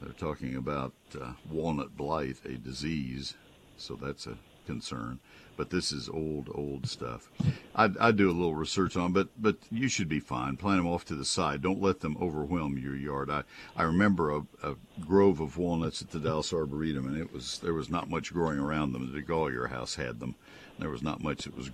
They're 0.00 0.12
talking 0.12 0.56
about 0.56 0.92
uh, 1.18 1.32
walnut 1.50 1.96
blight 1.96 2.36
a 2.44 2.52
disease 2.58 3.34
so 3.76 3.94
that's 3.94 4.26
a 4.26 4.36
concern 4.66 5.20
but 5.56 5.70
this 5.70 5.92
is 5.92 6.08
old, 6.08 6.50
old 6.54 6.86
stuff. 6.88 7.30
I, 7.74 7.90
I 8.00 8.12
do 8.12 8.30
a 8.30 8.32
little 8.32 8.54
research 8.54 8.96
on, 8.96 9.12
but 9.12 9.28
but 9.38 9.56
you 9.70 9.88
should 9.88 10.08
be 10.08 10.20
fine. 10.20 10.56
Plant 10.56 10.78
them 10.78 10.86
off 10.86 11.04
to 11.06 11.14
the 11.14 11.24
side. 11.24 11.62
Don't 11.62 11.80
let 11.82 12.00
them 12.00 12.16
overwhelm 12.20 12.78
your 12.78 12.96
yard. 12.96 13.30
I 13.30 13.42
I 13.76 13.82
remember 13.84 14.30
a, 14.34 14.42
a 14.62 14.74
grove 15.00 15.40
of 15.40 15.56
walnuts 15.58 16.02
at 16.02 16.10
the 16.10 16.20
Dallas 16.20 16.52
Arboretum, 16.52 17.06
and 17.06 17.16
it 17.16 17.32
was 17.32 17.58
there 17.58 17.74
was 17.74 17.90
not 17.90 18.08
much 18.10 18.32
growing 18.32 18.58
around 18.58 18.92
them. 18.92 19.12
DeGolyer 19.14 19.70
House 19.70 19.94
had 19.96 20.20
them. 20.20 20.34
There 20.78 20.90
was 20.90 21.02
not 21.02 21.22
much 21.22 21.44
that 21.44 21.56
was 21.56 21.70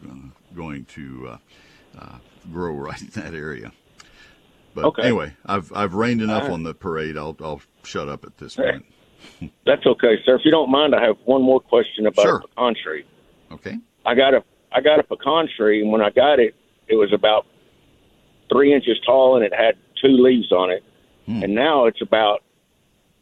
going 0.54 0.84
to 0.86 1.28
uh, 1.28 1.38
uh, 1.98 2.18
grow 2.52 2.72
right 2.74 3.00
in 3.02 3.08
that 3.20 3.34
area. 3.34 3.72
But 4.74 4.84
Okay. 4.86 5.02
anyway, 5.02 5.34
I've 5.44 5.72
I've 5.74 5.94
rained 5.94 6.22
enough 6.22 6.44
right. 6.44 6.52
on 6.52 6.62
the 6.62 6.74
parade. 6.74 7.16
I'll 7.16 7.36
I'll 7.42 7.60
shut 7.84 8.08
up 8.08 8.24
at 8.24 8.38
this 8.38 8.56
point. 8.56 8.84
That's 9.66 9.84
okay, 9.86 10.16
sir. 10.24 10.36
If 10.36 10.44
you 10.44 10.50
don't 10.50 10.70
mind, 10.70 10.94
I 10.94 11.02
have 11.04 11.16
one 11.24 11.42
more 11.42 11.60
question 11.60 12.06
about 12.06 12.22
Sure. 12.22 12.40
pecan 12.40 12.74
tree. 12.82 13.04
Okay. 13.52 13.78
I 14.04 14.14
got 14.14 14.34
a 14.34 14.42
I 14.72 14.80
got 14.80 14.98
a 14.98 15.02
pecan 15.02 15.48
tree, 15.56 15.82
and 15.82 15.92
when 15.92 16.00
I 16.00 16.10
got 16.10 16.40
it, 16.40 16.54
it 16.88 16.96
was 16.96 17.12
about 17.12 17.46
three 18.50 18.74
inches 18.74 18.98
tall, 19.04 19.36
and 19.36 19.44
it 19.44 19.54
had 19.54 19.76
two 20.00 20.08
leaves 20.08 20.50
on 20.52 20.70
it. 20.70 20.82
Hmm. 21.26 21.42
And 21.42 21.54
now 21.54 21.86
it's 21.86 22.00
about 22.02 22.42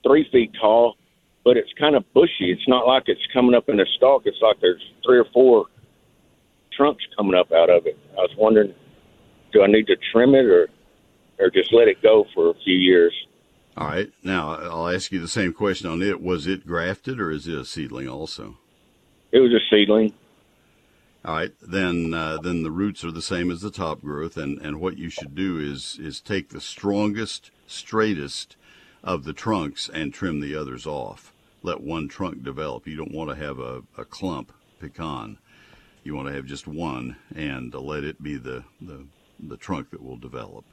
three 0.02 0.28
feet 0.30 0.52
tall, 0.60 0.96
but 1.44 1.56
it's 1.56 1.72
kind 1.78 1.96
of 1.96 2.04
bushy. 2.14 2.50
It's 2.50 2.68
not 2.68 2.86
like 2.86 3.04
it's 3.06 3.20
coming 3.32 3.54
up 3.54 3.68
in 3.68 3.80
a 3.80 3.86
stalk. 3.96 4.22
It's 4.24 4.40
like 4.40 4.60
there's 4.60 4.82
three 5.04 5.18
or 5.18 5.26
four 5.32 5.66
trunks 6.76 7.04
coming 7.16 7.34
up 7.34 7.52
out 7.52 7.68
of 7.70 7.86
it. 7.86 7.98
I 8.12 8.22
was 8.22 8.34
wondering, 8.38 8.74
do 9.52 9.62
I 9.62 9.66
need 9.66 9.86
to 9.88 9.96
trim 10.12 10.34
it 10.34 10.46
or 10.46 10.68
or 11.38 11.50
just 11.50 11.72
let 11.72 11.88
it 11.88 12.02
go 12.02 12.26
for 12.34 12.50
a 12.50 12.54
few 12.64 12.76
years? 12.76 13.14
All 13.76 13.88
right. 13.88 14.10
Now 14.22 14.56
I'll 14.56 14.88
ask 14.88 15.10
you 15.10 15.20
the 15.20 15.28
same 15.28 15.52
question 15.52 15.88
on 15.88 16.02
it. 16.02 16.22
Was 16.22 16.46
it 16.46 16.66
grafted 16.66 17.20
or 17.20 17.30
is 17.30 17.48
it 17.48 17.58
a 17.58 17.64
seedling 17.64 18.08
also? 18.08 18.58
It 19.32 19.38
was 19.38 19.52
a 19.52 19.60
seedling. 19.70 20.12
All 21.24 21.34
right, 21.34 21.52
then 21.60 22.14
uh, 22.14 22.38
then 22.38 22.62
the 22.62 22.70
roots 22.70 23.04
are 23.04 23.10
the 23.12 23.22
same 23.22 23.50
as 23.50 23.60
the 23.60 23.70
top 23.70 24.00
growth, 24.00 24.38
and, 24.38 24.58
and 24.60 24.80
what 24.80 24.98
you 24.98 25.10
should 25.10 25.34
do 25.34 25.58
is 25.58 25.98
is 26.00 26.20
take 26.20 26.48
the 26.48 26.62
strongest, 26.62 27.50
straightest 27.66 28.56
of 29.04 29.24
the 29.24 29.34
trunks 29.34 29.90
and 29.92 30.14
trim 30.14 30.40
the 30.40 30.56
others 30.56 30.86
off. 30.86 31.34
Let 31.62 31.82
one 31.82 32.08
trunk 32.08 32.42
develop. 32.42 32.86
You 32.88 32.96
don't 32.96 33.12
want 33.14 33.30
to 33.30 33.36
have 33.36 33.58
a, 33.60 33.82
a 33.98 34.04
clump 34.06 34.52
pecan. 34.80 35.38
You 36.04 36.14
want 36.16 36.28
to 36.28 36.34
have 36.34 36.46
just 36.46 36.66
one, 36.66 37.16
and 37.34 37.74
uh, 37.74 37.80
let 37.80 38.04
it 38.04 38.22
be 38.22 38.38
the, 38.38 38.64
the 38.80 39.06
the 39.38 39.58
trunk 39.58 39.90
that 39.90 40.02
will 40.02 40.16
develop. 40.18 40.64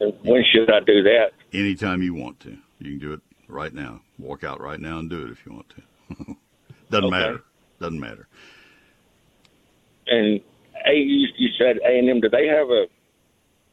When 0.00 0.44
should 0.52 0.70
I 0.70 0.80
do 0.80 1.02
that? 1.04 1.30
Anytime 1.52 2.02
you 2.02 2.14
want 2.14 2.40
to, 2.40 2.58
you 2.78 2.92
can 2.92 2.98
do 2.98 3.12
it 3.14 3.20
right 3.48 3.74
now. 3.74 4.02
Walk 4.18 4.44
out 4.44 4.60
right 4.60 4.80
now 4.80 4.98
and 4.98 5.10
do 5.10 5.24
it 5.26 5.30
if 5.32 5.46
you 5.46 5.52
want 5.52 5.70
to. 5.70 6.36
Doesn't 6.90 7.08
Okay. 7.08 7.10
matter. 7.10 7.42
Doesn't 7.80 8.00
matter. 8.00 8.28
And 10.06 10.40
a 10.86 10.94
you, 10.94 11.28
you 11.36 11.48
said 11.58 11.78
A 11.84 11.98
and 11.98 12.08
M. 12.08 12.20
Do 12.20 12.28
they 12.28 12.46
have 12.46 12.70
a 12.70 12.86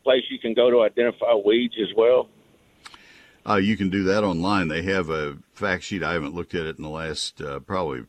place 0.03 0.23
you 0.29 0.39
can 0.39 0.53
go 0.53 0.69
to 0.69 0.81
identify 0.81 1.33
weeds 1.33 1.75
as 1.81 1.95
well? 1.95 2.29
Uh, 3.47 3.55
you 3.55 3.75
can 3.75 3.89
do 3.89 4.03
that 4.03 4.23
online. 4.23 4.69
They 4.69 4.83
have 4.83 5.09
a 5.09 5.37
fact 5.53 5.83
sheet. 5.83 6.03
I 6.03 6.13
haven't 6.13 6.33
looked 6.33 6.55
at 6.55 6.65
it 6.65 6.77
in 6.77 6.83
the 6.83 6.89
last 6.89 7.41
uh, 7.41 7.59
probably 7.59 8.05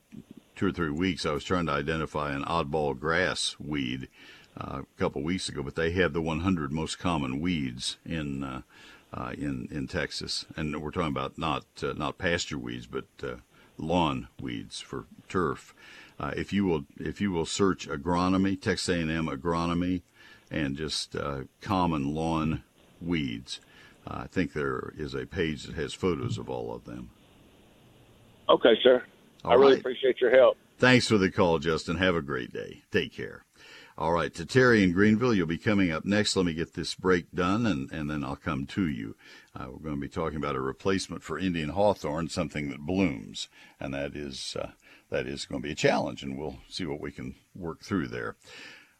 two 0.54 0.66
or 0.66 0.72
three 0.72 0.90
weeks. 0.90 1.26
I 1.26 1.32
was 1.32 1.42
trying 1.42 1.66
to 1.66 1.72
identify 1.72 2.32
an 2.32 2.44
oddball 2.44 2.98
grass 2.98 3.56
weed 3.58 4.08
uh, 4.56 4.82
a 4.82 4.98
couple 4.98 5.22
weeks 5.22 5.48
ago, 5.48 5.62
but 5.62 5.74
they 5.74 5.90
have 5.92 6.12
the 6.12 6.22
100 6.22 6.72
most 6.72 6.98
common 7.00 7.40
weeds 7.40 7.98
in 8.06 8.44
uh, 8.44 8.62
uh, 9.12 9.32
in 9.36 9.68
in 9.70 9.86
Texas, 9.86 10.44
and 10.56 10.80
we're 10.80 10.90
talking 10.90 11.08
about 11.08 11.38
not 11.38 11.64
uh, 11.82 11.92
not 11.92 12.18
pasture 12.18 12.58
weeds, 12.58 12.86
but 12.86 13.04
lawn 13.76 14.28
weeds 14.40 14.80
for 14.80 15.06
turf. 15.28 15.74
Uh, 16.18 16.32
if 16.36 16.52
you 16.52 16.64
will 16.64 16.84
if 16.98 17.20
you 17.20 17.32
will 17.32 17.46
search 17.46 17.88
agronomy, 17.88 18.60
Texas 18.60 18.88
A&M 18.88 19.26
agronomy, 19.26 20.02
and 20.50 20.76
just 20.76 21.16
uh, 21.16 21.40
common 21.60 22.14
lawn 22.14 22.62
weeds. 23.00 23.60
Uh, 24.06 24.20
I 24.24 24.26
think 24.26 24.52
there 24.52 24.92
is 24.96 25.14
a 25.14 25.26
page 25.26 25.64
that 25.64 25.74
has 25.76 25.94
photos 25.94 26.38
of 26.38 26.48
all 26.48 26.74
of 26.74 26.84
them. 26.84 27.10
Okay, 28.48 28.74
sir. 28.82 29.02
I 29.44 29.52
All 29.52 29.58
really 29.58 29.78
appreciate 29.78 30.20
your 30.20 30.30
help. 30.30 30.56
Thanks 30.78 31.08
for 31.08 31.18
the 31.18 31.30
call, 31.30 31.58
Justin. 31.58 31.96
Have 31.96 32.14
a 32.14 32.22
great 32.22 32.52
day. 32.52 32.82
Take 32.90 33.12
care. 33.12 33.44
All 33.96 34.12
right, 34.12 34.34
to 34.34 34.44
Terry 34.44 34.82
in 34.82 34.90
Greenville, 34.90 35.32
you'll 35.32 35.46
be 35.46 35.56
coming 35.56 35.92
up 35.92 36.04
next. 36.04 36.34
Let 36.34 36.46
me 36.46 36.52
get 36.52 36.74
this 36.74 36.96
break 36.96 37.30
done, 37.32 37.64
and, 37.64 37.92
and 37.92 38.10
then 38.10 38.24
I'll 38.24 38.34
come 38.34 38.66
to 38.66 38.88
you. 38.88 39.14
Uh, 39.54 39.66
we're 39.70 39.78
going 39.78 39.94
to 39.94 40.00
be 40.00 40.08
talking 40.08 40.36
about 40.36 40.56
a 40.56 40.60
replacement 40.60 41.22
for 41.22 41.38
Indian 41.38 41.68
hawthorn, 41.68 42.28
something 42.28 42.70
that 42.70 42.80
blooms, 42.80 43.48
and 43.78 43.94
that 43.94 44.16
is 44.16 44.56
uh, 44.60 44.70
that 45.10 45.26
is 45.26 45.46
going 45.46 45.60
to 45.60 45.66
be 45.66 45.72
a 45.72 45.76
challenge, 45.76 46.22
and 46.22 46.38
we'll 46.38 46.58
see 46.68 46.84
what 46.84 47.00
we 47.00 47.12
can 47.12 47.34
work 47.54 47.82
through 47.82 48.08
there. 48.08 48.36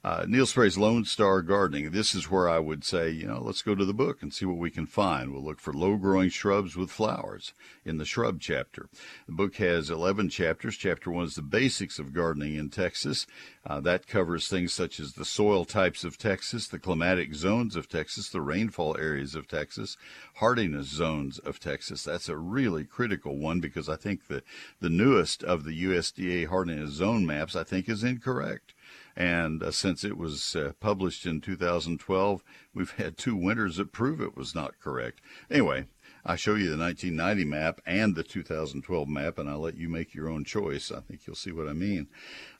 Uh, 0.05 0.27
Neil 0.29 0.45
Sperry's 0.45 0.77
Lone 0.77 1.07
Star 1.07 1.41
Gardening. 1.41 1.91
This 1.91 2.15
is 2.15 2.31
where 2.31 2.47
I 2.47 2.59
would 2.59 2.85
say, 2.85 3.09
you 3.09 3.27
know, 3.27 3.41
let's 3.41 3.63
go 3.63 3.75
to 3.75 3.87
the 3.87 3.95
book 3.95 4.21
and 4.21 4.35
see 4.35 4.45
what 4.45 4.59
we 4.59 4.71
can 4.71 4.85
find. 4.85 5.33
We'll 5.33 5.43
look 5.43 5.61
for 5.61 5.73
low 5.73 5.97
growing 5.97 6.29
shrubs 6.29 6.77
with 6.77 6.91
flowers 6.91 7.55
in 7.87 7.97
the 7.97 8.05
shrub 8.05 8.39
chapter. 8.39 8.91
The 9.27 9.33
book 9.33 9.57
has 9.57 9.89
11 9.89 10.29
chapters. 10.29 10.77
Chapter 10.77 11.11
one 11.11 11.25
is 11.25 11.37
the 11.37 11.43
basics 11.43 11.99
of 11.99 12.13
gardening 12.13 12.55
in 12.57 12.69
Texas. 12.69 13.27
Uh, 13.65 13.81
that 13.81 14.07
covers 14.07 14.47
things 14.47 14.75
such 14.75 15.01
as 15.01 15.15
the 15.15 15.25
soil 15.25 15.65
types 15.65 16.05
of 16.05 16.19
Texas, 16.19 16.69
the 16.69 16.79
climatic 16.79 17.35
zones 17.35 17.75
of 17.75 17.89
Texas, 17.89 18.29
the 18.29 18.43
rainfall 18.43 18.99
areas 18.99 19.35
of 19.35 19.49
Texas, 19.49 19.97
hardiness 20.35 20.89
zones 20.89 21.39
of 21.39 21.59
Texas. 21.59 22.05
That's 22.05 22.29
a 22.29 22.37
really 22.37 22.85
critical 22.85 23.39
one 23.39 23.59
because 23.59 23.89
I 23.89 23.97
think 23.97 24.29
the, 24.29 24.43
the 24.81 24.91
newest 24.91 25.43
of 25.43 25.65
the 25.65 25.85
USDA 25.85 26.49
hardiness 26.49 26.91
zone 26.91 27.25
maps, 27.25 27.57
I 27.57 27.65
think, 27.65 27.89
is 27.89 28.05
incorrect. 28.05 28.74
And 29.17 29.63
uh, 29.63 29.71
since 29.71 30.03
it 30.03 30.17
was 30.17 30.57
uh, 30.57 30.73
published 30.81 31.25
in 31.25 31.41
2012, 31.41 32.43
we've 32.75 32.91
had 32.93 33.17
two 33.17 33.37
winters 33.37 33.77
that 33.77 33.93
prove 33.93 34.21
it 34.21 34.37
was 34.37 34.55
not 34.55 34.81
correct. 34.81 35.21
Anyway, 35.51 35.87
I 36.27 36.37
show 36.37 36.55
you 36.55 36.71
the 36.71 36.79
1990 36.79 37.45
map 37.45 37.81
and 37.87 38.17
the 38.17 38.23
2012 38.23 39.09
map, 39.09 39.39
and 39.39 39.49
I'll 39.49 39.61
let 39.61 39.77
you 39.77 39.89
make 39.89 40.15
your 40.15 40.29
own 40.29 40.45
choice. 40.45 40.91
I 40.91 41.01
think 41.01 41.27
you'll 41.27 41.37
see 41.37 41.53
what 41.53 41.69
I 41.69 41.75
mean. 41.75 42.09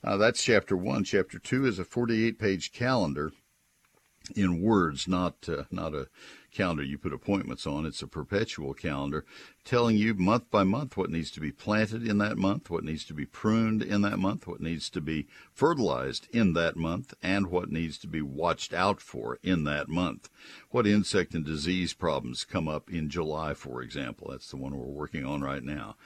Uh, 0.03 0.17
that's 0.17 0.43
chapter 0.43 0.77
one. 0.77 1.03
Chapter 1.03 1.39
two 1.39 1.65
is 1.65 1.79
a 1.79 1.85
48 1.85 2.39
page 2.39 2.71
calendar 2.71 3.31
in 4.35 4.61
words, 4.61 5.07
not 5.07 5.47
uh, 5.49 5.63
not 5.71 5.93
a 5.93 6.07
calendar 6.55 6.83
you 6.83 6.97
put 6.97 7.13
appointments 7.13 7.67
on. 7.67 7.85
It's 7.85 8.01
a 8.01 8.07
perpetual 8.07 8.73
calendar 8.73 9.25
telling 9.65 9.97
you 9.97 10.13
month 10.13 10.49
by 10.49 10.63
month 10.63 10.95
what 10.95 11.09
needs 11.09 11.29
to 11.31 11.39
be 11.39 11.51
planted 11.51 12.07
in 12.07 12.17
that 12.19 12.37
month, 12.37 12.69
what 12.69 12.83
needs 12.83 13.03
to 13.05 13.13
be 13.13 13.25
pruned 13.25 13.83
in 13.83 14.01
that 14.01 14.17
month, 14.17 14.47
what 14.47 14.61
needs 14.61 14.89
to 14.91 15.01
be 15.01 15.27
fertilized 15.53 16.27
in 16.31 16.53
that 16.53 16.77
month, 16.77 17.13
and 17.21 17.47
what 17.47 17.71
needs 17.71 17.97
to 17.97 18.07
be 18.07 18.21
watched 18.21 18.73
out 18.73 19.01
for 19.01 19.37
in 19.43 19.65
that 19.65 19.89
month. 19.89 20.29
What 20.69 20.87
insect 20.87 21.33
and 21.33 21.43
disease 21.43 21.93
problems 21.93 22.45
come 22.45 22.67
up 22.67 22.89
in 22.89 23.09
July, 23.09 23.53
for 23.53 23.81
example? 23.81 24.29
That's 24.31 24.49
the 24.49 24.57
one 24.57 24.77
we're 24.77 24.85
working 24.85 25.25
on 25.25 25.41
right 25.41 25.63
now. 25.63 25.97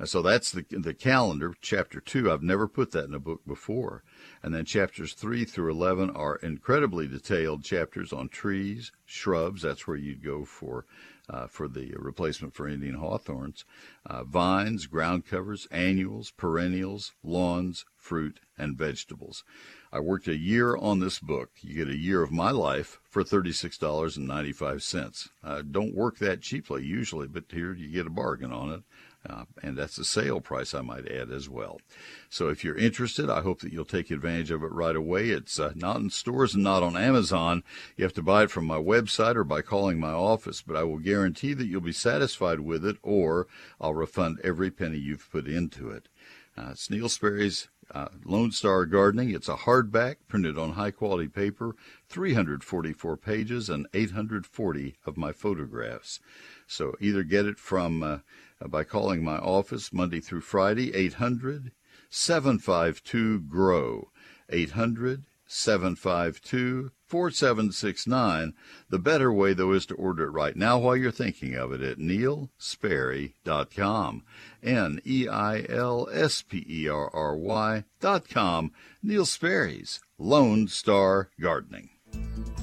Uh, 0.00 0.06
so 0.06 0.22
that's 0.22 0.52
the 0.52 0.64
the 0.70 0.94
calendar. 0.94 1.54
Chapter 1.60 2.00
two, 2.00 2.30
I've 2.30 2.42
never 2.42 2.68
put 2.68 2.92
that 2.92 3.04
in 3.04 3.14
a 3.14 3.18
book 3.18 3.44
before. 3.46 4.02
And 4.42 4.54
then 4.54 4.64
chapters 4.64 5.14
3 5.14 5.44
through 5.44 5.72
11 5.72 6.10
are 6.10 6.36
incredibly 6.36 7.08
detailed 7.08 7.64
chapters 7.64 8.12
on 8.12 8.28
trees, 8.28 8.92
shrubs. 9.04 9.62
That's 9.62 9.86
where 9.86 9.96
you'd 9.96 10.22
go 10.22 10.44
for 10.44 10.84
uh, 11.30 11.46
for 11.46 11.68
the 11.68 11.92
replacement 11.98 12.54
for 12.54 12.68
Indian 12.68 12.94
hawthorns, 12.94 13.64
uh, 14.06 14.24
vines, 14.24 14.86
ground 14.86 15.26
covers, 15.26 15.66
annuals, 15.70 16.30
perennials, 16.30 17.12
lawns, 17.22 17.84
fruit, 17.96 18.40
and 18.56 18.78
vegetables. 18.78 19.44
I 19.92 20.00
worked 20.00 20.28
a 20.28 20.36
year 20.36 20.76
on 20.76 21.00
this 21.00 21.18
book. 21.18 21.50
You 21.60 21.74
get 21.74 21.92
a 21.92 21.98
year 21.98 22.22
of 22.22 22.32
my 22.32 22.50
life 22.50 22.98
for 23.04 23.22
$36.95. 23.22 25.28
Uh, 25.42 25.62
don't 25.62 25.94
work 25.94 26.18
that 26.18 26.40
cheaply 26.40 26.84
usually, 26.84 27.26
but 27.26 27.44
here 27.50 27.74
you 27.74 27.90
get 27.90 28.06
a 28.06 28.10
bargain 28.10 28.52
on 28.52 28.72
it. 28.72 28.82
Uh, 29.28 29.44
and 29.62 29.76
that's 29.76 29.96
the 29.96 30.04
sale 30.04 30.40
price, 30.40 30.74
I 30.74 30.80
might 30.80 31.10
add 31.10 31.30
as 31.30 31.48
well. 31.48 31.80
So 32.30 32.48
if 32.48 32.64
you're 32.64 32.76
interested, 32.76 33.28
I 33.28 33.42
hope 33.42 33.60
that 33.60 33.72
you'll 33.72 33.84
take 33.84 34.10
advantage 34.10 34.50
of 34.50 34.62
it 34.62 34.72
right 34.72 34.96
away. 34.96 35.28
It's 35.28 35.60
uh, 35.60 35.72
not 35.74 35.96
in 35.96 36.10
stores 36.10 36.54
and 36.54 36.64
not 36.64 36.82
on 36.82 36.96
Amazon. 36.96 37.62
You 37.96 38.04
have 38.04 38.14
to 38.14 38.22
buy 38.22 38.44
it 38.44 38.50
from 38.50 38.64
my 38.64 38.78
website 38.78 39.36
or 39.36 39.44
by 39.44 39.60
calling 39.60 40.00
my 40.00 40.12
office, 40.12 40.62
but 40.62 40.76
I 40.76 40.84
will 40.84 40.98
guarantee 40.98 41.52
that 41.54 41.66
you'll 41.66 41.80
be 41.80 41.92
satisfied 41.92 42.60
with 42.60 42.84
it 42.84 42.96
or 43.02 43.46
I'll 43.80 43.94
refund 43.94 44.40
every 44.42 44.70
penny 44.70 44.98
you've 44.98 45.30
put 45.30 45.46
into 45.46 45.90
it. 45.90 46.08
Uh, 46.56 46.74
Sperry's 46.74 47.68
uh, 47.94 48.08
Lone 48.24 48.52
Star 48.52 48.84
Gardening. 48.86 49.30
It's 49.30 49.48
a 49.48 49.56
hardback 49.56 50.16
printed 50.28 50.58
on 50.58 50.72
high 50.72 50.90
quality 50.90 51.28
paper, 51.28 51.74
344 52.08 53.16
pages, 53.16 53.68
and 53.68 53.86
840 53.94 54.96
of 55.06 55.16
my 55.16 55.32
photographs. 55.32 56.20
So 56.66 56.94
either 57.00 57.22
get 57.22 57.46
it 57.46 57.58
from 57.58 58.02
uh, 58.02 58.18
by 58.66 58.84
calling 58.84 59.24
my 59.24 59.38
office 59.38 59.92
Monday 59.92 60.20
through 60.20 60.42
Friday, 60.42 60.94
800 60.94 61.72
752 62.10 63.40
GROW. 63.40 64.10
800 64.50 65.24
752 65.46 66.90
4769. 67.08 68.52
The 68.90 68.98
better 68.98 69.32
way, 69.32 69.54
though, 69.54 69.72
is 69.72 69.86
to 69.86 69.94
order 69.94 70.24
it 70.24 70.30
right 70.30 70.54
now 70.54 70.78
while 70.78 70.96
you're 70.96 71.10
thinking 71.10 71.54
of 71.54 71.72
it 71.72 71.80
at 71.80 71.96
neilsperry.com. 71.98 74.22
N 74.62 75.00
E 75.06 75.26
I 75.28 75.64
L 75.68 76.08
S 76.12 76.42
P 76.42 76.66
E 76.68 76.88
R 76.88 77.10
R 77.14 77.36
Y 77.36 77.84
dot 78.00 78.28
com. 78.28 78.72
Neil 79.02 79.24
Sperry's 79.24 80.00
Lone 80.18 80.68
Star 80.68 81.30
Gardening. 81.40 81.88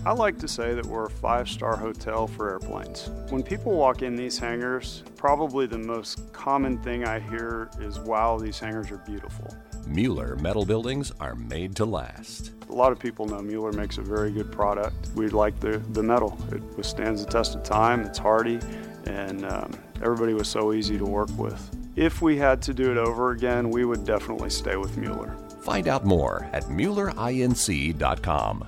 I 0.06 0.12
like 0.12 0.38
to 0.40 0.48
say 0.48 0.76
that 0.76 0.86
we're 0.86 1.06
a 1.06 1.10
five 1.10 1.50
star 1.50 1.76
hotel 1.76 2.28
for 2.28 2.52
airplanes. 2.52 3.10
When 3.30 3.42
people 3.42 3.76
walk 3.76 4.04
in 4.04 4.16
these 4.16 4.38
hangars, 4.38 5.04
probably 5.16 5.66
the 5.66 5.80
most 5.80 6.32
common 6.32 6.78
thing 6.78 7.06
I 7.06 7.20
hear 7.20 7.72
is, 7.80 8.00
wow, 8.00 8.38
these 8.38 8.60
hangars 8.60 8.92
are 8.92 9.00
beautiful. 9.00 9.48
Mueller 9.88 10.36
metal 10.38 10.66
buildings 10.66 11.12
are 11.20 11.36
made 11.36 11.76
to 11.76 11.86
last. 11.86 12.52
A 12.70 12.74
lot 12.74 12.92
of 12.92 13.00
people 13.00 13.26
know 13.26 13.42
Mueller 13.42 13.72
makes 13.72 13.98
a 13.98 14.02
very 14.02 14.32
good 14.32 14.52
product. 14.52 15.10
We 15.16 15.30
like 15.30 15.60
the, 15.60 15.78
the 15.92 16.04
metal, 16.04 16.38
it 16.52 16.62
withstands 16.76 17.24
the 17.24 17.32
test 17.32 17.56
of 17.56 17.64
time, 17.64 18.02
it's 18.02 18.18
hardy, 18.18 18.60
and 19.06 19.46
um, 19.46 19.72
everybody 20.02 20.34
was 20.34 20.48
so 20.48 20.74
easy 20.74 20.98
to 20.98 21.06
work 21.06 21.30
with. 21.38 21.70
If 21.96 22.22
we 22.22 22.38
had 22.38 22.62
to 22.64 22.74
do 22.74 22.92
it 22.92 22.98
over 22.98 23.32
again, 23.32 23.70
we 23.70 23.86
would 23.86 24.06
definitely 24.06 24.50
stay 24.50 24.76
with 24.76 24.98
Mueller. 24.98 25.38
Find 25.62 25.88
out 25.88 26.06
more 26.06 26.50
at 26.52 26.66
MuellerINC.com. 26.66 28.68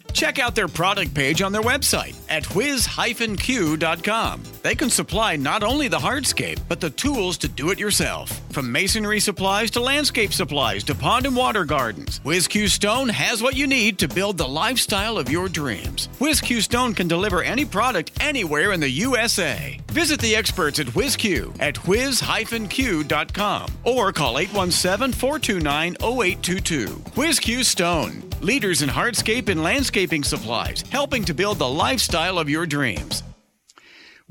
Check 0.13 0.39
out 0.39 0.55
their 0.55 0.67
product 0.67 1.13
page 1.13 1.41
on 1.41 1.51
their 1.51 1.61
website 1.61 2.15
at 2.29 2.45
whiz-q.com. 2.55 4.43
They 4.63 4.75
can 4.75 4.91
supply 4.91 5.37
not 5.37 5.63
only 5.63 5.87
the 5.87 5.97
hardscape, 5.97 6.59
but 6.69 6.79
the 6.79 6.91
tools 6.91 7.35
to 7.39 7.47
do 7.47 7.71
it 7.71 7.79
yourself. 7.79 8.39
From 8.51 8.71
masonry 8.71 9.19
supplies 9.19 9.71
to 9.71 9.79
landscape 9.79 10.31
supplies 10.33 10.83
to 10.83 10.93
pond 10.93 11.25
and 11.25 11.35
water 11.35 11.65
gardens, 11.65 12.19
WhizQ 12.19 12.69
Stone 12.69 13.09
has 13.09 13.41
what 13.41 13.55
you 13.55 13.65
need 13.65 13.97
to 13.99 14.07
build 14.07 14.37
the 14.37 14.47
lifestyle 14.47 15.17
of 15.17 15.31
your 15.31 15.49
dreams. 15.49 16.09
WhizQ 16.19 16.61
Stone 16.61 16.93
can 16.93 17.07
deliver 17.07 17.41
any 17.41 17.65
product 17.65 18.11
anywhere 18.19 18.71
in 18.71 18.79
the 18.79 18.89
USA. 18.89 19.79
Visit 19.87 20.19
the 20.19 20.35
experts 20.35 20.79
at 20.79 20.85
WhizQ 20.87 21.59
at 21.59 21.77
whiz-q.com 21.87 23.71
or 23.83 24.13
call 24.13 24.35
817-429-0822. 24.35 26.87
WhizQ 27.15 27.63
Stone, 27.63 28.29
leaders 28.41 28.83
in 28.83 28.89
hardscape 28.89 29.49
and 29.49 29.63
landscaping 29.63 30.23
supplies, 30.23 30.83
helping 30.91 31.25
to 31.25 31.33
build 31.33 31.57
the 31.57 31.67
lifestyle 31.67 32.37
of 32.37 32.47
your 32.47 32.67
dreams. 32.67 33.23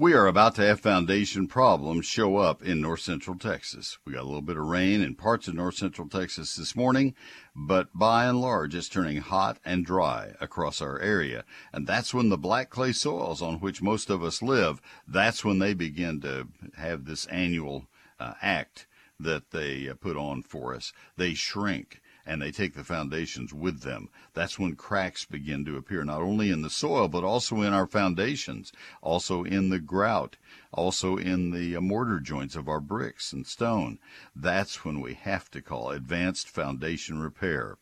We 0.01 0.15
are 0.15 0.27
about 0.27 0.55
to 0.55 0.63
have 0.63 0.81
foundation 0.81 1.47
problems 1.47 2.07
show 2.07 2.39
up 2.39 2.63
in 2.63 2.81
north 2.81 3.01
central 3.01 3.37
Texas. 3.37 3.99
We 4.07 4.15
got 4.15 4.23
a 4.23 4.25
little 4.25 4.41
bit 4.41 4.57
of 4.57 4.65
rain 4.65 5.03
in 5.03 5.15
parts 5.15 5.47
of 5.47 5.53
north 5.53 5.75
central 5.75 6.09
Texas 6.09 6.57
this 6.57 6.75
morning, 6.75 7.15
but 7.55 7.89
by 7.93 8.25
and 8.25 8.41
large 8.41 8.75
it's 8.75 8.89
turning 8.89 9.19
hot 9.19 9.59
and 9.63 9.85
dry 9.85 10.33
across 10.41 10.81
our 10.81 10.99
area. 11.01 11.45
And 11.71 11.87
that's 11.87 12.15
when 12.15 12.31
the 12.31 12.39
black 12.39 12.71
clay 12.71 12.93
soils 12.93 13.43
on 13.43 13.61
which 13.61 13.83
most 13.83 14.09
of 14.09 14.25
us 14.25 14.41
live, 14.41 14.81
that's 15.07 15.45
when 15.45 15.59
they 15.59 15.75
begin 15.75 16.23
to 16.23 16.49
have 16.79 17.05
this 17.05 17.27
annual 17.27 17.85
uh, 18.19 18.33
act 18.41 18.87
that 19.19 19.51
they 19.51 19.87
uh, 19.87 19.93
put 19.97 20.17
on 20.17 20.43
for 20.43 20.75
us. 20.75 20.95
They 21.19 21.35
shrink 21.35 22.00
and 22.31 22.41
they 22.41 22.53
take 22.53 22.75
the 22.75 22.85
foundations 22.85 23.53
with 23.53 23.81
them. 23.81 24.09
That's 24.35 24.57
when 24.57 24.77
cracks 24.77 25.25
begin 25.25 25.65
to 25.65 25.77
appear, 25.77 26.05
not 26.05 26.23
only 26.23 26.53
in 26.53 26.63
the 26.63 26.71
soil, 26.71 27.09
but 27.09 27.25
also 27.25 27.61
in 27.63 27.73
our 27.73 27.89
foundations, 27.89 28.73
also 29.03 29.43
in 29.43 29.71
the 29.71 29.81
grout, 29.81 30.37
also 30.71 31.17
in 31.17 31.51
the 31.51 31.75
uh, 31.75 31.81
mortar 31.81 32.21
joints 32.21 32.55
of 32.55 32.69
our 32.69 32.79
bricks 32.79 33.33
and 33.33 33.45
stone. 33.45 33.99
That's 34.37 34.85
when 34.85 35.01
we 35.01 35.15
have 35.15 35.51
to 35.51 35.61
call 35.61 35.91
advanced 35.91 36.49
foundation 36.49 37.19
repair. 37.19 37.79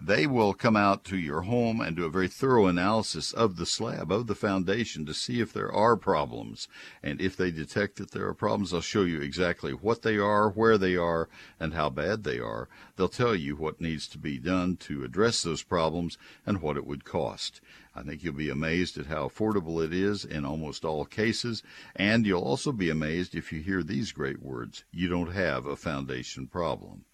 They 0.00 0.28
will 0.28 0.54
come 0.54 0.76
out 0.76 1.02
to 1.06 1.18
your 1.18 1.42
home 1.42 1.80
and 1.80 1.96
do 1.96 2.04
a 2.04 2.08
very 2.08 2.28
thorough 2.28 2.66
analysis 2.66 3.32
of 3.32 3.56
the 3.56 3.66
slab, 3.66 4.12
of 4.12 4.28
the 4.28 4.36
foundation, 4.36 5.04
to 5.06 5.12
see 5.12 5.40
if 5.40 5.52
there 5.52 5.72
are 5.72 5.96
problems. 5.96 6.68
And 7.02 7.20
if 7.20 7.36
they 7.36 7.50
detect 7.50 7.96
that 7.96 8.12
there 8.12 8.28
are 8.28 8.32
problems, 8.32 8.70
they'll 8.70 8.80
show 8.80 9.02
you 9.02 9.20
exactly 9.20 9.72
what 9.72 10.02
they 10.02 10.16
are, 10.16 10.50
where 10.50 10.78
they 10.78 10.94
are, 10.94 11.28
and 11.58 11.74
how 11.74 11.90
bad 11.90 12.22
they 12.22 12.38
are. 12.38 12.68
They'll 12.94 13.08
tell 13.08 13.34
you 13.34 13.56
what 13.56 13.80
needs 13.80 14.06
to 14.08 14.18
be 14.18 14.38
done 14.38 14.76
to 14.76 15.02
address 15.02 15.42
those 15.42 15.64
problems 15.64 16.16
and 16.46 16.62
what 16.62 16.76
it 16.76 16.86
would 16.86 17.04
cost. 17.04 17.60
I 17.96 18.02
think 18.04 18.22
you'll 18.22 18.34
be 18.34 18.50
amazed 18.50 18.98
at 18.98 19.06
how 19.06 19.26
affordable 19.26 19.84
it 19.84 19.92
is 19.92 20.24
in 20.24 20.44
almost 20.44 20.84
all 20.84 21.04
cases, 21.04 21.64
and 21.96 22.24
you'll 22.24 22.44
also 22.44 22.70
be 22.70 22.88
amazed 22.88 23.34
if 23.34 23.52
you 23.52 23.60
hear 23.60 23.82
these 23.82 24.12
great 24.12 24.40
words 24.40 24.84
you 24.92 25.08
don't 25.08 25.32
have 25.32 25.66
a 25.66 25.74
foundation 25.74 26.46
problem. 26.46 27.04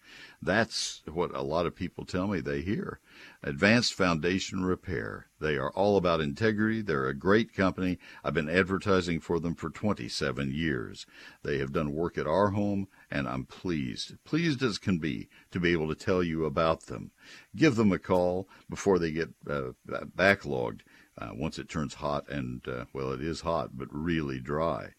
That's 0.41 1.01
what 1.11 1.35
a 1.35 1.41
lot 1.41 1.65
of 1.65 1.75
people 1.75 2.05
tell 2.05 2.27
me 2.27 2.39
they 2.39 2.61
hear. 2.61 2.99
Advanced 3.43 3.93
Foundation 3.93 4.63
Repair. 4.63 5.27
They 5.39 5.57
are 5.57 5.71
all 5.71 5.97
about 5.97 6.21
integrity. 6.21 6.81
They're 6.81 7.07
a 7.07 7.13
great 7.13 7.53
company. 7.53 7.99
I've 8.23 8.33
been 8.33 8.49
advertising 8.49 9.19
for 9.19 9.39
them 9.39 9.55
for 9.55 9.69
27 9.69 10.51
years. 10.51 11.05
They 11.43 11.57
have 11.59 11.71
done 11.71 11.93
work 11.93 12.17
at 12.17 12.27
our 12.27 12.49
home, 12.49 12.87
and 13.11 13.27
I'm 13.27 13.45
pleased, 13.45 14.15
pleased 14.23 14.63
as 14.63 14.77
can 14.77 14.97
be, 14.97 15.29
to 15.51 15.59
be 15.59 15.71
able 15.71 15.87
to 15.89 15.95
tell 15.95 16.23
you 16.23 16.45
about 16.45 16.87
them. 16.87 17.11
Give 17.55 17.75
them 17.75 17.91
a 17.91 17.99
call 17.99 18.49
before 18.69 18.99
they 18.99 19.11
get 19.11 19.29
uh, 19.49 19.71
backlogged. 19.87 20.81
Uh, 21.17 21.29
once 21.33 21.57
it 21.57 21.69
turns 21.69 21.93
hot 21.93 22.27
and, 22.27 22.67
uh, 22.67 22.83
well, 22.91 23.13
it 23.13 23.21
is 23.21 23.39
hot, 23.41 23.77
but 23.77 23.87
really 23.89 24.37
dry. 24.39 24.89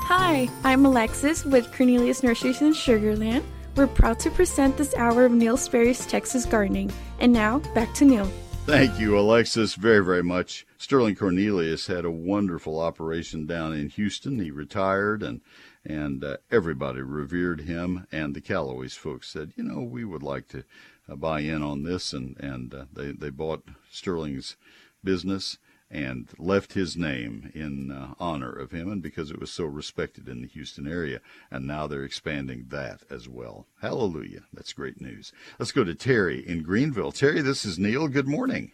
Hi, 0.07 0.47
I'm 0.63 0.85
Alexis 0.85 1.43
with 1.43 1.75
Cornelius 1.75 2.21
Nurseries 2.21 2.61
in 2.61 2.73
Sugarland. 2.73 3.43
We're 3.75 3.87
proud 3.87 4.19
to 4.19 4.29
present 4.29 4.77
this 4.77 4.93
hour 4.93 5.25
of 5.25 5.31
Neil 5.31 5.57
Sperry's 5.57 6.05
Texas 6.05 6.45
Gardening. 6.45 6.91
And 7.17 7.33
now, 7.33 7.57
back 7.73 7.91
to 7.95 8.05
Neil. 8.05 8.31
Thank 8.67 8.99
you, 8.99 9.17
Alexis, 9.17 9.73
very, 9.73 10.05
very 10.05 10.21
much. 10.21 10.67
Sterling 10.77 11.15
Cornelius 11.15 11.87
had 11.87 12.05
a 12.05 12.11
wonderful 12.11 12.79
operation 12.79 13.47
down 13.47 13.73
in 13.73 13.89
Houston. 13.89 14.37
He 14.37 14.51
retired, 14.51 15.23
and 15.23 15.41
and 15.83 16.23
uh, 16.23 16.37
everybody 16.51 17.01
revered 17.01 17.61
him. 17.61 18.05
And 18.11 18.35
the 18.35 18.41
Callaway's 18.41 18.93
folks 18.93 19.27
said, 19.29 19.53
you 19.55 19.63
know, 19.63 19.81
we 19.81 20.05
would 20.05 20.21
like 20.21 20.47
to 20.49 20.65
uh, 21.09 21.15
buy 21.15 21.39
in 21.39 21.63
on 21.63 21.81
this, 21.81 22.13
and 22.13 22.37
and 22.39 22.75
uh, 22.75 22.85
they 22.93 23.11
they 23.11 23.31
bought 23.31 23.63
Sterling's 23.89 24.55
business 25.03 25.57
and 25.95 26.27
left 26.37 26.73
his 26.73 26.97
name 26.97 27.51
in 27.55 27.89
uh, 27.89 28.13
honor 28.19 28.51
of 28.51 28.71
him 28.71 28.91
and 28.91 29.01
because 29.01 29.31
it 29.31 29.39
was 29.39 29.49
so 29.49 29.63
respected 29.63 30.27
in 30.27 30.41
the 30.41 30.47
Houston 30.47 30.91
area. 30.91 31.21
And 31.49 31.65
now 31.65 31.87
they're 31.87 32.03
expanding 32.03 32.65
that 32.69 33.01
as 33.09 33.29
well. 33.29 33.65
Hallelujah. 33.81 34.41
That's 34.53 34.73
great 34.73 34.99
news. 34.99 35.31
Let's 35.57 35.71
go 35.71 35.85
to 35.85 35.95
Terry 35.95 36.45
in 36.45 36.63
Greenville. 36.63 37.13
Terry, 37.13 37.41
this 37.41 37.63
is 37.63 37.79
Neil. 37.79 38.09
Good 38.09 38.27
morning. 38.27 38.73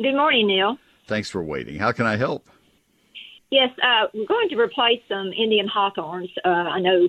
Good 0.00 0.16
morning, 0.16 0.46
Neil. 0.46 0.78
Thanks 1.06 1.30
for 1.30 1.42
waiting. 1.42 1.78
How 1.78 1.92
can 1.92 2.06
I 2.06 2.16
help? 2.16 2.48
Yes, 3.50 3.68
uh, 3.82 4.06
we're 4.14 4.26
going 4.26 4.48
to 4.48 4.56
replace 4.56 5.00
some 5.08 5.32
Indian 5.32 5.68
hawthorns. 5.68 6.30
Uh, 6.44 6.48
I 6.48 6.80
know, 6.80 7.06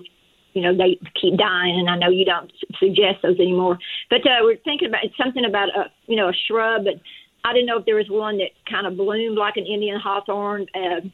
you 0.53 0.61
know, 0.61 0.75
they 0.75 0.99
keep 1.19 1.37
dying, 1.37 1.79
and 1.79 1.89
I 1.89 1.97
know 1.97 2.09
you 2.09 2.25
don't 2.25 2.51
suggest 2.79 3.23
those 3.23 3.39
anymore. 3.39 3.79
But 4.09 4.19
uh, 4.27 4.39
we're 4.41 4.57
thinking 4.57 4.89
about 4.89 5.05
something 5.21 5.45
about 5.45 5.69
a, 5.69 5.85
you 6.05 6.15
know, 6.15 6.29
a 6.29 6.33
shrub, 6.47 6.83
but 6.83 6.95
I 7.47 7.53
didn't 7.53 7.67
know 7.67 7.79
if 7.79 7.85
there 7.85 7.95
was 7.95 8.09
one 8.09 8.37
that 8.39 8.51
kind 8.69 8.85
of 8.85 8.97
bloomed 8.97 9.37
like 9.37 9.55
an 9.55 9.65
Indian 9.65 9.99
hawthorn. 9.99 10.67
Uh, 10.75 11.07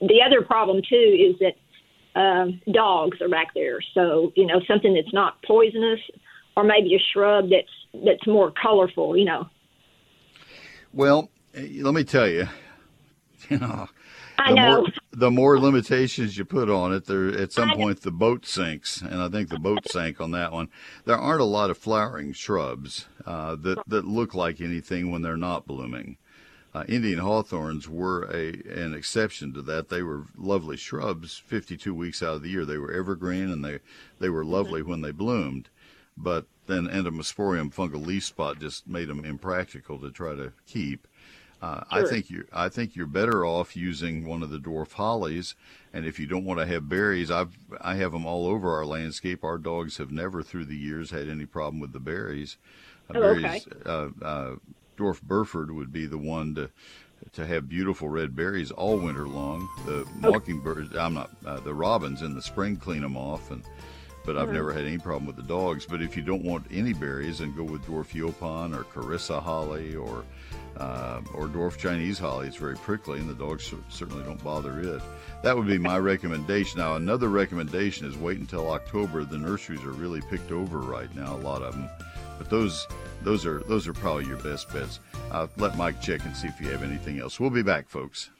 the 0.00 0.22
other 0.24 0.42
problem 0.42 0.82
too 0.86 0.94
is 0.96 1.36
that 1.40 2.20
um, 2.20 2.60
dogs 2.70 3.20
are 3.22 3.28
back 3.28 3.54
there, 3.54 3.78
so 3.94 4.32
you 4.36 4.46
know 4.46 4.60
something 4.68 4.92
that's 4.94 5.12
not 5.14 5.42
poisonous, 5.42 6.00
or 6.56 6.64
maybe 6.64 6.94
a 6.94 6.98
shrub 7.12 7.48
that's 7.48 8.04
that's 8.04 8.26
more 8.26 8.52
colorful. 8.60 9.16
You 9.16 9.24
know. 9.24 9.48
Well, 10.92 11.30
eh, 11.54 11.68
let 11.80 11.94
me 11.94 12.04
tell 12.04 12.28
you, 12.28 12.46
you 13.48 13.58
know, 13.58 13.88
I 14.40 14.52
know. 14.52 14.80
More, 14.82 14.86
the 15.12 15.30
more 15.30 15.58
limitations 15.58 16.36
you 16.38 16.44
put 16.44 16.70
on 16.70 16.92
it, 16.92 17.06
there 17.06 17.28
at 17.28 17.52
some 17.52 17.70
point 17.70 18.00
the 18.00 18.10
boat 18.10 18.46
sinks, 18.46 19.00
and 19.02 19.20
I 19.22 19.28
think 19.28 19.48
the 19.48 19.58
boat 19.58 19.88
sank 19.90 20.20
on 20.20 20.30
that 20.32 20.52
one. 20.52 20.68
There 21.04 21.16
aren't 21.16 21.40
a 21.40 21.44
lot 21.44 21.70
of 21.70 21.78
flowering 21.78 22.32
shrubs 22.32 23.06
uh, 23.26 23.56
that 23.56 23.78
that 23.86 24.04
look 24.06 24.34
like 24.34 24.60
anything 24.60 25.10
when 25.10 25.22
they're 25.22 25.36
not 25.36 25.66
blooming. 25.66 26.16
Uh, 26.72 26.84
Indian 26.88 27.18
hawthorns 27.18 27.88
were 27.88 28.24
a 28.24 28.52
an 28.70 28.94
exception 28.94 29.52
to 29.54 29.62
that. 29.62 29.88
They 29.88 30.02
were 30.02 30.26
lovely 30.36 30.76
shrubs 30.76 31.36
52 31.36 31.92
weeks 31.92 32.22
out 32.22 32.36
of 32.36 32.42
the 32.42 32.50
year. 32.50 32.64
They 32.64 32.78
were 32.78 32.92
evergreen 32.92 33.50
and 33.50 33.64
they 33.64 33.80
they 34.20 34.28
were 34.28 34.44
lovely 34.44 34.82
when 34.82 35.00
they 35.00 35.10
bloomed. 35.10 35.68
But 36.16 36.46
then 36.66 36.86
Entomosporium 36.86 37.74
fungal 37.74 38.06
leaf 38.06 38.24
spot 38.24 38.60
just 38.60 38.86
made 38.86 39.08
them 39.08 39.24
impractical 39.24 39.98
to 39.98 40.10
try 40.10 40.34
to 40.36 40.52
keep. 40.66 41.08
Uh, 41.62 41.82
sure. 41.92 42.06
I 42.06 42.08
think 42.08 42.30
you 42.30 42.44
I 42.52 42.68
think 42.68 42.96
you're 42.96 43.06
better 43.06 43.44
off 43.44 43.76
using 43.76 44.26
one 44.26 44.42
of 44.42 44.50
the 44.50 44.58
dwarf 44.58 44.92
hollies, 44.92 45.54
and 45.92 46.06
if 46.06 46.18
you 46.18 46.26
don't 46.26 46.44
want 46.44 46.58
to 46.60 46.66
have 46.66 46.88
berries, 46.88 47.30
I've 47.30 47.56
I 47.80 47.96
have 47.96 48.12
them 48.12 48.24
all 48.24 48.46
over 48.46 48.74
our 48.74 48.86
landscape. 48.86 49.44
Our 49.44 49.58
dogs 49.58 49.98
have 49.98 50.10
never 50.10 50.42
through 50.42 50.66
the 50.66 50.76
years 50.76 51.10
had 51.10 51.28
any 51.28 51.46
problem 51.46 51.80
with 51.80 51.92
the 51.92 52.00
berries. 52.00 52.56
Uh, 53.10 53.18
oh, 53.18 53.20
berries, 53.20 53.66
okay. 53.66 53.80
Uh, 53.84 54.24
uh, 54.24 54.56
dwarf 54.96 55.20
Burford 55.22 55.70
would 55.70 55.92
be 55.92 56.06
the 56.06 56.18
one 56.18 56.54
to 56.54 56.70
to 57.32 57.46
have 57.46 57.68
beautiful 57.68 58.08
red 58.08 58.34
berries 58.34 58.70
all 58.70 58.98
winter 58.98 59.28
long. 59.28 59.68
The 59.84 60.06
mockingbirds, 60.16 60.96
I'm 60.96 61.12
not 61.12 61.30
uh, 61.44 61.60
the 61.60 61.74
robins 61.74 62.22
in 62.22 62.34
the 62.34 62.40
spring 62.40 62.76
clean 62.76 63.02
them 63.02 63.16
off, 63.18 63.50
and 63.50 63.62
but 64.24 64.36
I've 64.36 64.52
never 64.52 64.72
had 64.72 64.84
any 64.84 64.98
problem 64.98 65.26
with 65.26 65.36
the 65.36 65.42
dogs. 65.42 65.86
But 65.86 66.02
if 66.02 66.16
you 66.16 66.22
don't 66.22 66.44
want 66.44 66.66
any 66.70 66.92
berries, 66.92 67.38
then 67.38 67.54
go 67.54 67.64
with 67.64 67.84
dwarf 67.84 68.12
yaupon 68.12 68.76
or 68.76 68.84
Carissa 68.84 69.42
holly 69.42 69.96
or 69.96 70.24
uh, 70.80 71.20
or 71.34 71.46
dwarf 71.46 71.76
Chinese 71.76 72.18
holly. 72.18 72.48
It's 72.48 72.56
very 72.56 72.76
prickly, 72.76 73.20
and 73.20 73.28
the 73.28 73.34
dogs 73.34 73.72
certainly 73.90 74.24
don't 74.24 74.42
bother 74.42 74.80
it. 74.80 75.02
That 75.42 75.56
would 75.56 75.66
be 75.66 75.78
my 75.78 75.98
recommendation. 75.98 76.80
Now, 76.80 76.96
another 76.96 77.28
recommendation 77.28 78.06
is 78.06 78.16
wait 78.16 78.38
until 78.38 78.70
October. 78.70 79.24
The 79.24 79.38
nurseries 79.38 79.82
are 79.84 79.92
really 79.92 80.22
picked 80.22 80.50
over 80.50 80.78
right 80.78 81.14
now, 81.14 81.36
a 81.36 81.38
lot 81.38 81.62
of 81.62 81.74
them. 81.74 81.88
But 82.38 82.48
those 82.48 82.86
those 83.22 83.44
are 83.44 83.60
those 83.60 83.86
are 83.86 83.92
probably 83.92 84.24
your 84.24 84.38
best 84.38 84.72
bets. 84.72 85.00
Uh, 85.30 85.46
let 85.58 85.76
Mike 85.76 86.00
check 86.00 86.24
and 86.24 86.34
see 86.34 86.48
if 86.48 86.58
you 86.60 86.68
have 86.68 86.82
anything 86.82 87.20
else. 87.20 87.38
We'll 87.38 87.50
be 87.50 87.62
back, 87.62 87.88
folks. 87.88 88.30